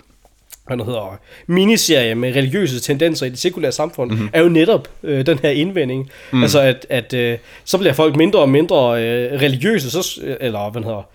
hvad 0.67 0.77
det 0.77 0.87
hedder, 0.87 1.19
miniserie 1.47 2.15
med 2.15 2.37
religiøse 2.37 2.81
tendenser 2.81 3.27
i 3.27 3.29
det 3.29 3.39
sekulære 3.39 3.73
samfund, 3.73 4.11
mm-hmm. 4.11 4.29
er 4.33 4.43
jo 4.43 4.49
netop 4.49 4.89
øh, 5.03 5.27
den 5.27 5.39
her 5.39 5.51
indvending. 5.51 6.11
Mm. 6.33 6.43
Altså 6.43 6.61
at, 6.61 6.87
at 6.91 7.15
øh, 7.15 7.39
så 7.65 7.79
bliver 7.79 7.93
folk 7.93 8.17
mindre 8.17 8.39
og 8.39 8.49
mindre 8.49 9.05
øh, 9.05 9.41
religiøse, 9.41 9.91
så, 9.91 10.21
eller 10.41 10.71
hvad 10.71 10.83
hedder, 10.83 11.09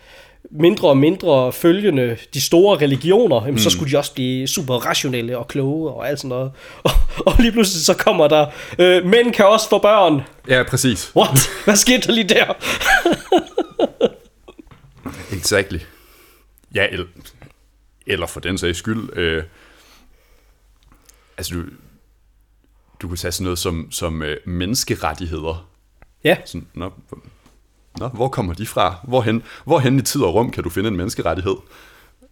mindre 0.51 0.89
og 0.89 0.97
mindre 0.97 1.53
følgende 1.53 2.17
de 2.33 2.41
store 2.41 2.77
religioner, 2.77 3.35
jamen, 3.35 3.51
mm. 3.51 3.57
så 3.57 3.69
skulle 3.69 3.91
de 3.91 3.97
også 3.97 4.13
blive 4.13 4.47
super 4.47 4.73
rationelle 4.73 5.37
og 5.37 5.47
kloge 5.47 5.91
og 5.91 6.09
alt 6.09 6.19
sådan 6.19 6.29
noget. 6.29 6.51
Og, 6.83 6.91
og 7.25 7.35
lige 7.39 7.51
pludselig 7.51 7.85
så 7.85 7.93
kommer 7.93 8.27
der, 8.27 8.47
øh, 8.79 9.05
mænd 9.05 9.33
kan 9.33 9.45
også 9.45 9.69
få 9.69 9.77
børn. 9.77 10.21
ja, 10.47 10.63
præcis. 10.63 11.15
What? 11.15 11.49
Hvad 11.63 11.75
skete 11.75 12.07
der 12.07 12.13
lige 12.13 12.29
der? 12.29 12.53
Exactly. 15.37 15.79
Ja, 16.75 16.87
eller, 16.91 17.05
eller 18.07 18.27
for 18.27 18.39
den 18.39 18.57
sags 18.57 18.77
skyld, 18.77 19.17
øh, 19.17 19.43
altså 21.37 21.53
du, 21.53 21.63
du 23.01 23.07
kan 23.07 23.17
tage 23.17 23.31
sådan 23.31 23.43
noget 23.43 23.59
som, 23.59 23.91
som 23.91 24.23
øh, 24.23 24.37
menneskerettigheder. 24.45 25.69
Ja, 26.23 26.37
Sådan, 26.45 26.67
nå, 26.73 26.91
nå, 27.99 28.07
hvor 28.07 28.27
kommer 28.27 28.53
de 28.53 28.67
fra? 28.67 28.95
Hvorhen, 29.03 29.43
hvorhen 29.65 29.99
i 29.99 30.01
tid 30.01 30.21
og 30.21 30.33
rum 30.35 30.51
kan 30.51 30.63
du 30.63 30.69
finde 30.69 30.89
en 30.89 30.95
menneskerettighed? 30.97 31.55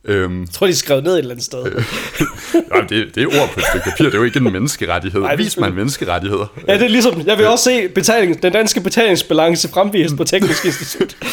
Øhm, 0.07 0.41
Jeg 0.41 0.49
tror, 0.49 0.67
de 0.67 0.75
skrev 0.75 1.01
ned 1.01 1.13
et 1.13 1.17
eller 1.17 1.31
andet 1.31 1.45
sted. 1.45 1.63
nej, 2.71 2.81
det, 2.89 3.15
det 3.15 3.23
er 3.23 3.27
ord 3.41 3.49
på 3.53 3.59
et 3.59 3.65
stykke 3.69 3.89
papir, 3.89 4.05
det 4.05 4.13
er 4.13 4.17
jo 4.17 4.23
ikke 4.23 4.37
en 4.37 4.51
menneskerettighed. 4.53 5.21
Nej, 5.21 5.35
Vis 5.35 5.57
mig 5.57 5.67
en 5.67 5.75
menneskerettighed. 5.75 6.39
Ja, 6.67 6.73
det 6.73 6.81
er 6.81 6.87
ligesom, 6.87 7.21
jeg 7.27 7.37
vil 7.37 7.47
også 7.47 7.63
se 7.63 7.87
betaling, 7.87 8.43
den 8.43 8.53
danske 8.53 8.81
betalingsbalance 8.81 9.69
fremvist 9.69 10.17
på 10.17 10.23
Teknisk 10.23 10.65
Institut. 10.65 11.15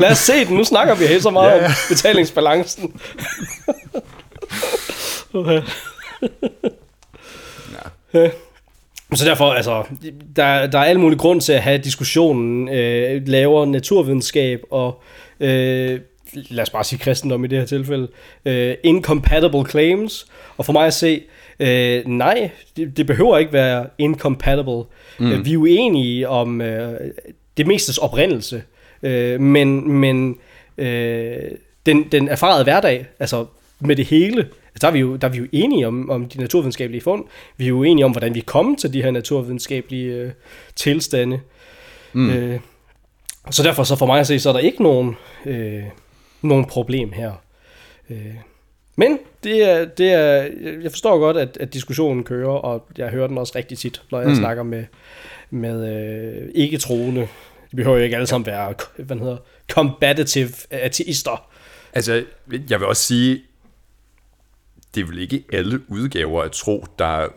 Lad 0.00 0.10
os 0.10 0.18
se 0.18 0.44
den, 0.44 0.56
nu 0.56 0.64
snakker 0.64 0.94
vi 0.94 1.06
helt 1.06 1.22
så 1.22 1.30
meget 1.30 1.60
ja. 1.60 1.66
om 1.66 1.72
betalingsbalancen. 1.88 3.00
okay. 5.34 5.62
ja. 8.14 8.30
Så 9.14 9.24
derfor, 9.24 9.52
altså, 9.52 9.84
der, 10.36 10.66
der 10.66 10.78
er 10.78 10.84
alle 10.84 11.00
mulige 11.00 11.18
grund 11.18 11.40
til 11.40 11.52
at 11.52 11.62
have 11.62 11.78
diskussionen, 11.78 12.68
øh, 12.68 13.22
lavere 13.26 13.66
naturvidenskab 13.66 14.62
og, 14.70 15.02
øh, 15.40 16.00
lad 16.34 16.62
os 16.62 16.70
bare 16.70 16.84
sige 16.84 16.98
kristendom 16.98 17.44
i 17.44 17.48
det 17.48 17.58
her 17.58 17.66
tilfælde, 17.66 18.08
øh, 18.44 18.74
incompatible 18.82 19.66
claims. 19.70 20.26
Og 20.56 20.64
for 20.64 20.72
mig 20.72 20.86
at 20.86 20.94
se, 20.94 21.22
øh, 21.60 22.06
nej, 22.06 22.50
det, 22.76 22.96
det 22.96 23.06
behøver 23.06 23.38
ikke 23.38 23.52
være 23.52 23.86
incompatible. 23.98 24.82
Mm. 25.18 25.44
Vi 25.44 25.52
er 25.52 25.56
uenige 25.56 26.28
om 26.28 26.60
øh, 26.60 27.00
det 27.56 27.66
mestes 27.66 27.98
oprindelse, 27.98 28.62
øh, 29.02 29.40
men, 29.40 29.92
men 29.92 30.36
øh, 30.78 31.50
den, 31.86 32.02
den 32.12 32.28
erfarede 32.28 32.64
hverdag, 32.64 33.06
altså 33.20 33.46
med 33.80 33.96
det 33.96 34.06
hele, 34.06 34.46
der 34.78 34.88
er 34.88 34.92
vi 34.92 34.98
jo, 34.98 35.16
der 35.16 35.28
er 35.28 35.32
vi 35.32 35.38
jo 35.38 35.46
enige 35.52 35.86
om, 35.86 36.10
om 36.10 36.28
de 36.28 36.40
naturvidenskabelige 36.40 37.00
fund. 37.00 37.24
Vi 37.56 37.64
er 37.64 37.68
jo 37.68 37.82
enige 37.82 38.04
om, 38.04 38.10
hvordan 38.10 38.34
vi 38.34 38.40
kommer 38.40 38.76
til 38.76 38.92
de 38.92 39.02
her 39.02 39.10
naturvidenskabelige 39.10 40.14
øh, 40.14 40.30
tilstande. 40.76 41.40
Mm. 42.12 42.30
Øh, 42.30 42.60
så 43.50 43.62
derfor, 43.62 43.82
så 43.82 43.96
for 43.96 44.06
mig 44.06 44.20
at 44.20 44.26
se, 44.26 44.40
så 44.40 44.48
er 44.48 44.52
der 44.52 44.60
ikke 44.60 44.82
nogen, 44.82 45.16
øh, 45.46 45.82
nogen 46.42 46.64
problem 46.64 47.12
her. 47.12 47.32
Øh, 48.10 48.34
men 48.96 49.18
det 49.44 49.70
er, 49.70 49.84
det 49.84 50.12
er, 50.12 50.48
jeg 50.82 50.90
forstår 50.90 51.18
godt, 51.18 51.36
at, 51.36 51.56
at 51.60 51.74
diskussionen 51.74 52.24
kører, 52.24 52.48
og 52.48 52.86
jeg 52.98 53.08
hører 53.08 53.26
den 53.26 53.38
også 53.38 53.52
rigtig 53.56 53.78
tit, 53.78 54.02
når 54.10 54.20
jeg 54.20 54.28
mm. 54.28 54.34
snakker 54.34 54.62
med, 54.62 54.84
med 55.50 55.94
øh, 55.94 56.48
ikke-troende. 56.54 57.28
De 57.70 57.76
behøver 57.76 57.96
jo 57.96 58.04
ikke 58.04 58.16
alle 58.16 58.26
sammen 58.26 58.46
være 58.46 58.74
hvad 58.96 59.16
hedder, 59.16 59.36
combative 59.70 60.50
ateister. 60.70 61.48
Altså, 61.92 62.24
jeg 62.70 62.80
vil 62.80 62.86
også 62.86 63.02
sige, 63.02 63.42
det 64.94 65.00
er 65.00 65.04
vel 65.06 65.18
ikke 65.18 65.44
alle 65.52 65.80
udgaver 65.90 66.42
af 66.42 66.50
tro, 66.50 66.86
der... 66.98 67.28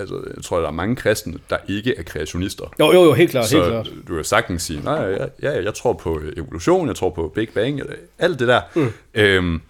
Altså, 0.00 0.22
jeg 0.36 0.44
tror, 0.44 0.58
der 0.60 0.66
er 0.66 0.70
mange 0.72 0.96
kristne, 0.96 1.38
der 1.50 1.56
ikke 1.68 1.94
er 1.96 2.02
kreationister. 2.02 2.64
Jo, 2.80 2.92
jo, 2.92 3.04
jo, 3.04 3.12
helt 3.12 3.30
klart, 3.30 3.50
helt 3.50 3.64
Så 3.64 3.70
klart. 3.70 3.88
du 4.08 4.14
kan 4.14 4.24
sagtens 4.24 4.62
sige, 4.62 4.80
nej, 4.84 4.94
ja, 5.10 5.26
ja, 5.42 5.62
jeg 5.62 5.74
tror 5.74 5.92
på 5.92 6.20
evolution, 6.36 6.88
jeg 6.88 6.96
tror 6.96 7.10
på 7.10 7.32
Big 7.34 7.48
Bang, 7.54 7.80
eller 7.80 7.94
alt 8.18 8.38
det 8.38 8.48
der. 8.48 8.60
Mm. 8.74 8.92
Øhm, 9.14 9.60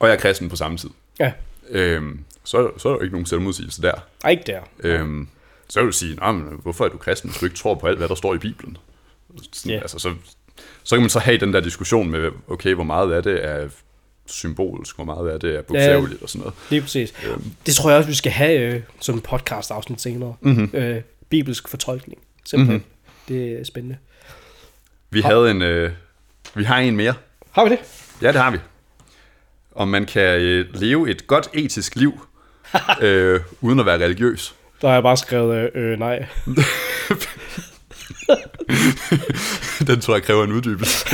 og 0.00 0.08
jeg 0.08 0.14
er 0.14 0.18
kristen 0.20 0.48
på 0.48 0.56
samme 0.56 0.78
tid. 0.78 0.90
Ja, 1.20 1.32
Øhm, 1.70 2.20
så, 2.44 2.70
så 2.78 2.88
er 2.88 2.92
der 2.92 2.98
jo 2.98 3.02
ikke 3.02 3.12
nogen 3.14 3.26
selvmodsigelse 3.26 3.82
der. 3.82 3.92
Ej, 4.24 4.30
ikke 4.30 4.42
der. 4.46 4.60
Øhm, 4.80 5.28
så 5.68 5.80
vil 5.80 5.86
du 5.86 5.92
sige, 5.92 6.14
"Nå, 6.14 6.32
men 6.32 6.60
hvorfor 6.62 6.84
er 6.84 6.88
du 6.88 6.98
kristen, 6.98 7.30
hvis 7.30 7.38
du 7.40 7.46
ikke 7.46 7.56
tror 7.56 7.74
på 7.74 7.86
alt, 7.86 7.98
hvad 7.98 8.08
der 8.08 8.14
står 8.14 8.34
i 8.34 8.38
Bibelen? 8.38 8.76
Sådan, 9.52 9.72
Ja. 9.76 9.80
altså, 9.80 9.98
så, 9.98 10.14
så 10.82 10.96
kan 10.96 11.00
man 11.00 11.10
så 11.10 11.18
have 11.18 11.38
den 11.38 11.52
der 11.52 11.60
diskussion 11.60 12.10
med, 12.10 12.30
okay, 12.48 12.74
hvor 12.74 12.84
meget 12.84 13.12
af 13.12 13.22
det 13.22 13.44
er 13.44 13.68
symbolsk, 14.26 14.96
hvor 14.96 15.04
meget 15.04 15.28
af 15.28 15.40
det 15.40 15.56
er 15.56 15.62
bogstaveligt 15.62 16.22
og 16.22 16.28
sådan 16.28 16.40
noget. 16.40 16.54
Lige 16.70 16.80
præcis. 16.80 17.14
Det 17.66 17.74
tror 17.74 17.90
jeg 17.90 17.98
også, 17.98 18.08
vi 18.08 18.14
skal 18.14 18.32
have 18.32 18.60
øh, 18.60 18.80
som 19.00 19.14
en 19.14 19.20
podcast 19.20 19.70
afsnit 19.70 20.00
senere. 20.00 20.34
Mm-hmm. 20.40 20.70
Øh, 20.74 21.00
bibelsk 21.28 21.68
fortolkning. 21.68 22.20
Simpelthen. 22.44 22.76
Mm-hmm. 22.76 23.36
Det 23.36 23.60
er 23.60 23.64
spændende. 23.64 23.96
Vi 25.10 25.20
havde 25.20 25.50
en, 25.50 25.62
øh, 25.62 25.90
vi 26.54 26.64
har 26.64 26.78
en 26.78 26.96
mere. 26.96 27.14
Har 27.50 27.64
vi 27.64 27.70
det? 27.70 27.78
Ja, 28.22 28.32
det 28.32 28.40
har 28.40 28.50
vi. 28.50 28.58
Om 29.74 29.88
man 29.88 30.06
kan 30.06 30.40
øh, 30.40 30.74
leve 30.74 31.10
et 31.10 31.26
godt 31.26 31.48
etisk 31.54 31.96
liv, 31.96 32.26
øh, 33.02 33.40
uden 33.60 33.80
at 33.80 33.86
være 33.86 34.04
religiøs. 34.04 34.54
Der 34.80 34.88
har 34.88 34.94
jeg 34.94 35.02
bare 35.02 35.16
skrevet 35.16 35.70
øh, 35.74 35.92
øh, 35.92 35.98
nej. 35.98 36.26
Den 39.86 40.00
tror 40.00 40.14
jeg 40.14 40.22
kræver 40.22 40.44
en 40.44 40.52
uddybelse. 40.52 41.06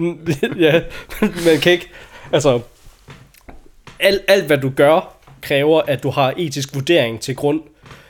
ja, 0.58 0.82
man 1.20 1.60
kan 1.62 1.72
ikke... 1.72 1.90
Altså, 2.32 2.60
alt, 4.00 4.22
alt 4.28 4.46
hvad 4.46 4.58
du 4.58 4.70
gør, 4.76 5.16
kræver, 5.42 5.82
at 5.82 6.02
du 6.02 6.10
har 6.10 6.34
etisk 6.36 6.74
vurdering 6.74 7.20
til 7.20 7.36
grund. 7.36 7.60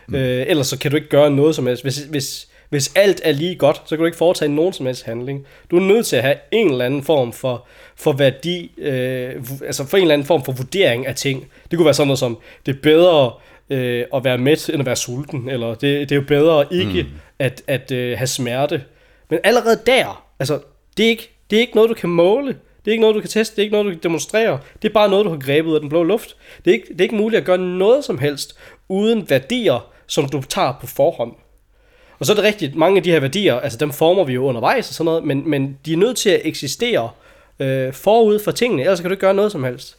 Mm. 0.09 0.15
Øh, 0.15 0.47
ellers 0.49 0.67
så 0.67 0.79
kan 0.79 0.91
du 0.91 0.97
ikke 0.97 1.09
gøre 1.09 1.31
noget 1.31 1.55
som 1.55 1.67
helst. 1.67 1.83
Hvis, 1.83 1.97
hvis, 1.97 2.49
hvis 2.69 2.93
alt 2.95 3.21
er 3.25 3.33
lige 3.33 3.57
godt, 3.57 3.77
så 3.77 3.89
kan 3.89 3.99
du 3.99 4.05
ikke 4.05 4.19
foretage 4.19 4.49
nogen 4.55 4.73
som 4.73 4.87
helst 4.87 5.05
handling. 5.05 5.47
Du 5.71 5.77
er 5.77 5.81
nødt 5.81 6.07
til 6.07 6.17
at 6.17 6.23
have 6.23 6.37
en 6.53 6.71
eller 6.71 6.85
anden 6.85 7.03
form 7.03 7.33
for, 7.33 7.67
for 7.97 8.13
værdi, 8.13 8.73
øh, 8.79 9.35
altså 9.67 9.87
for 9.87 9.97
en 9.97 10.03
eller 10.03 10.15
anden 10.15 10.27
form 10.27 10.45
for 10.45 10.53
vurdering 10.53 11.07
af 11.07 11.15
ting. 11.15 11.47
Det 11.71 11.77
kunne 11.77 11.85
være 11.85 11.95
sådan 11.95 12.07
noget 12.07 12.19
som, 12.19 12.39
det 12.67 12.77
er 12.77 12.81
bedre 12.83 13.33
øh, 13.71 14.05
at 14.15 14.25
være 14.25 14.39
mæt, 14.39 14.69
end 14.69 14.81
at 14.81 14.87
være 14.87 14.97
sulten, 14.97 15.51
eller 15.51 15.69
det, 15.69 15.81
det 15.81 16.13
er 16.13 16.17
jo 16.17 16.27
bedre 16.29 16.67
ikke 16.71 17.03
mm. 17.03 17.09
at, 17.39 17.63
at 17.67 17.93
øh, 17.93 18.19
have 18.19 18.27
smerte. 18.27 18.83
Men 19.31 19.39
allerede 19.45 19.81
der, 19.87 20.27
altså, 20.39 20.61
det 20.97 21.05
er, 21.05 21.09
ikke, 21.09 21.31
det 21.51 21.57
er 21.57 21.61
ikke 21.61 21.75
noget, 21.75 21.91
du 21.91 21.95
kan 21.95 22.11
måle. 22.11 22.57
Det 22.85 22.91
er 22.91 22.93
ikke 22.93 23.01
noget, 23.01 23.15
du 23.15 23.21
kan 23.21 23.31
teste. 23.31 23.57
Det 23.57 23.63
er 23.63 23.65
ikke 23.65 23.73
noget, 23.73 23.87
du 23.87 23.91
kan 23.91 24.03
demonstrere. 24.03 24.59
Det 24.83 24.89
er 24.89 24.93
bare 24.93 25.09
noget, 25.09 25.25
du 25.25 25.31
har 25.31 25.39
grebet 25.39 25.71
ud 25.71 25.75
af 25.75 25.81
den 25.81 25.89
blå 25.89 26.03
luft. 26.03 26.37
Det 26.65 26.71
er 26.71 26.75
ikke, 26.75 26.89
det 26.89 27.01
er 27.01 27.05
ikke 27.05 27.17
muligt 27.17 27.41
at 27.41 27.47
gøre 27.47 27.59
noget 27.59 28.05
som 28.05 28.19
helst 28.19 28.59
uden 28.89 29.31
værdier, 29.31 29.93
som 30.07 30.29
du 30.29 30.43
tager 30.43 30.73
på 30.81 30.87
forhånd. 30.87 31.33
Og 32.19 32.27
så 32.27 32.33
er 32.33 32.35
det 32.35 32.45
rigtigt, 32.45 32.77
mange 32.77 32.97
af 32.97 33.03
de 33.03 33.11
her 33.11 33.21
værdier, 33.21 33.55
altså 33.55 33.79
dem 33.79 33.91
former 33.91 34.25
vi 34.25 34.33
jo 34.33 34.45
undervejs 34.45 34.89
og 34.89 34.95
sådan 34.95 35.05
noget, 35.05 35.25
men, 35.25 35.51
men 35.51 35.79
de 35.87 35.93
er 35.93 35.97
nødt 35.97 36.17
til 36.17 36.31
at 36.31 36.41
eksistere 36.45 37.11
øh, 37.61 37.93
forud 37.93 38.39
for 38.39 38.51
tingene, 38.51 38.83
ellers 38.83 39.01
kan 39.01 39.11
du 39.11 39.13
ikke 39.13 39.21
gøre 39.21 39.35
noget 39.35 39.53
som 39.53 39.65
helst. 39.65 39.97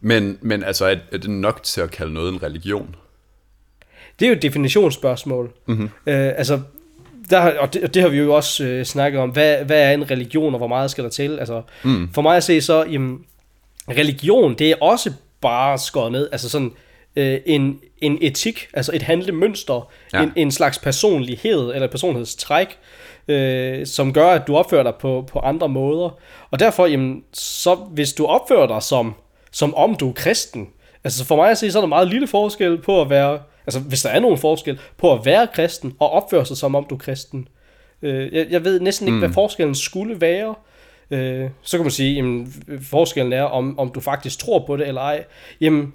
Men, 0.00 0.38
men 0.40 0.64
altså, 0.64 0.84
er, 0.84 0.96
er 1.12 1.18
det 1.18 1.30
nok 1.30 1.62
til 1.62 1.80
at 1.80 1.90
kalde 1.90 2.12
noget 2.14 2.32
en 2.32 2.42
religion? 2.42 2.94
Det 4.18 4.26
er 4.26 4.28
jo 4.30 4.36
et 4.36 4.42
definitionsspørgsmål. 4.42 5.52
Mm-hmm. 5.66 5.84
Øh, 5.84 6.32
altså, 6.36 6.60
der, 7.30 7.58
og, 7.58 7.74
det, 7.74 7.82
og 7.82 7.94
det 7.94 8.02
har 8.02 8.08
vi 8.08 8.18
jo 8.18 8.34
også 8.34 8.64
øh, 8.64 8.84
snakket 8.84 9.20
om, 9.20 9.30
hvad, 9.30 9.56
hvad 9.64 9.82
er 9.82 9.90
en 9.90 10.10
religion, 10.10 10.54
og 10.54 10.58
hvor 10.58 10.66
meget 10.66 10.90
skal 10.90 11.04
der 11.04 11.10
til? 11.10 11.38
Altså, 11.38 11.62
mm. 11.84 12.08
For 12.14 12.22
mig 12.22 12.36
at 12.36 12.44
se 12.44 12.60
så, 12.60 12.84
jamen, 12.84 13.18
religion, 13.88 14.54
det 14.54 14.70
er 14.70 14.74
også 14.80 15.12
bare 15.40 15.78
skåret 15.78 16.12
ned, 16.12 16.28
altså 16.32 16.48
sådan 16.48 16.72
øh, 17.16 17.40
en, 17.46 17.78
en 17.98 18.18
etik, 18.20 18.68
altså 18.74 18.92
et 18.94 19.02
handlemønster, 19.02 19.90
ja. 20.12 20.22
en, 20.22 20.32
en 20.36 20.50
slags 20.50 20.78
personlighed, 20.78 21.74
eller 21.74 21.86
personlighedstræk, 21.86 22.78
øh, 23.28 23.86
som 23.86 24.12
gør, 24.12 24.28
at 24.28 24.46
du 24.46 24.56
opfører 24.56 24.82
dig 24.82 24.94
på, 24.94 25.28
på 25.32 25.38
andre 25.38 25.68
måder. 25.68 26.18
Og 26.50 26.58
derfor, 26.58 26.86
jamen, 26.86 27.24
så 27.32 27.74
hvis 27.74 28.12
du 28.12 28.26
opfører 28.26 28.66
dig 28.66 28.82
som, 28.82 29.14
som 29.50 29.74
om 29.74 29.94
du 29.94 30.08
er 30.08 30.12
kristen, 30.12 30.68
altså 31.04 31.24
for 31.24 31.36
mig 31.36 31.50
at 31.50 31.58
se, 31.58 31.72
så 31.72 31.78
er 31.78 31.82
der 31.82 31.88
meget 31.88 32.08
lille 32.08 32.26
forskel 32.26 32.78
på 32.78 33.00
at 33.00 33.10
være, 33.10 33.38
altså 33.66 33.80
hvis 33.80 34.02
der 34.02 34.10
er 34.10 34.20
nogen 34.20 34.38
forskel, 34.38 34.78
på 34.96 35.12
at 35.12 35.20
være 35.24 35.46
kristen 35.54 35.94
og 35.98 36.10
opføre 36.10 36.46
sig 36.46 36.56
som 36.56 36.74
om 36.74 36.86
du 36.90 36.94
er 36.94 36.98
kristen. 36.98 37.48
Øh, 38.02 38.34
jeg, 38.34 38.46
jeg 38.50 38.64
ved 38.64 38.80
næsten 38.80 39.08
ikke, 39.08 39.14
mm. 39.14 39.18
hvad 39.20 39.32
forskellen 39.32 39.74
skulle 39.74 40.20
være. 40.20 40.54
Øh, 41.10 41.50
så 41.62 41.76
kan 41.76 41.84
man 41.84 41.90
sige, 41.90 42.14
jamen, 42.14 42.54
forskellen 42.82 43.32
er, 43.32 43.42
om, 43.42 43.78
om 43.78 43.88
du 43.88 44.00
faktisk 44.00 44.38
tror 44.38 44.64
på 44.66 44.76
det 44.76 44.88
eller 44.88 45.00
ej. 45.00 45.24
Jamen, 45.60 45.92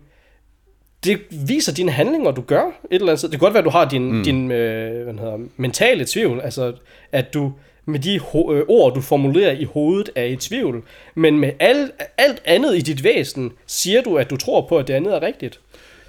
det 1.04 1.20
viser 1.48 1.74
dine 1.74 1.92
handlinger, 1.92 2.32
du 2.32 2.42
gør 2.42 2.64
et 2.66 2.74
eller 2.92 3.08
andet 3.08 3.20
sted. 3.20 3.30
Det 3.30 3.40
kan 3.40 3.46
godt 3.46 3.54
være, 3.54 3.62
at 3.62 3.66
du 3.66 3.70
har 3.70 3.90
din, 3.90 4.14
mm. 4.14 4.24
din 4.24 4.52
øh, 4.52 5.04
hvad 5.04 5.14
hedder, 5.14 5.38
mentale 5.58 6.06
tvivl, 6.06 6.42
altså 6.42 6.74
at 7.12 7.34
du 7.34 7.54
med 7.86 8.00
de 8.00 8.20
ho- 8.20 8.52
øh, 8.52 8.66
ord, 8.68 8.94
du 8.94 9.02
formulerer 9.02 9.52
i 9.52 9.64
hovedet, 9.64 10.10
er 10.16 10.24
i 10.24 10.36
tvivl. 10.36 10.84
Men 11.16 11.40
med 11.40 11.52
al, 11.60 11.92
alt 12.18 12.42
andet 12.46 12.76
i 12.78 12.82
dit 12.82 13.04
væsen, 13.04 13.52
siger 13.66 14.02
du, 14.02 14.18
at 14.18 14.30
du 14.30 14.38
tror 14.38 14.62
på, 14.62 14.78
at 14.78 14.88
det 14.88 14.94
andet 14.94 15.16
er 15.16 15.22
rigtigt. 15.22 15.60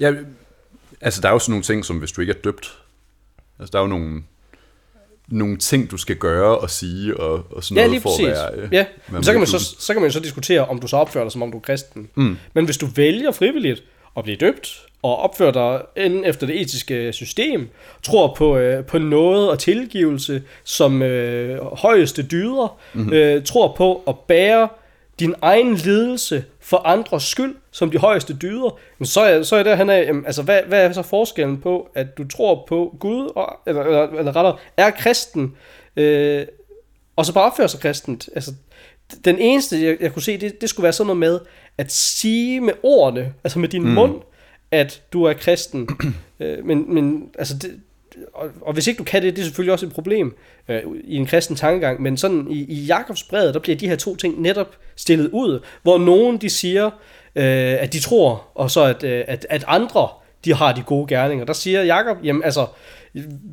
Ja, 0.01 0.13
altså, 1.01 1.21
der 1.21 1.29
er 1.29 1.33
jo 1.33 1.39
sådan 1.39 1.53
nogle 1.53 1.63
ting, 1.63 1.85
som 1.85 1.99
hvis 1.99 2.13
du 2.13 2.21
ikke 2.21 2.33
er 2.33 2.39
døbt. 2.45 2.79
Altså, 3.59 3.71
der 3.73 3.79
er 3.79 3.83
jo 3.83 3.89
nogle, 3.89 4.23
nogle 5.29 5.57
ting, 5.57 5.91
du 5.91 5.97
skal 5.97 6.17
gøre 6.17 6.59
og 6.59 6.71
sige 6.71 7.21
og, 7.21 7.45
og 7.51 7.65
sådan 7.65 7.77
Ja, 7.77 7.83
noget 7.83 7.91
lige 7.91 8.01
for 8.01 8.09
præcis. 8.09 8.27
at 8.27 8.57
være... 8.57 8.65
øh, 8.65 8.69
ja. 8.73 8.87
Men 9.09 9.25
så, 9.25 9.33
kan 9.33 9.41
man 9.41 9.47
så, 9.47 9.59
så 9.79 9.93
kan 9.93 10.03
man 10.03 10.09
jo 10.09 10.13
så 10.13 10.21
diskutere, 10.21 10.67
om 10.67 10.79
du 10.79 10.87
så 10.89 10.97
opfører 10.97 11.25
dig, 11.25 11.33
som 11.33 11.43
om 11.43 11.51
du 11.51 11.57
er 11.57 11.63
kristen. 11.63 12.09
Mm. 12.15 12.37
Men 12.55 12.65
hvis 12.65 12.77
du 12.77 12.87
vælger 12.87 13.33
frivilligt 13.33 13.83
at 14.17 14.25
blive 14.25 14.37
døbt, 14.37 14.85
og 15.03 15.17
opfører 15.17 15.53
dig 15.53 16.05
inden 16.05 16.25
efter 16.25 16.47
det 16.47 16.61
etiske 16.61 17.13
system, 17.13 17.69
tror 18.03 18.35
på, 18.35 18.57
øh, 18.57 18.85
på 18.85 18.99
noget 18.99 19.51
og 19.51 19.59
tilgivelse 19.59 20.43
som 20.65 21.03
øh, 21.03 21.65
højeste 21.65 22.23
dyder, 22.23 22.79
mm-hmm. 22.95 23.13
øh, 23.13 23.45
tror 23.45 23.75
på 23.77 24.03
at 24.09 24.19
bære 24.19 24.69
din 25.21 25.35
egen 25.43 25.75
lidelse 25.75 26.45
for 26.69 26.77
andres 26.87 27.23
skyld 27.23 27.57
som 27.71 27.91
de 27.91 27.99
højeste 27.99 28.37
dyder, 28.37 28.79
men 28.99 29.07
så 29.07 29.21
er, 29.21 29.43
så 29.43 29.57
er 29.57 29.63
det, 29.63 29.77
han 29.77 29.91
er, 29.91 29.97
jamen, 29.97 30.27
altså 30.27 30.43
hvad, 30.43 30.63
hvad 30.63 30.85
er 30.85 30.93
så 30.93 31.03
forskellen 31.03 31.61
på, 31.61 31.91
at 31.95 32.19
du 32.19 32.29
tror 32.29 32.65
på 32.69 32.97
Gud, 33.01 33.33
og, 33.37 33.61
eller, 33.67 33.83
eller, 33.83 34.09
eller 34.09 34.37
rettere, 34.37 34.57
er 34.77 34.91
kristen, 34.91 35.57
øh, 35.97 36.47
og 37.17 37.27
så 37.27 37.35
bare 37.35 37.45
opføre 37.45 37.69
sig 37.69 37.81
kristent. 37.81 38.29
Altså, 38.35 38.53
den 39.25 39.39
eneste, 39.39 39.83
jeg, 39.85 39.97
jeg 40.01 40.13
kunne 40.13 40.23
se, 40.23 40.41
det, 40.41 40.61
det 40.61 40.69
skulle 40.69 40.85
være 40.85 40.93
sådan 40.93 41.07
noget 41.07 41.19
med, 41.19 41.41
at 41.79 41.93
sige 41.93 42.61
med 42.61 42.73
ordene, 42.83 43.35
altså 43.45 43.59
med 43.59 43.69
din 43.69 43.83
mm. 43.83 43.91
mund, 43.91 44.23
at 44.71 45.03
du 45.13 45.25
er 45.25 45.33
kristen. 45.33 45.89
øh, 46.41 46.65
men, 46.65 46.95
men 46.95 47.31
altså, 47.39 47.55
det, 47.57 47.81
og, 48.35 48.49
og 48.61 48.73
hvis 48.73 48.87
ikke 48.87 48.99
du 48.99 49.05
kan 49.05 49.23
det, 49.23 49.37
det 49.37 49.43
er 49.43 49.45
selvfølgelig 49.45 49.73
også 49.73 49.87
et 49.87 49.93
problem 49.93 50.37
øh, 50.69 50.83
i 51.05 51.17
en 51.17 51.27
kristen 51.27 51.57
tankegang, 51.57 52.03
men 52.03 52.17
sådan 52.17 52.47
i, 52.51 52.65
i 52.65 52.85
Jakobs 52.85 53.23
brevet, 53.23 53.55
der 53.55 53.61
bliver 53.61 53.77
de 53.77 53.89
her 53.89 53.97
to 53.97 54.17
ting 54.17 54.41
netop 54.41 54.77
stillet 54.97 55.31
ud, 55.33 55.61
hvor 55.83 55.99
nogen 55.99 56.39
de 56.39 56.51
siger, 56.51 56.87
øh, 57.35 57.83
at 57.83 57.93
de 57.93 58.01
tror, 58.01 58.49
og 58.55 58.71
så 58.71 58.85
at, 58.85 59.05
øh, 59.05 59.25
at, 59.29 59.47
at 59.51 59.65
andre, 59.67 60.09
de 60.45 60.55
har 60.55 60.73
de 60.73 60.83
gode 60.83 61.07
gerninger. 61.07 61.45
Der 61.45 61.53
siger 61.53 61.83
Jakob, 61.83 62.17
jamen 62.25 62.45
altså, 62.45 62.67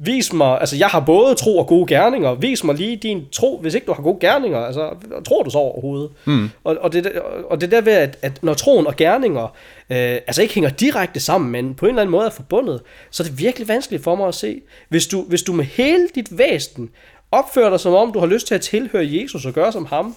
vis 0.04 0.34
mig, 0.34 0.60
altså 0.60 0.78
jeg 0.78 0.88
har 0.88 1.00
både 1.00 1.36
tro 1.36 1.58
og 1.58 1.68
gode 1.68 1.88
gerninger, 1.88 2.34
vis 2.34 2.64
mig 2.64 2.76
lige 2.76 2.96
din 2.96 3.26
tro, 3.32 3.60
hvis 3.62 3.74
ikke 3.74 3.88
du 3.88 3.94
har 3.94 4.04
gode 4.04 4.18
gerninger, 4.20 4.60
altså 4.60 4.90
tror 5.28 5.44
du 5.44 5.50
så 5.50 5.58
overhovedet? 5.58 6.12
Mm. 6.26 6.50
Og, 6.64 6.78
og, 6.82 6.94
det, 6.94 7.12
og 7.50 7.62
det 7.62 7.72
der 7.72 7.82
ved, 7.82 7.94
at, 7.94 8.18
at 8.22 8.44
når 8.44 8.54
troen 8.54 8.88
og 8.88 8.96
gerninger, 8.96 9.44
øh, 9.90 9.98
altså 10.28 10.42
ikke 10.42 10.54
hænger 10.54 10.70
direkte 10.70 11.20
sammen, 11.20 11.52
men 11.52 11.76
på 11.76 11.86
en 11.86 11.90
eller 11.90 12.02
anden 12.02 12.12
måde 12.12 12.26
er 12.26 12.30
forbundet, 12.30 12.82
så 13.12 13.24
er 13.24 13.28
det 13.28 13.40
virkelig 13.40 13.68
vanskeligt 13.68 14.04
for 14.04 14.16
mig 14.16 14.28
at 14.28 14.36
se, 14.36 14.62
hvis 14.90 15.08
du, 15.08 15.22
hvis 15.22 15.44
du 15.44 15.54
med 15.54 15.66
hele 15.66 16.08
dit 16.16 16.38
væsen 16.38 16.90
opfører 17.32 17.70
dig 17.70 17.80
som 17.80 17.94
om, 17.94 18.12
du 18.12 18.20
har 18.20 18.28
lyst 18.28 18.48
til 18.48 18.56
at 18.56 18.62
tilhøre 18.62 19.08
Jesus 19.12 19.46
og 19.46 19.54
gøre 19.54 19.72
som 19.72 19.86
ham, 19.86 20.16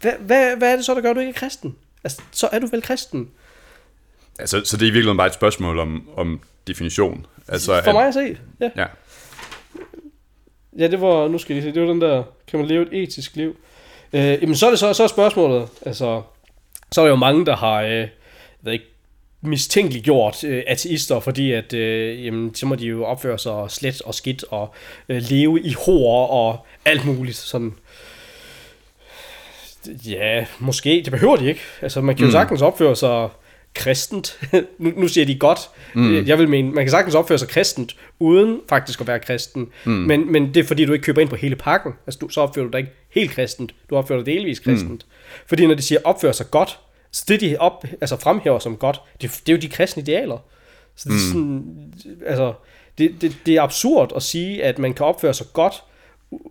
hvad, 0.00 0.12
hvad, 0.20 0.56
hvad 0.56 0.72
er 0.72 0.76
det 0.76 0.84
så, 0.84 0.94
der 0.94 1.00
gør, 1.00 1.10
at 1.10 1.16
du 1.16 1.20
ikke 1.20 1.30
er 1.30 1.34
kristen? 1.34 1.76
Altså, 2.04 2.22
så 2.32 2.48
er 2.52 2.58
du 2.58 2.66
vel 2.66 2.82
kristen? 2.82 3.28
Altså, 4.40 4.62
så 4.64 4.76
det 4.76 4.82
er 4.82 4.86
i 4.86 4.90
virkeligheden 4.90 5.16
bare 5.16 5.26
et 5.26 5.34
spørgsmål 5.34 5.78
om, 5.78 6.08
om 6.16 6.40
definition. 6.66 7.26
Altså, 7.48 7.80
For 7.84 7.92
mig 7.92 8.06
at 8.06 8.14
se, 8.14 8.36
ja. 8.60 8.70
Ja. 8.76 8.86
Ja, 10.78 10.86
det 10.88 11.00
var, 11.00 11.28
nu 11.28 11.38
skal 11.38 11.54
jeg 11.54 11.62
lige 11.62 11.72
se, 11.72 11.80
det 11.80 11.86
var 11.86 11.92
den 11.92 12.00
der, 12.00 12.22
kan 12.46 12.58
man 12.58 12.68
leve 12.68 12.82
et 12.82 13.02
etisk 13.02 13.36
liv? 13.36 13.56
Øh, 14.12 14.22
jamen, 14.22 14.56
så 14.56 14.66
er 14.66 14.70
det 14.70 14.78
så, 14.78 14.92
så 14.92 15.02
er 15.02 15.06
spørgsmålet, 15.06 15.68
altså, 15.86 16.22
så 16.92 17.00
er 17.00 17.04
der 17.04 17.10
jo 17.10 17.16
mange, 17.16 17.46
der 17.46 17.56
har, 17.56 17.82
øh, 17.82 17.90
jeg 17.92 18.08
ved 18.62 18.72
ikke, 18.72 18.84
mistænkeligt 19.42 20.04
gjort 20.04 20.44
øh, 20.44 20.62
ateister, 20.66 21.20
fordi 21.20 21.52
at, 21.52 21.72
øh, 21.72 22.24
jamen, 22.26 22.54
så 22.54 22.66
må 22.66 22.74
de 22.74 22.86
jo 22.86 23.04
opføre 23.04 23.38
sig 23.38 23.64
slet 23.70 24.02
og 24.02 24.14
skidt 24.14 24.44
og 24.50 24.74
øh, 25.08 25.22
leve 25.30 25.60
i 25.62 25.72
hår 25.86 26.26
og 26.26 26.66
alt 26.84 27.04
muligt 27.06 27.36
sådan. 27.36 27.74
Ja, 30.06 30.46
måske, 30.58 31.02
det 31.04 31.10
behøver 31.12 31.36
de 31.36 31.48
ikke. 31.48 31.60
Altså, 31.82 32.00
man 32.00 32.14
kan 32.16 32.22
jo 32.22 32.26
Mm. 32.28 32.32
sagtens 32.32 32.62
opføre 32.62 32.96
sig 32.96 33.28
kristent. 33.74 34.40
nu, 34.78 34.92
nu 34.96 35.08
siger 35.08 35.26
de 35.26 35.38
godt. 35.38 35.58
Mm. 35.94 36.26
Jeg 36.26 36.38
vil 36.38 36.48
mene, 36.48 36.70
man 36.70 36.84
kan 36.84 36.90
sagtens 36.90 37.14
opføre 37.14 37.38
sig 37.38 37.48
kristent, 37.48 37.96
uden 38.18 38.60
faktisk 38.68 39.00
at 39.00 39.06
være 39.06 39.18
kristen. 39.18 39.68
Mm. 39.84 39.92
Men, 39.92 40.32
men 40.32 40.54
det 40.54 40.56
er 40.56 40.64
fordi, 40.64 40.84
du 40.84 40.92
ikke 40.92 41.04
køber 41.04 41.20
ind 41.20 41.28
på 41.28 41.36
hele 41.36 41.56
pakken. 41.56 41.92
Altså, 42.06 42.18
du, 42.18 42.28
så 42.28 42.40
opfører 42.40 42.66
du 42.66 42.70
dig 42.70 42.78
ikke 42.78 42.92
helt 43.10 43.30
kristent. 43.30 43.74
Du 43.90 43.96
opfører 43.96 44.22
dig 44.22 44.34
delvis 44.34 44.58
kristent. 44.58 45.06
Mm. 45.06 45.40
Fordi 45.46 45.66
når 45.66 45.74
de 45.74 45.82
siger 45.82 46.00
opføre 46.04 46.32
sig 46.32 46.50
godt, 46.50 46.78
så 47.12 47.24
det 47.28 47.40
de 47.40 47.56
op, 47.58 47.84
altså 48.00 48.16
fremhæver 48.16 48.58
som 48.58 48.76
godt, 48.76 49.00
det, 49.22 49.40
det 49.46 49.52
er 49.52 49.56
jo 49.56 49.60
de 49.60 49.68
kristne 49.68 50.02
idealer. 50.02 50.38
Så 50.96 51.08
det, 51.08 51.14
er 51.14 51.18
sådan, 51.18 51.64
altså, 52.26 52.52
det, 52.98 53.14
det, 53.20 53.36
det 53.46 53.54
er 53.54 53.62
absurd 53.62 54.12
at 54.16 54.22
sige, 54.22 54.64
at 54.64 54.78
man 54.78 54.94
kan 54.94 55.06
opføre 55.06 55.34
sig 55.34 55.46
godt, 55.52 55.82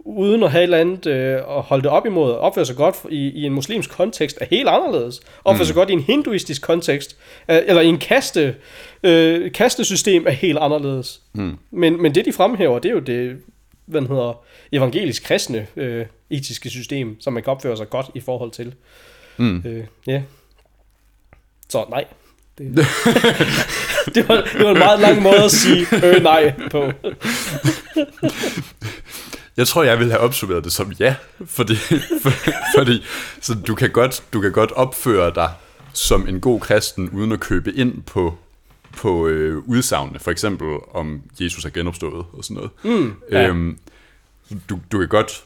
uden 0.06 0.44
at 0.44 0.52
have 0.52 0.60
et 0.60 0.63
eller 0.63 0.78
andet 0.78 1.06
øh, 1.08 1.36
at 1.36 1.62
holde 1.62 1.84
det 1.84 1.92
op 1.92 2.06
imod. 2.06 2.32
Opføre 2.32 2.65
sig 2.65 2.76
godt 2.76 2.96
i, 3.10 3.30
i 3.30 3.44
en 3.44 3.54
muslimsk 3.54 3.92
kontekst 3.92 4.38
er 4.42 4.46
helt 4.46 4.68
anderledes. 4.68 5.22
Opføre 5.44 5.65
sig 5.65 5.76
godt 5.76 5.89
i 5.89 5.94
en 5.94 6.00
hinduistisk 6.00 6.62
kontekst, 6.62 7.18
øh, 7.50 7.58
eller 7.65 7.82
i 7.82 7.88
en 7.88 7.98
kaste, 7.98 8.56
øh, 9.04 9.52
kastesystem 9.52 10.28
er 10.28 10.32
helt 10.32 10.58
anderledes. 10.58 11.22
Mm. 11.34 11.58
Men, 11.72 12.02
men 12.02 12.15
det, 12.15 12.26
de 12.26 12.34
fremhæver, 12.34 12.80
det 12.80 12.89
er 12.89 12.94
jo 12.94 13.00
det, 13.00 13.38
hvad 13.86 14.02
hedder, 14.02 14.44
evangelisk 14.72 15.24
kristne 15.24 15.68
øh, 15.76 16.06
etiske 16.30 16.70
system, 16.70 17.22
som 17.22 17.34
man 17.34 17.44
kan 17.44 17.52
opføre 17.52 17.78
sig 17.78 17.89
godt 17.89 18.06
i 18.15 18.20
forhold 18.20 18.52
til. 18.52 18.74
Mm. 19.38 19.63
Øh, 19.65 19.84
ja. 20.08 20.22
Så 21.70 21.86
nej. 21.89 22.06
Det, 22.58 22.68
det, 24.15 24.30
var, 24.30 24.48
det 24.58 24.65
var 24.65 24.72
en 24.72 24.80
meget 24.80 25.00
lang 25.00 25.22
måde 25.22 25.44
at 25.44 25.52
sige 25.52 25.88
øh 26.04 26.24
nej 26.24 26.54
på. 26.72 26.92
Jeg 29.60 29.67
tror, 29.67 29.84
jeg 29.84 30.00
vil 30.00 30.12
have 30.12 30.19
opsummeret 30.19 30.63
det 30.63 30.72
som 30.72 30.91
ja, 30.91 31.15
fordi, 31.45 31.76
for, 32.24 32.30
fordi 32.78 33.06
så 33.41 33.56
du, 33.67 33.76
kan 33.76 33.91
godt, 33.91 34.24
du 34.34 34.41
kan 34.41 34.52
godt 34.52 34.72
opføre 34.72 35.34
dig 35.36 35.54
som 35.93 36.28
en 36.28 36.41
god 36.41 36.60
kristen, 36.60 37.10
uden 37.10 37.32
at 37.32 37.39
købe 37.39 37.74
ind 37.74 38.04
på, 38.04 38.38
på 38.98 39.28
øh, 39.28 39.58
udsagnene, 39.58 40.19
for 40.19 40.32
eksempel 40.32 40.78
om 40.91 41.22
Jesus 41.39 41.65
er 41.65 41.69
genopstået 41.69 42.26
og 42.34 42.43
sådan 42.43 42.56
noget. 42.56 42.72
Mm, 42.84 43.13
ja. 43.32 43.48
øhm, 43.48 43.80
du, 44.69 44.80
du 44.91 45.00
kan 45.00 45.08
godt, 45.08 45.43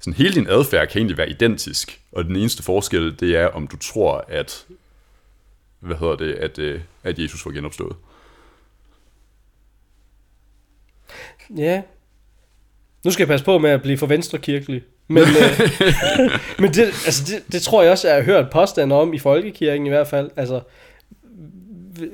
sådan 0.00 0.14
hele 0.14 0.34
din 0.34 0.46
adfærd 0.46 0.88
kan 0.88 0.98
egentlig 0.98 1.18
være 1.18 1.30
identisk, 1.30 2.00
og 2.12 2.24
den 2.24 2.36
eneste 2.36 2.62
forskel, 2.62 3.20
det 3.20 3.36
er, 3.36 3.46
om 3.46 3.66
du 3.66 3.76
tror, 3.76 4.24
at, 4.28 4.66
hvad 5.80 5.96
hedder 5.96 6.16
det, 6.16 6.34
at, 6.34 6.58
øh, 6.58 6.80
at 7.02 7.18
Jesus 7.18 7.46
var 7.46 7.52
genopstået. 7.52 7.96
Ja. 11.56 11.82
Nu 13.08 13.12
skal 13.12 13.22
jeg 13.22 13.28
passe 13.28 13.44
på 13.44 13.58
med 13.58 13.70
at 13.70 13.82
blive 13.82 13.98
for 13.98 14.06
venstrekirkelig. 14.06 14.82
Men, 15.08 15.22
øh, 15.42 15.60
men 16.62 16.70
det, 16.72 16.84
altså 16.84 17.24
det, 17.26 17.52
det 17.52 17.62
tror 17.62 17.82
jeg 17.82 17.92
også, 17.92 18.08
jeg 18.08 18.16
har 18.16 18.22
hørt 18.22 18.50
påstande 18.50 18.94
om 18.94 19.14
i 19.14 19.18
folkekirken 19.18 19.86
i 19.86 19.88
hvert 19.88 20.06
fald. 20.06 20.30
Altså, 20.36 20.60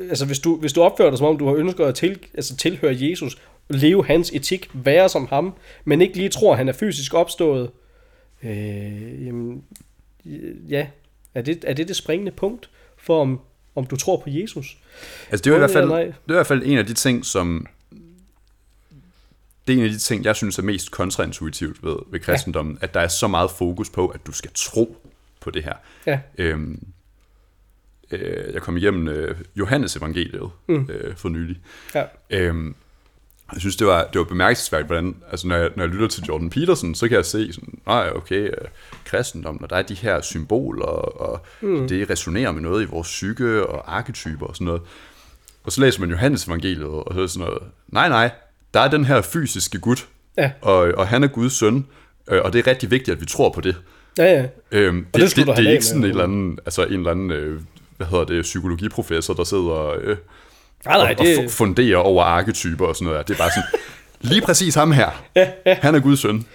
altså 0.09 0.27
hvis, 0.27 0.39
du, 0.39 0.57
hvis 0.57 0.73
du 0.73 0.83
opfører 0.83 1.11
dig 1.11 1.19
som 1.19 1.27
om, 1.27 1.39
du 1.39 1.47
har 1.47 1.55
ønsket 1.55 1.85
at 1.85 1.95
til, 1.95 2.19
altså 2.35 2.57
tilhøre 2.57 2.97
Jesus, 2.99 3.39
leve 3.69 4.07
hans 4.07 4.31
etik, 4.35 4.71
være 4.73 5.09
som 5.09 5.27
ham, 5.27 5.55
men 5.85 6.01
ikke 6.01 6.17
lige 6.17 6.29
tror, 6.29 6.53
at 6.53 6.59
han 6.59 6.69
er 6.69 6.73
fysisk 6.73 7.15
opstået, 7.15 7.71
øh, 8.43 9.27
jamen, 9.27 9.65
ja, 10.69 10.87
er 11.35 11.43
det, 11.43 11.65
er 11.67 11.75
det 11.75 11.89
det 11.89 11.97
springende 11.97 12.33
punkt 12.33 12.71
for, 12.99 13.21
om, 13.21 13.41
om 13.75 13.87
du 13.87 13.97
tror 13.97 14.17
på 14.17 14.31
Jesus? 14.31 14.79
Altså 15.31 15.45
det 15.45 15.51
er 15.51 15.55
i 15.55 15.59
hvert 15.59 15.71
fald, 15.71 15.91
det 15.91 15.99
er 15.99 16.09
i 16.09 16.33
hvert 16.33 16.47
fald 16.47 16.63
en 16.65 16.79
af 16.79 16.87
de 16.87 16.95
ting, 16.95 17.25
som 17.25 17.67
det 19.67 19.73
er 19.73 19.79
en 19.79 19.85
af 19.85 19.91
de 19.91 19.99
ting, 19.99 20.25
jeg 20.25 20.37
synes 20.37 20.59
er 20.59 20.63
mest 20.63 20.91
kontraintuitivt 20.91 21.85
ved, 21.85 21.97
ved 22.11 22.21
kristendommen, 22.21 22.79
ja. 22.81 22.85
at 22.85 22.95
der 22.95 23.01
er 23.01 23.09
så 23.09 23.29
meget 23.29 23.51
fokus 23.51 23.91
på, 23.91 24.09
at 24.09 24.27
du 24.27 24.33
skal 24.33 24.51
tro 24.55 24.97
på 25.41 25.51
det 25.51 25.65
her. 25.65 25.75
Ja, 26.07 26.21
Øhm, 26.39 26.87
øh, 28.11 28.55
jeg 28.55 28.63
kom 28.63 28.77
igennem 28.77 29.09
øh, 29.09 29.37
Johannes 29.57 29.97
evangeliet 29.97 30.51
mm. 30.69 30.89
øh, 30.93 31.17
for 31.17 31.29
nylig. 31.29 31.61
ja. 31.95 32.05
Øhm, 32.31 32.75
jeg 33.53 33.61
synes, 33.61 33.77
det 33.77 33.87
var, 33.87 34.05
det 34.13 34.19
var 34.19 34.25
bemærkelsesværdigt, 34.25 34.87
hvordan, 34.87 35.17
altså 35.31 35.49
når 35.49 35.57
jeg, 35.57 35.71
når 35.77 35.85
jeg 35.85 35.93
lytter 35.93 36.09
til 36.09 36.25
Jordan 36.25 36.51
Peterson, 36.51 36.95
så 36.95 37.09
kan 37.09 37.17
jeg 37.17 37.25
se 37.25 37.53
sådan, 37.53 37.79
nej, 37.87 38.11
okay, 38.15 38.43
øh, 38.43 38.69
kristendom, 39.05 39.59
når 39.61 39.67
der 39.67 39.77
er 39.77 39.83
de 39.83 39.95
her 39.95 40.21
symboler, 40.21 40.87
og 40.87 41.47
mm. 41.61 41.89
det 41.89 42.11
resonerer 42.11 42.53
med 42.53 42.63
noget 42.63 42.83
i 42.83 42.87
vores 42.87 43.09
psyke 43.09 43.67
og 43.67 43.97
arketyper 43.97 44.47
og 44.47 44.55
sådan 44.55 44.65
noget. 44.65 44.83
Og 45.65 45.73
så 45.73 45.81
læser 45.81 46.01
man 46.01 46.11
Johannes 46.11 46.47
evangeliet, 46.47 46.87
og 46.87 47.15
så 47.15 47.21
er 47.21 47.27
sådan 47.27 47.49
noget, 47.49 47.63
nej, 47.89 48.09
nej, 48.09 48.31
der 48.75 48.81
er 48.81 48.89
den 48.89 49.05
her 49.05 49.23
fysiske 49.23 49.79
Gud, 49.79 49.97
Ja. 50.39 50.51
og, 50.61 50.77
og 50.97 51.09
han 51.09 51.23
er 51.25 51.29
Guds 51.29 51.53
søn, 51.53 51.87
øh, 52.31 52.41
og 52.45 52.53
det 52.53 52.59
er 52.59 52.67
rigtig 52.71 52.91
vigtigt, 52.91 53.15
at 53.15 53.21
vi 53.21 53.27
tror 53.27 53.51
på 53.51 53.61
det. 53.61 53.77
Ja, 54.19 54.25
ja. 54.25 54.45
Øhm, 54.73 55.07
det, 55.15 55.23
det 55.23 55.37
det, 55.37 55.47
det, 55.47 55.57
det 55.57 55.67
er 55.67 55.73
ikke 55.73 55.85
sådan 55.85 56.01
med. 56.01 56.09
en 56.09 56.11
eller 56.11 56.25
anden, 56.25 56.59
altså 56.67 56.85
en 56.85 56.93
eller 56.93 57.11
anden, 57.11 57.31
øh, 57.31 57.61
hvad 57.97 58.07
hedder 58.07 58.25
det, 58.25 58.43
psykologiprofessor, 58.43 59.35
der 59.35 59.45
sidder 59.45 59.95
øh, 60.01 60.17
Nej, 60.87 60.97
nej, 60.97 60.97
og, 60.97 61.03
og 61.19 61.27
det, 61.27 61.37
fu- 61.39 61.49
funderer 61.49 61.97
over 61.97 62.25
arketyper 62.25 62.87
og 62.87 62.97
sådan 62.97 63.09
noget. 63.13 63.29
Det 63.29 63.35
er 63.35 63.39
bare 63.39 63.51
sådan, 63.51 63.81
lige 64.33 64.41
præcis 64.43 64.75
ham 64.75 64.93
her, 64.93 65.11
han 65.67 65.95
er 65.95 66.01
Guds 66.01 66.21
søn. 66.21 66.47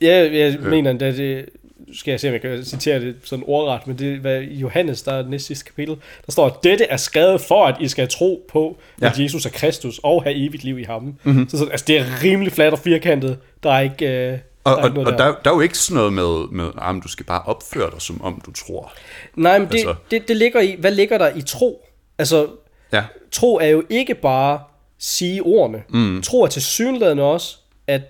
Ja, 0.00 0.28
jeg 0.32 0.58
mener, 0.60 0.90
at 0.94 1.00
det, 1.00 1.46
skal 1.92 2.10
jeg 2.12 2.20
se, 2.20 2.28
om 2.28 2.32
jeg 2.32 2.40
kan 2.40 2.64
citere 2.64 3.00
det 3.00 3.16
sådan 3.24 3.44
ordret, 3.48 3.86
men 3.86 3.98
det 3.98 4.26
er 4.26 4.38
i 4.40 4.54
Johannes, 4.54 5.02
der 5.02 5.12
er 5.12 5.22
det 5.22 5.30
næste 5.30 5.46
sidste 5.46 5.64
kapitel, 5.64 5.96
der 6.26 6.32
står, 6.32 6.46
at 6.46 6.52
dette 6.62 6.84
er 6.84 6.96
skrevet 6.96 7.40
for, 7.40 7.66
at 7.66 7.76
I 7.80 7.88
skal 7.88 8.08
tro 8.08 8.46
på, 8.48 8.78
Ja. 9.00 9.06
at 9.06 9.18
Jesus 9.18 9.46
er 9.46 9.50
Kristus, 9.50 10.00
og 10.02 10.22
have 10.22 10.46
evigt 10.46 10.64
liv 10.64 10.78
i 10.78 10.82
ham. 10.82 11.18
Mm-hmm. 11.24 11.48
Så, 11.48 11.58
så 11.58 11.64
altså, 11.66 11.84
det 11.88 11.98
er 11.98 12.04
rimelig 12.22 12.52
fladt 12.52 12.72
og 12.74 12.78
firkantet. 12.78 13.38
Der 13.62 13.70
er 13.72 13.80
ikke, 13.80 14.06
øh, 14.32 14.38
Og, 14.64 14.70
der 14.76 14.78
er 14.78 14.82
og, 14.82 14.88
ikke 14.88 15.00
og 15.00 15.18
der, 15.18 15.34
der 15.44 15.50
er 15.50 15.54
jo 15.54 15.60
ikke 15.60 15.78
sådan 15.78 15.96
noget 15.96 16.12
med, 16.12 16.48
med 16.52 16.92
men 16.92 17.00
du 17.00 17.08
skal 17.08 17.26
bare 17.26 17.42
opføre 17.42 17.90
dig, 17.90 18.02
som 18.02 18.22
om 18.24 18.42
du 18.46 18.52
tror. 18.52 18.92
Nej, 19.36 19.58
men 19.58 19.68
det, 19.68 19.74
altså- 19.74 19.94
det, 20.10 20.28
det 20.28 20.36
ligger 20.36 20.60
i, 20.60 20.76
hvad 20.78 20.90
ligger 20.92 21.18
der 21.18 21.36
i 21.36 21.42
tro? 21.42 21.86
Altså, 22.18 22.46
Ja, 22.92 23.04
tro 23.32 23.56
er 23.58 23.66
jo 23.66 23.82
ikke 23.90 24.14
bare 24.14 24.60
sige 24.98 25.42
ordene. 25.42 25.82
Mm. 25.88 26.22
Tro 26.22 26.42
er 26.42 26.46
til 26.46 26.62
synligheden 26.62 27.18
også, 27.18 27.56
at 27.86 28.00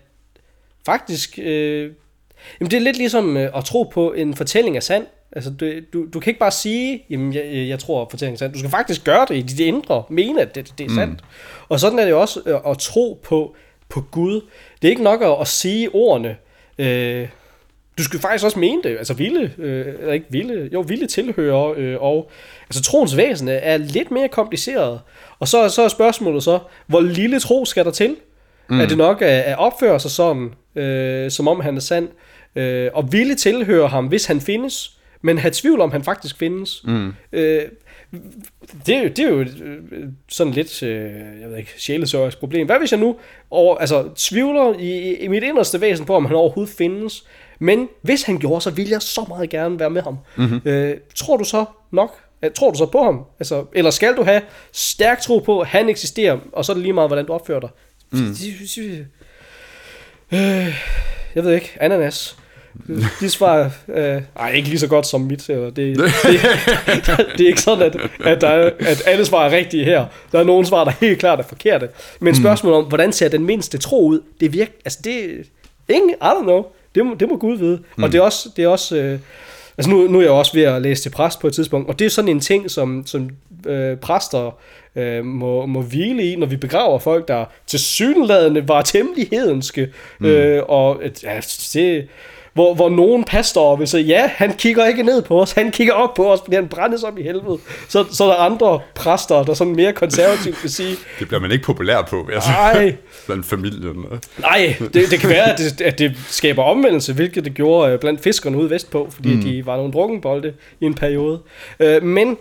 faktisk... 0.87 1.39
Øh, 1.43 1.91
jamen 2.61 2.71
det 2.71 2.77
er 2.77 2.81
lidt 2.81 2.97
ligesom 2.97 3.37
øh, 3.37 3.51
at 3.59 3.65
tro 3.65 3.83
på 3.83 4.13
en 4.13 4.35
fortælling 4.35 4.77
er 4.77 4.81
sand. 4.81 5.07
Altså, 5.33 5.51
du, 5.51 5.73
du, 5.93 6.07
du 6.15 6.21
kan 6.21 6.31
ikke 6.31 6.41
bare 6.41 6.51
sige, 6.51 7.05
jamen 7.11 7.35
jeg, 7.35 7.69
jeg 7.69 7.79
tror, 7.79 8.03
at 8.03 8.07
fortællingen 8.11 8.35
er 8.35 8.39
sand. 8.39 8.53
Du 8.53 8.59
skal 8.59 8.71
faktisk 8.71 9.05
gøre 9.05 9.27
det 9.29 9.37
i 9.37 9.43
dit 9.43 9.61
indre, 9.61 10.03
mene, 10.09 10.43
at 10.43 10.55
det, 10.55 10.73
det 10.79 10.87
er 10.87 10.95
sandt. 10.95 11.21
Og 11.69 11.81
sådan 11.81 11.99
er 11.99 12.05
det 12.05 12.15
også 12.15 12.41
øh, 12.47 12.71
at 12.71 12.79
tro 12.79 13.21
på, 13.25 13.55
på 13.89 14.01
Gud. 14.01 14.41
Det 14.83 14.89
er 14.89 14.91
ikke 14.91 15.03
nok 15.03 15.23
at, 15.23 15.37
at 15.41 15.49
sige 15.49 15.95
ordene. 15.95 16.37
Øh, 16.79 17.29
du 17.99 18.03
skal 18.03 18.21
faktisk 18.21 18.45
også 18.45 18.59
mene 18.59 18.83
det, 18.83 18.99
altså 18.99 19.15
ville, 19.15 19.53
øh, 19.59 19.87
eller 20.01 20.13
ikke 20.13 20.27
ville, 20.31 20.69
jo 20.73 20.81
ville 20.81 21.07
tilhøre, 21.07 21.75
øh, 21.77 22.03
og 22.03 22.31
altså 22.69 22.83
troens 22.83 23.17
væsen 23.17 23.49
er 23.49 23.77
lidt 23.77 24.11
mere 24.11 24.29
kompliceret. 24.29 25.01
Og 25.39 25.49
så, 25.49 25.69
så 25.69 25.83
er 25.83 25.89
spørgsmålet 25.89 26.43
så, 26.43 26.59
hvor 26.87 27.01
lille 27.01 27.41
tro 27.41 27.65
skal 27.65 27.85
der 27.85 27.91
til? 27.91 28.17
Mm. 28.69 28.81
Er 28.81 28.87
det 28.87 28.99
nok 28.99 29.23
at, 29.23 29.29
at 29.29 29.59
opføre 29.59 30.01
sig 30.01 30.11
sådan, 30.11 30.55
øh, 30.77 31.31
som 31.31 31.49
om 31.49 31.61
han 31.61 31.77
er 31.77 31.81
sand, 31.81 32.09
øh, 32.57 32.91
og 32.95 33.13
ville 33.13 33.35
tilhøre 33.35 33.89
ham, 33.89 34.07
hvis 34.07 34.27
han 34.27 34.41
findes, 34.41 34.97
men 35.23 35.39
have 35.39 35.51
tvivl 35.55 35.81
om, 35.81 35.91
han 35.91 36.05
faktisk 36.05 36.39
findes. 36.39 36.83
Mm. 36.85 37.13
Øh, 37.33 37.63
det, 38.87 38.95
er 38.95 39.03
jo, 39.03 39.09
det 39.09 39.19
er 39.19 39.29
jo 39.29 39.41
øh, 39.41 40.09
sådan 40.29 40.53
lidt, 40.53 40.83
øh, 40.83 41.13
jeg 41.41 41.51
ved 41.51 41.57
ikke, 41.57 41.75
sjælesørgs 41.79 42.37
problem. 42.37 42.67
Hvad 42.67 42.79
hvis 42.79 42.93
jeg 42.93 43.01
nu 43.01 43.17
over, 43.51 43.77
altså, 43.77 44.09
tvivler 44.17 44.75
i, 44.79 45.15
i 45.15 45.29
mit 45.29 45.43
inderste 45.43 45.81
væsen 45.81 46.07
på, 46.07 46.15
om 46.15 46.25
han 46.25 46.37
overhovedet 46.37 46.75
findes, 46.79 47.25
men 47.59 47.89
hvis 48.03 48.23
han 48.23 48.39
gjorde, 48.39 48.61
så 48.61 48.71
ville 48.71 48.93
jeg 48.93 49.03
så 49.03 49.25
meget 49.29 49.51
gerne 49.51 49.81
være 49.81 49.91
med 49.91 50.03
ham. 50.03 50.19
Mm-hmm. 50.37 50.61
Øh, 50.65 50.97
tror 51.15 51.37
du 51.37 51.45
så 51.45 51.65
nok, 51.91 52.21
tror 52.55 52.71
du 52.71 52.79
så 52.79 52.87
på 52.87 53.03
ham? 53.03 53.25
Altså, 53.39 53.65
eller 53.73 53.91
skal 53.91 54.17
du 54.17 54.23
have 54.23 54.43
stærk 54.73 55.21
tro 55.21 55.39
på, 55.39 55.61
at 55.61 55.67
han 55.67 55.89
eksisterer, 55.89 56.39
og 56.53 56.65
så 56.65 56.73
er 56.73 56.75
det 56.75 56.83
lige 56.83 56.93
meget, 56.93 57.09
hvordan 57.09 57.27
du 57.27 57.33
opfører 57.33 57.61
dig? 57.61 57.71
Mm. 58.11 58.35
Øh, 60.33 60.75
jeg 61.35 61.45
ved 61.45 61.55
ikke, 61.55 61.77
ananas. 61.81 62.37
De 63.21 63.31
svar 63.31 63.71
øh, 63.95 64.23
ej, 64.37 64.53
ikke 64.53 64.69
lige 64.69 64.79
så 64.79 64.87
godt 64.87 65.07
som 65.07 65.21
mit. 65.21 65.51
Eller 65.51 65.71
det, 65.71 65.77
det, 65.77 65.97
det, 67.39 67.41
er 67.41 67.47
ikke 67.47 67.61
sådan, 67.61 67.83
at, 67.83 67.97
at, 68.25 68.41
der 68.41 68.49
er, 68.49 68.71
at 68.79 69.03
alle 69.07 69.25
svar 69.25 69.47
er 69.47 69.51
rigtige 69.51 69.85
her. 69.85 70.07
Der 70.33 70.39
er 70.39 70.45
nogle 70.45 70.67
svar, 70.67 70.85
der 70.85 70.93
helt 71.01 71.19
klart 71.19 71.39
er 71.39 71.43
forkerte. 71.43 71.89
Men 72.21 72.31
mm. 72.31 72.35
spørgsmålet 72.35 72.79
om, 72.79 72.85
hvordan 72.85 73.13
ser 73.13 73.29
den 73.29 73.45
mindste 73.45 73.79
tro 73.79 74.07
ud, 74.07 74.21
det 74.41 74.53
virker, 74.53 74.73
altså 74.85 74.99
det, 75.05 75.47
ingen, 75.89 76.11
I 76.11 76.25
don't 76.25 76.43
know. 76.43 76.65
Det 76.95 77.07
må, 77.07 77.15
det 77.15 77.29
må 77.29 77.37
Gud 77.37 77.57
vide. 77.57 77.79
Mm. 77.97 78.03
Og 78.03 78.13
det 78.13 78.19
er 78.19 78.23
også, 78.23 78.49
det 78.57 78.65
er 78.65 78.69
også 78.69 78.97
øh, 78.97 79.19
altså 79.79 79.91
nu, 79.91 80.09
nu 80.09 80.19
er 80.19 80.23
jeg 80.23 80.31
også 80.31 80.53
ved 80.53 80.63
at 80.63 80.83
læse 80.83 81.03
til 81.03 81.11
præst 81.11 81.41
på 81.41 81.47
et 81.47 81.53
tidspunkt, 81.55 81.89
og 81.89 81.99
det 81.99 82.05
er 82.05 82.09
sådan 82.09 82.29
en 82.29 82.41
ting, 82.41 82.71
som, 82.71 83.07
som 83.07 83.31
øh, 83.67 83.97
præster 83.97 84.59
øh, 84.97 85.25
må, 85.25 85.67
må 85.67 85.83
hvile 85.83 86.33
i, 86.33 86.37
når 86.37 86.47
vi 86.47 86.57
begraver 86.57 86.99
folk, 86.99 87.29
der 87.29 87.45
til 87.67 87.79
synlædende 87.79 88.69
var 88.69 88.83
temmelig 88.83 89.29
hedenske. 89.31 89.89
Mm. 90.19 90.27
Øh, 90.27 90.63
og 90.69 91.01
ja, 91.23 91.41
det, 91.75 92.09
hvor, 92.57 92.75
hvor 92.75 92.89
nogen 92.89 93.25
pastorer 93.25 93.77
vil 93.77 93.89
sige, 93.89 94.03
ja, 94.03 94.31
han 94.35 94.53
kigger 94.53 94.87
ikke 94.87 95.03
ned 95.03 95.23
på 95.23 95.41
os, 95.43 95.53
han 95.53 95.71
kigger 95.71 95.93
op 95.93 96.15
på 96.15 96.33
os, 96.33 96.41
fordi 96.45 96.57
han 96.57 96.69
brændes 96.69 97.03
op 97.03 97.19
i 97.19 97.23
helvede. 97.23 97.59
Så, 97.89 98.05
så 98.13 98.25
er 98.25 98.29
der 98.29 98.37
andre 98.37 98.81
præster, 98.95 99.43
der 99.43 99.55
sådan 99.55 99.77
mere 99.77 99.93
konservativt 99.93 100.63
vil 100.63 100.71
sige... 100.71 100.91
Det 101.19 101.29
bliver 101.29 101.41
man 101.41 101.53
ikke 101.53 101.65
populær 101.65 102.03
på, 102.03 102.29
jeg 102.33 102.43
Nej. 102.49 102.97
Blandt 103.27 103.47
familien. 103.47 104.05
Nej, 104.39 104.77
det, 104.81 105.11
det 105.11 105.21
kan 105.21 105.29
være, 105.29 105.53
at 105.53 105.59
det, 105.59 105.81
at 105.81 105.99
det 105.99 106.17
skaber 106.29 106.63
omvendelse, 106.63 107.13
hvilket 107.13 107.45
det 107.45 107.55
gjorde 107.55 107.93
øh, 107.93 107.99
blandt 107.99 108.23
fiskerne 108.23 108.59
ude 108.59 108.71
vestpå, 108.71 109.09
fordi 109.11 109.35
mm. 109.35 109.43
de 109.43 109.67
var 109.67 109.77
nogle 109.77 109.93
drukkenbolde 109.93 110.53
i 110.81 110.85
en 110.85 110.95
periode. 110.95 111.41
Øh, 111.81 112.03
men 112.03 112.37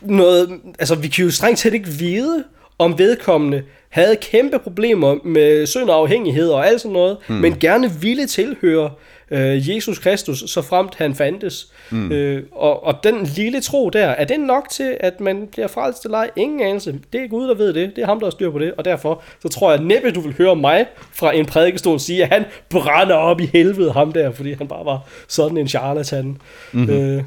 noget, 0.00 0.60
altså 0.78 0.94
vi 0.94 1.08
kan 1.08 1.24
jo 1.24 1.30
strengt 1.30 1.58
set 1.58 1.74
ikke 1.74 1.88
vide, 1.88 2.44
om 2.78 2.98
vedkommende 2.98 3.62
havde 3.90 4.16
kæmpe 4.16 4.58
problemer 4.58 5.16
med 5.24 5.66
synd 5.66 5.90
og 5.90 5.96
afhængighed 5.96 6.48
og 6.48 6.66
alt 6.66 6.80
sådan 6.80 6.92
noget, 6.92 7.16
mm. 7.28 7.34
men 7.34 7.58
gerne 7.60 7.92
ville 8.00 8.26
tilhøre 8.26 8.90
øh, 9.30 9.70
Jesus 9.70 9.98
Kristus, 9.98 10.44
så 10.46 10.62
fremt 10.62 10.94
han 10.94 11.14
fandtes. 11.14 11.72
Mm. 11.90 12.12
Øh, 12.12 12.42
og, 12.52 12.84
og 12.84 13.04
den 13.04 13.22
lille 13.22 13.60
tro 13.60 13.90
der, 13.90 14.06
er 14.06 14.24
det 14.24 14.40
nok 14.40 14.68
til, 14.70 14.96
at 15.00 15.20
man 15.20 15.48
bliver 15.52 15.68
frelst 15.68 16.04
eller 16.04 16.18
ej? 16.18 16.30
Ingen 16.36 16.60
anelse. 16.60 17.00
Det 17.12 17.22
er 17.22 17.28
Gud, 17.28 17.48
der 17.48 17.54
ved 17.54 17.72
det. 17.72 17.96
Det 17.96 18.02
er 18.02 18.06
ham, 18.06 18.20
der 18.20 18.26
har 18.26 18.30
styr 18.30 18.50
på 18.50 18.58
det. 18.58 18.74
Og 18.74 18.84
derfor 18.84 19.22
så 19.42 19.48
tror 19.48 19.72
jeg 19.72 19.82
næppe, 19.82 20.10
du 20.10 20.20
vil 20.20 20.34
høre 20.38 20.56
mig 20.56 20.86
fra 21.12 21.34
en 21.34 21.46
prædikestol 21.46 22.00
sige, 22.00 22.22
at 22.22 22.28
han 22.28 22.44
brænder 22.68 23.14
op 23.14 23.40
i 23.40 23.46
helvede 23.46 23.92
ham 23.92 24.12
der, 24.12 24.32
fordi 24.32 24.52
han 24.52 24.68
bare 24.68 24.84
var 24.84 25.08
sådan 25.28 25.56
en 25.56 25.68
charlatan. 25.68 26.36
Mm-hmm. 26.72 26.90
Øh, 26.90 27.22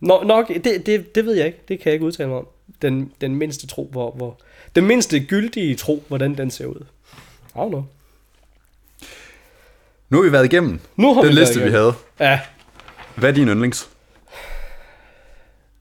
nok, 0.00 0.26
nok 0.26 0.48
det, 0.48 0.86
det, 0.86 1.14
det 1.14 1.26
ved 1.26 1.34
jeg 1.34 1.46
ikke. 1.46 1.58
Det 1.68 1.78
kan 1.78 1.86
jeg 1.86 1.92
ikke 1.92 2.06
udtale 2.06 2.28
mig 2.28 2.38
om. 2.38 2.46
Den, 2.82 3.12
den 3.20 3.36
mindste 3.36 3.66
tro, 3.66 3.88
hvor, 3.92 4.10
hvor, 4.10 4.40
den 4.74 4.86
mindste 4.86 5.20
gyldige 5.20 5.74
tro, 5.74 6.02
hvordan 6.08 6.34
den 6.34 6.50
ser 6.50 6.66
ud. 6.66 6.84
I 7.54 7.58
don't 7.58 7.68
know. 7.68 7.84
Nu 10.14 10.20
har 10.20 10.24
vi 10.24 10.32
været 10.32 10.44
igennem 10.44 10.80
nu 10.96 11.14
har 11.14 11.22
den 11.22 11.30
vi 11.30 11.34
liste, 11.34 11.60
vi 11.60 11.70
havde. 11.70 11.92
Ja. 12.20 12.40
Hvad 13.16 13.28
er 13.28 13.34
din 13.34 13.48
yndlings? 13.48 13.90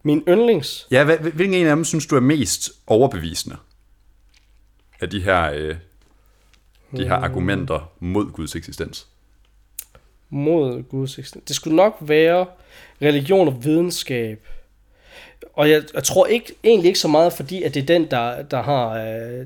Min 0.03 0.23
yndlings? 0.27 0.87
Ja, 0.91 1.03
hvad, 1.03 1.17
hvilken 1.17 1.53
en 1.53 1.67
af 1.67 1.75
dem 1.75 1.85
synes 1.85 2.05
du 2.05 2.15
er 2.15 2.19
mest 2.19 2.71
overbevisende? 2.87 3.57
Af 5.01 5.09
de 5.09 5.21
her, 5.21 5.51
øh, 5.53 5.75
de 6.97 7.03
her 7.07 7.13
argumenter 7.13 7.91
mod 7.99 8.31
Guds 8.31 8.55
eksistens. 8.55 9.07
Mod 10.29 10.83
Guds 10.83 11.17
eksistens. 11.17 11.43
Det 11.47 11.55
skulle 11.55 11.75
nok 11.75 11.97
være 11.99 12.45
religion 13.01 13.47
og 13.47 13.63
videnskab. 13.63 14.47
Og 15.53 15.69
jeg, 15.69 15.83
jeg 15.93 16.03
tror 16.03 16.25
ikke, 16.25 16.53
egentlig 16.63 16.87
ikke 16.87 16.99
så 16.99 17.07
meget, 17.07 17.33
fordi 17.33 17.63
at 17.63 17.73
det 17.73 17.81
er 17.81 17.85
den, 17.85 18.11
der, 18.11 18.41
der 18.41 18.61
har 18.61 18.89
øh, 18.89 19.45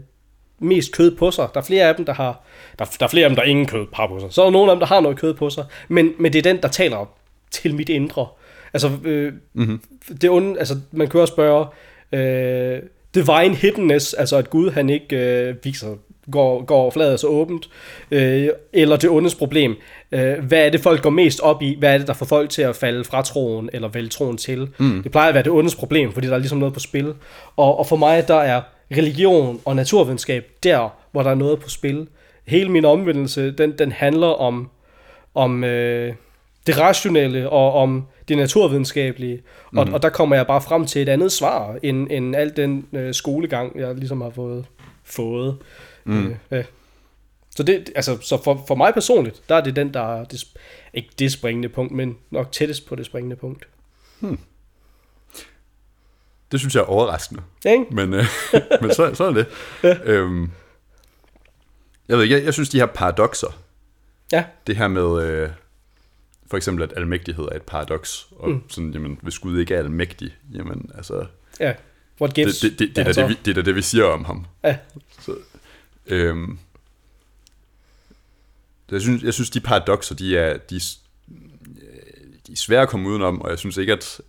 mest 0.60 0.92
kød 0.92 1.16
på 1.16 1.32
sig. 1.32 1.48
Der 1.54 1.60
er 1.60 1.66
flere 1.66 1.88
af 1.88 1.96
dem, 1.96 2.06
der 2.06 2.14
har... 2.14 2.44
Der, 2.80 2.86
der 3.00 3.06
er 3.06 3.10
flere 3.10 3.26
af 3.26 3.30
dem, 3.30 3.36
der 3.36 3.44
ingen 3.44 3.66
kød 3.66 3.86
har 3.94 4.08
på 4.08 4.20
sig. 4.20 4.34
Så 4.34 4.42
er 4.42 4.46
der 4.46 4.52
nogle 4.52 4.72
af 4.72 4.76
dem, 4.76 4.80
der 4.80 4.88
har 4.88 5.00
noget 5.00 5.20
kød 5.20 5.34
på 5.34 5.50
sig. 5.50 5.66
Men, 5.88 6.12
men 6.20 6.34
det 6.34 6.40
er 6.40 6.54
den, 6.54 6.62
der 6.62 6.68
taler 6.68 7.10
til 7.52 7.76
mit 7.76 7.90
indre. 7.90 8.28
Altså, 8.74 8.92
øh, 9.04 9.34
mm-hmm. 9.54 9.82
det 10.22 10.30
onde, 10.30 10.60
altså 10.60 10.76
man 10.92 11.08
kan 11.08 11.20
også 11.20 11.34
spørge... 11.34 11.66
Øh, 12.12 12.80
divine 13.16 13.56
hiddenness, 13.56 14.14
altså 14.14 14.38
at 14.38 14.50
Gud 14.50 14.72
han 14.72 14.90
ikke 14.90 15.16
øh, 15.18 15.56
viser 15.64 15.96
går, 16.32 16.66
går 16.66 16.92
fladet 16.92 17.20
så 17.20 17.28
åbent, 17.28 17.70
øh, 18.12 18.50
eller 18.74 18.96
det 18.96 19.10
ondes 19.10 19.36
problem. 19.36 19.76
Øh, 20.12 20.34
hvad 20.44 20.66
er 20.66 20.70
det, 20.70 20.80
folk 20.80 21.02
går 21.02 21.10
mest 21.10 21.40
op 21.40 21.62
i? 21.62 21.76
Hvad 21.80 21.94
er 21.94 21.98
det, 21.98 22.08
der 22.08 22.14
får 22.14 22.26
folk 22.26 22.50
til 22.50 22.62
at 22.62 22.76
falde 22.76 23.04
fra 23.04 23.22
troen, 23.22 23.70
eller 23.74 23.88
vælge 23.88 24.10
troen 24.10 24.38
til? 24.38 24.70
Mm. 24.78 25.04
Det 25.04 25.12
plejer 25.12 25.28
at 25.28 25.34
være 25.34 25.44
det 25.44 25.52
ondes 25.52 25.76
problem, 25.76 26.14
fordi 26.14 26.28
der 26.28 26.34
er 26.34 26.38
ligesom 26.38 26.58
noget 26.58 26.74
på 26.74 26.80
spil. 26.80 27.14
Og, 27.56 27.80
og 27.80 27.88
for 27.88 27.96
mig, 27.96 28.28
der 28.28 28.40
er 28.40 28.62
religion 28.92 29.62
og 29.66 29.76
naturvidenskab 29.76 30.52
der, 30.64 30.90
hvor 31.12 31.24
der 31.24 31.30
er 31.30 31.36
noget 31.36 31.60
på 31.60 31.70
spil. 31.70 32.08
Hele 32.46 32.72
min 32.72 32.86
omvendelse, 32.86 33.52
den, 33.52 33.78
den 33.78 33.92
handler 33.92 34.28
om, 34.28 34.70
om 35.36 35.64
øh, 35.64 36.14
det 36.68 36.80
rationelle 36.80 37.50
og 37.50 37.74
om 37.74 38.08
det 38.28 38.38
naturvidenskabelige. 38.38 39.42
Og, 39.78 39.88
mm. 39.88 39.94
og 39.94 40.02
der 40.02 40.10
kommer 40.10 40.36
jeg 40.36 40.48
bare 40.48 40.62
frem 40.62 40.86
til 40.86 41.02
et 41.02 41.10
andet 41.10 41.32
svar, 41.32 41.78
end, 41.84 42.08
end 42.12 42.36
al 42.36 42.56
den 42.56 42.88
øh, 42.94 43.14
skolegang, 43.14 43.80
jeg 43.80 43.96
ligesom 43.96 44.22
har 44.22 44.30
fået. 44.30 44.66
fået. 45.04 45.58
Mm. 46.06 46.28
Øh, 46.28 46.36
ja. 46.52 46.64
Så, 47.56 47.64
det, 47.64 47.92
altså, 47.96 48.18
så 48.22 48.44
for, 48.44 48.64
for 48.68 48.76
mig 48.76 48.94
personligt, 48.94 49.42
der 49.50 49.56
er 49.56 49.62
det 49.62 49.76
den, 49.76 49.94
der 49.94 50.20
er 50.20 50.24
det, 50.24 50.44
ikke 50.94 51.10
det 51.20 51.32
springende 51.32 51.70
punkt, 51.70 51.92
men 51.92 52.18
nok 52.32 52.52
tættest 52.52 52.88
på 52.88 52.96
det 52.96 53.06
springende 53.06 53.36
punkt. 53.36 53.68
Hmm. 54.20 54.40
Det 56.52 56.60
synes 56.60 56.76
jeg 56.76 56.82
er 56.82 56.86
overraskende. 56.86 57.44
Ja, 57.66 57.72
ikke? 57.72 57.86
Men, 57.92 58.14
øh, 58.14 58.26
men 58.82 58.94
så, 58.94 59.14
så 59.14 59.24
er 59.24 59.32
det. 59.32 59.46
Ja. 59.84 59.98
Øhm, 60.04 60.52
jeg 62.08 62.18
ved 62.18 62.24
ikke, 62.24 62.36
jeg, 62.36 62.46
jeg 62.46 62.54
synes 62.54 62.70
de 62.70 62.80
her 62.80 62.86
paradoxer, 62.86 63.60
ja. 64.32 64.46
det 64.68 64.78
her 64.78 64.88
med, 64.88 65.24
øh, 65.24 65.50
for 66.48 66.58
eksempel 66.58 66.84
at 66.84 66.94
almægtighed 66.98 67.46
er 67.46 67.56
et 67.56 67.62
paradoks, 67.62 68.28
og 68.40 68.50
mm. 68.50 68.70
sådan, 68.70 68.94
jamen, 68.94 69.20
hvis 69.22 69.40
Gud 69.40 69.60
ikke 69.60 69.76
er 69.76 69.80
almægtig, 69.80 70.36
jamen 70.54 70.92
altså... 70.96 71.26
Ja, 71.60 71.74
what 72.22 72.34
gives? 72.34 72.60
Det, 72.60 72.72
det, 72.72 72.80
det, 72.80 72.96
det, 72.96 73.08
er, 73.08 73.14
det, 73.14 73.30
vi, 73.30 73.40
det 73.46 73.58
er 73.58 73.62
det, 73.62 73.76
vi 73.76 73.82
siger 73.82 74.06
om 74.06 74.26
ham. 74.26 74.46
Ja. 74.64 74.78
Så, 75.20 75.36
øhm, 76.06 76.60
jeg 78.92 79.02
synes, 79.02 79.24
jeg 79.24 79.34
synes, 79.34 79.50
de 79.50 79.60
paradoxer, 79.60 80.16
de 80.16 80.38
er, 80.38 80.58
de, 80.58 80.80
de 82.48 82.52
er 82.52 82.56
svære 82.56 82.82
at 82.82 82.90
komme 82.90 83.10
udenom, 83.10 83.42
og 83.42 83.50
jeg 83.50 83.60
synes 83.60 83.78
ikke, 83.78 83.94
at 83.94 84.22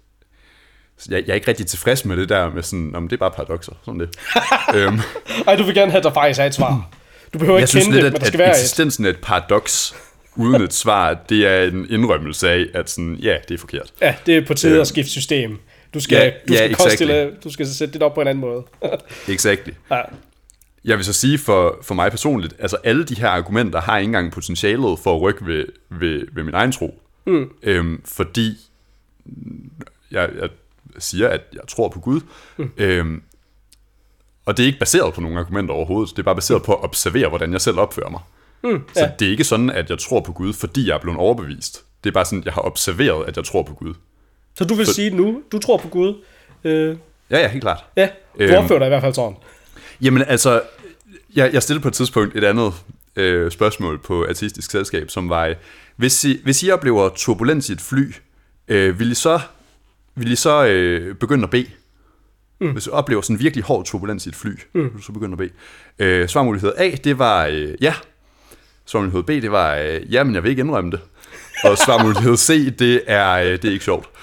jeg, 1.08 1.22
jeg 1.26 1.28
er 1.28 1.34
ikke 1.34 1.48
rigtig 1.48 1.66
tilfreds 1.66 2.04
med 2.04 2.16
det 2.16 2.28
der 2.28 2.50
med 2.50 2.62
sådan, 2.62 2.94
om 2.94 3.08
det 3.08 3.16
er 3.16 3.20
bare 3.20 3.30
paradoxer, 3.30 3.72
sådan 3.84 4.00
det. 4.00 4.08
øhm, 4.76 5.00
Ej, 5.46 5.56
du 5.56 5.62
vil 5.62 5.74
gerne 5.74 5.90
have, 5.90 5.98
at 5.98 6.04
der 6.04 6.12
faktisk 6.12 6.40
er 6.40 6.44
et 6.44 6.54
svar. 6.54 6.90
Du 7.32 7.38
behøver 7.38 7.58
ikke 7.58 7.70
kende 7.72 7.90
lidt, 7.90 8.04
det, 8.04 8.12
men 8.12 8.20
der 8.20 8.26
skal 8.26 8.40
at 8.40 8.46
være 8.46 8.50
eksistensen 8.50 9.04
af 9.04 9.10
et 9.10 9.18
paradoks 9.22 9.94
uden 10.36 10.62
et 10.62 10.74
svar, 10.74 11.14
det 11.28 11.46
er 11.46 11.62
en 11.62 11.86
indrømmelse 11.90 12.50
af, 12.50 12.66
at 12.74 12.90
sådan, 12.90 13.14
ja, 13.14 13.36
det 13.48 13.54
er 13.54 13.58
forkert. 13.58 13.92
Ja, 14.00 14.14
det 14.26 14.36
er 14.36 14.46
på 14.46 14.54
tide 14.54 14.72
øhm, 14.72 14.80
at 14.80 14.86
skifte 14.86 15.10
system. 15.10 15.58
Du 15.94 16.00
skal, 16.00 16.16
ja, 16.16 16.30
du, 16.48 16.54
skal 16.54 16.68
ja, 16.68 17.24
exactly. 17.24 17.40
du 17.44 17.50
skal 17.50 17.66
sætte 17.66 17.94
det 17.94 18.02
op 18.02 18.14
på 18.14 18.20
en 18.20 18.28
anden 18.28 18.40
måde. 18.40 18.64
exactly. 19.28 19.72
Ja. 19.90 20.00
Jeg 20.84 20.96
vil 20.96 21.04
så 21.04 21.12
sige 21.12 21.38
for, 21.38 21.78
for 21.82 21.94
mig 21.94 22.10
personligt, 22.10 22.54
altså 22.58 22.76
alle 22.84 23.04
de 23.04 23.14
her 23.14 23.28
argumenter 23.28 23.80
har 23.80 23.98
ikke 23.98 24.08
engang 24.08 24.32
potentialet 24.32 24.98
for 24.98 25.14
at 25.14 25.22
rykke 25.22 25.46
ved, 25.46 25.64
ved, 25.90 26.22
ved 26.32 26.42
min 26.42 26.54
egen 26.54 26.72
tro. 26.72 27.02
Mm. 27.26 27.50
Øhm, 27.62 28.02
fordi 28.04 28.56
jeg, 30.10 30.28
jeg 30.40 30.48
siger, 30.98 31.28
at 31.28 31.40
jeg 31.52 31.62
tror 31.68 31.88
på 31.88 32.00
Gud. 32.00 32.20
Mm. 32.56 32.70
Øhm, 32.76 33.22
og 34.46 34.56
det 34.56 34.62
er 34.62 34.66
ikke 34.66 34.78
baseret 34.78 35.14
på 35.14 35.20
nogle 35.20 35.38
argumenter 35.38 35.74
overhovedet. 35.74 36.10
Det 36.10 36.18
er 36.18 36.24
bare 36.24 36.34
baseret 36.34 36.62
på 36.62 36.74
at 36.74 36.84
observere, 36.84 37.28
hvordan 37.28 37.52
jeg 37.52 37.60
selv 37.60 37.78
opfører 37.78 38.10
mig. 38.10 38.20
Mm, 38.64 38.70
ja. 38.70 38.78
Så 38.94 39.10
det 39.18 39.26
er 39.26 39.30
ikke 39.30 39.44
sådan, 39.44 39.70
at 39.70 39.90
jeg 39.90 39.98
tror 39.98 40.20
på 40.20 40.32
Gud, 40.32 40.52
fordi 40.52 40.88
jeg 40.88 40.94
er 40.94 40.98
blevet 40.98 41.18
overbevist. 41.18 41.84
Det 42.04 42.10
er 42.10 42.14
bare 42.14 42.24
sådan, 42.24 42.38
at 42.38 42.44
jeg 42.44 42.54
har 42.54 42.62
observeret, 42.62 43.28
at 43.28 43.36
jeg 43.36 43.44
tror 43.44 43.62
på 43.62 43.74
Gud. 43.74 43.94
Så 44.54 44.64
du 44.64 44.74
vil 44.74 44.86
så, 44.86 44.94
sige 44.94 45.10
nu, 45.10 45.42
du 45.52 45.58
tror 45.58 45.76
på 45.76 45.88
Gud? 45.88 46.14
Øh, 46.64 46.96
ja, 47.30 47.38
ja, 47.38 47.48
helt 47.48 47.62
klart. 47.62 47.84
Ja, 47.96 48.08
du 48.38 48.42
øhm, 48.42 48.54
opfører 48.54 48.78
dig 48.78 48.86
i 48.86 48.88
hvert 48.88 49.02
fald 49.02 49.14
sådan. 49.14 49.36
Jamen 50.00 50.22
altså, 50.22 50.62
jeg, 51.34 51.52
jeg 51.52 51.62
stillede 51.62 51.82
på 51.82 51.88
et 51.88 51.94
tidspunkt 51.94 52.36
et 52.36 52.44
andet 52.44 52.72
øh, 53.16 53.50
spørgsmål 53.50 53.98
på 53.98 54.26
Artistisk 54.28 54.70
Selskab, 54.70 55.10
som 55.10 55.28
var, 55.28 55.54
hvis 55.96 56.24
I, 56.24 56.40
hvis 56.44 56.62
I 56.62 56.70
oplever 56.70 57.08
turbulens 57.08 57.68
i 57.68 57.72
et 57.72 57.80
fly, 57.80 58.14
øh, 58.68 58.98
vil 58.98 59.10
I 59.10 59.14
så, 59.14 59.40
vil 60.18 60.32
I 60.32 60.36
så 60.36 60.64
øh, 60.66 61.14
begynde 61.14 61.44
at 61.44 61.50
bede? 61.50 61.66
Mm. 62.60 62.70
Hvis 62.72 62.84
du 62.84 62.90
oplever 62.90 63.22
sådan 63.22 63.40
virkelig 63.40 63.64
hård 63.64 63.84
turbulens 63.84 64.26
i 64.26 64.28
et 64.28 64.34
fly, 64.36 64.50
mm. 64.74 64.80
vil 64.82 64.90
du 64.96 65.02
så 65.02 65.12
begynde 65.12 65.32
at 65.32 65.38
bede? 65.38 65.50
Øh, 65.98 66.28
svarmulighed 66.28 66.72
A, 66.76 66.90
det 67.04 67.18
var 67.18 67.46
øh, 67.46 67.74
ja. 67.80 67.94
Svarmulighed 68.86 69.22
B, 69.22 69.28
det 69.28 69.50
var 69.52 69.74
øh, 69.76 70.12
ja, 70.12 70.24
men 70.24 70.34
jeg 70.34 70.42
vil 70.42 70.50
ikke 70.50 70.60
indrømme 70.60 70.90
det. 70.90 71.00
Og 71.64 71.78
svarmulighed 71.86 72.36
C, 72.36 72.76
det 72.76 73.02
er, 73.06 73.30
øh, 73.32 73.46
det 73.52 73.64
er 73.64 73.70
ikke 73.72 73.84
sjovt. 73.84 74.08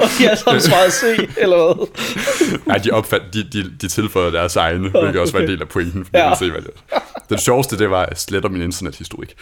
Og 0.00 0.08
de 0.18 0.36
sådan 0.36 0.60
svaret 0.60 0.92
C, 0.92 1.02
eller 1.36 1.56
hvad? 1.56 1.86
Nej, 2.66 2.78
de, 2.78 2.90
opfat, 2.90 3.22
de, 3.32 3.42
de, 3.52 3.70
de 3.80 3.88
tilføjer 3.88 4.30
deres 4.30 4.56
egne, 4.56 4.88
hvilket 4.90 5.20
også 5.20 5.32
var 5.32 5.40
en 5.40 5.48
del 5.48 5.60
af 5.62 5.68
pointen. 5.68 6.04
Fordi 6.04 6.18
Ja. 6.18 6.28
ja. 6.28 6.34
se, 6.34 6.50
hvad 6.50 6.60
det 6.60 6.70
er. 6.90 6.98
Den 7.28 7.38
sjoveste, 7.38 7.78
det 7.78 7.90
var, 7.90 8.02
at 8.02 8.10
jeg 8.10 8.18
sletter 8.18 8.48
min 8.48 8.62
internethistorik. 8.62 9.34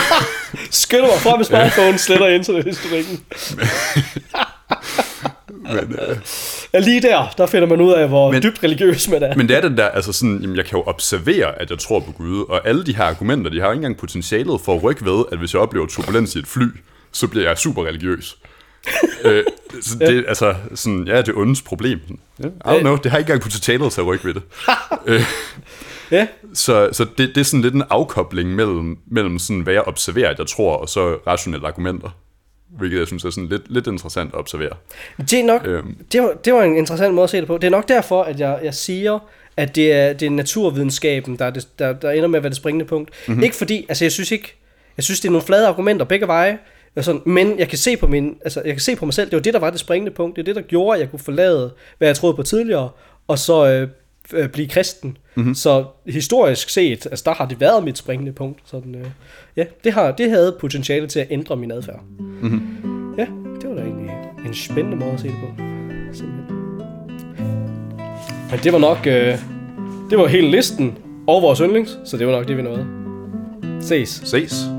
Skynder 0.70 1.06
mig 1.06 1.18
frem 1.20 1.38
med 1.38 1.44
smartphone, 1.44 1.98
sletter 1.98 2.28
internethistorikken. 2.28 3.20
Men, 5.62 5.98
øh, 6.08 6.16
Ja, 6.74 6.78
lige 6.78 7.00
der, 7.00 7.34
der 7.38 7.46
finder 7.46 7.68
man 7.68 7.80
ud 7.80 7.92
af, 7.92 8.08
hvor 8.08 8.32
men, 8.32 8.42
dybt 8.42 8.62
religiøs 8.64 9.08
man 9.08 9.22
er. 9.22 9.36
men 9.36 9.48
det 9.48 9.56
er 9.56 9.60
den 9.60 9.76
der, 9.76 9.88
altså 9.88 10.12
sådan, 10.12 10.38
jamen, 10.40 10.56
jeg 10.56 10.64
kan 10.64 10.78
jo 10.78 10.84
observere, 10.86 11.60
at 11.60 11.70
jeg 11.70 11.78
tror 11.78 12.00
på 12.00 12.12
Gud, 12.12 12.44
og 12.48 12.68
alle 12.68 12.86
de 12.86 12.96
her 12.96 13.04
argumenter, 13.04 13.50
de 13.50 13.60
har 13.60 13.66
jo 13.66 13.72
ikke 13.72 13.78
engang 13.78 13.96
potentialet 13.96 14.60
for 14.60 14.74
at 14.74 14.82
rykke 14.82 15.04
ved, 15.04 15.24
at 15.32 15.38
hvis 15.38 15.54
jeg 15.54 15.62
oplever 15.62 15.86
turbulens 15.86 16.34
i 16.34 16.38
et 16.38 16.46
fly, 16.46 16.66
så 17.12 17.28
bliver 17.28 17.48
jeg 17.48 17.58
super 17.58 17.84
religiøs. 17.84 18.36
øh, 19.24 19.44
så 19.82 19.98
det, 19.98 20.18
er 20.18 20.22
altså, 20.28 20.54
sådan, 20.74 21.04
ja, 21.06 21.18
det 21.18 21.28
er 21.28 21.36
ondes 21.36 21.62
problem. 21.62 21.98
Ja, 22.42 22.46
I 22.46 22.78
don't 22.78 22.80
know, 22.80 22.96
det 22.96 23.10
har 23.10 23.18
ikke 23.18 23.28
engang 23.28 23.42
potentialet 23.42 23.92
til 23.92 24.00
at 24.00 24.06
rykke 24.06 24.24
ved 24.24 24.34
det. 24.34 24.42
Ja, 26.10 26.26
Så, 26.54 26.88
så 26.92 27.04
det, 27.18 27.28
det 27.34 27.36
er 27.40 27.44
sådan 27.44 27.62
lidt 27.62 27.74
en 27.74 27.82
afkobling 27.90 28.54
mellem, 28.54 28.98
mellem 29.06 29.38
sådan, 29.38 29.60
hvad 29.62 29.72
jeg 29.74 29.82
observerer, 29.88 30.30
at 30.30 30.38
jeg 30.38 30.46
tror, 30.46 30.76
og 30.76 30.88
så 30.88 31.14
rationelle 31.26 31.66
argumenter. 31.66 32.16
Hvilket 32.78 32.98
jeg 32.98 33.06
synes 33.06 33.24
er 33.24 33.30
sådan 33.30 33.48
lidt, 33.48 33.62
lidt 33.72 33.86
interessant 33.86 34.30
at 34.34 34.38
observere. 34.38 34.70
det 35.18 35.32
er 35.32 35.44
nok, 35.44 35.62
Øhm. 35.66 35.96
det 36.12 36.22
var, 36.22 36.32
det 36.44 36.52
var 36.54 36.62
en 36.62 36.76
interessant 36.76 37.14
måde 37.14 37.24
at 37.24 37.30
se 37.30 37.36
det 37.36 37.46
på. 37.46 37.58
Det 37.58 37.66
er 37.66 37.70
nok 37.70 37.88
derfor, 37.88 38.22
at 38.22 38.40
jeg, 38.40 38.60
jeg 38.64 38.74
siger, 38.74 39.18
at 39.56 39.76
det 39.76 39.92
er, 39.92 40.12
det 40.12 40.26
er 40.26 40.30
naturvidenskaben, 40.30 41.36
der, 41.38 41.44
er 41.44 41.50
det, 41.50 41.68
der, 41.78 41.92
der 41.92 42.10
ender 42.10 42.28
med 42.28 42.36
at 42.38 42.42
være 42.42 42.50
det 42.50 42.56
springende 42.56 42.84
punkt. 42.84 43.10
Mm-hmm. 43.28 43.42
Ikke 43.42 43.56
fordi, 43.56 43.86
altså 43.88 44.04
jeg 44.04 44.12
synes 44.12 44.30
ikke, 44.30 44.54
jeg 44.96 45.04
synes 45.04 45.20
det 45.20 45.28
er 45.28 45.32
nogle 45.32 45.46
flade 45.46 45.66
argumenter 45.66 46.04
begge 46.04 46.26
veje, 46.26 46.58
sådan, 47.00 47.20
men 47.26 47.58
jeg 47.58 47.68
kan 47.68 47.78
se 47.78 47.96
på 47.96 48.06
min, 48.06 48.36
altså 48.44 48.62
jeg 48.64 48.72
kan 48.74 48.80
se 48.80 48.96
på 48.96 49.04
mig 49.04 49.14
selv, 49.14 49.30
det 49.30 49.36
var 49.36 49.42
det, 49.42 49.54
der 49.54 49.60
var 49.60 49.70
det 49.70 49.80
springende 49.80 50.12
punkt, 50.12 50.36
det 50.36 50.42
er 50.42 50.44
det, 50.44 50.56
der 50.56 50.62
gjorde, 50.62 50.94
at 50.96 51.00
jeg 51.00 51.10
kunne 51.10 51.20
forlade, 51.20 51.72
hvad 51.98 52.08
jeg 52.08 52.16
troede 52.16 52.36
på 52.36 52.42
tidligere, 52.42 52.88
og 53.28 53.38
så 53.38 53.66
øh, 53.66 53.88
øh, 54.32 54.48
blive 54.48 54.68
kristen. 54.68 55.16
Mm-hmm. 55.34 55.54
Så 55.54 55.84
historisk 56.06 56.68
set, 56.68 57.06
altså 57.06 57.22
der 57.26 57.34
har 57.34 57.46
det 57.46 57.60
været 57.60 57.84
mit 57.84 57.98
springende 57.98 58.32
punkt. 58.32 58.60
Sådan, 58.64 58.94
øh, 58.94 59.06
ja, 59.56 59.64
det, 59.84 59.92
har, 59.92 60.12
det 60.12 60.30
havde 60.30 60.56
potentiale 60.60 61.06
til 61.06 61.20
at 61.20 61.26
ændre 61.30 61.56
min 61.56 61.70
adfærd. 61.70 62.00
Mm-hmm. 62.18 63.14
Ja, 63.18 63.26
det 63.60 63.70
var 63.70 63.74
da 63.76 63.82
egentlig 63.82 64.10
en 64.46 64.54
spændende 64.54 64.96
måde 64.96 65.10
at 65.10 65.20
se 65.20 65.26
det 65.26 65.36
på. 65.40 65.62
Simpelthen. 66.12 66.56
Men 68.50 68.60
det 68.62 68.72
var 68.72 68.78
nok, 68.78 69.06
øh, 69.06 69.38
det 70.10 70.18
var 70.18 70.26
hele 70.26 70.50
listen 70.50 70.98
og 71.26 71.42
vores 71.42 71.58
yndlings, 71.58 71.98
så 72.04 72.16
det 72.16 72.26
var 72.26 72.32
nok 72.32 72.48
det, 72.48 72.56
vi 72.56 72.62
nåede. 72.62 72.86
Ses. 73.80 74.22
Ses! 74.24 74.73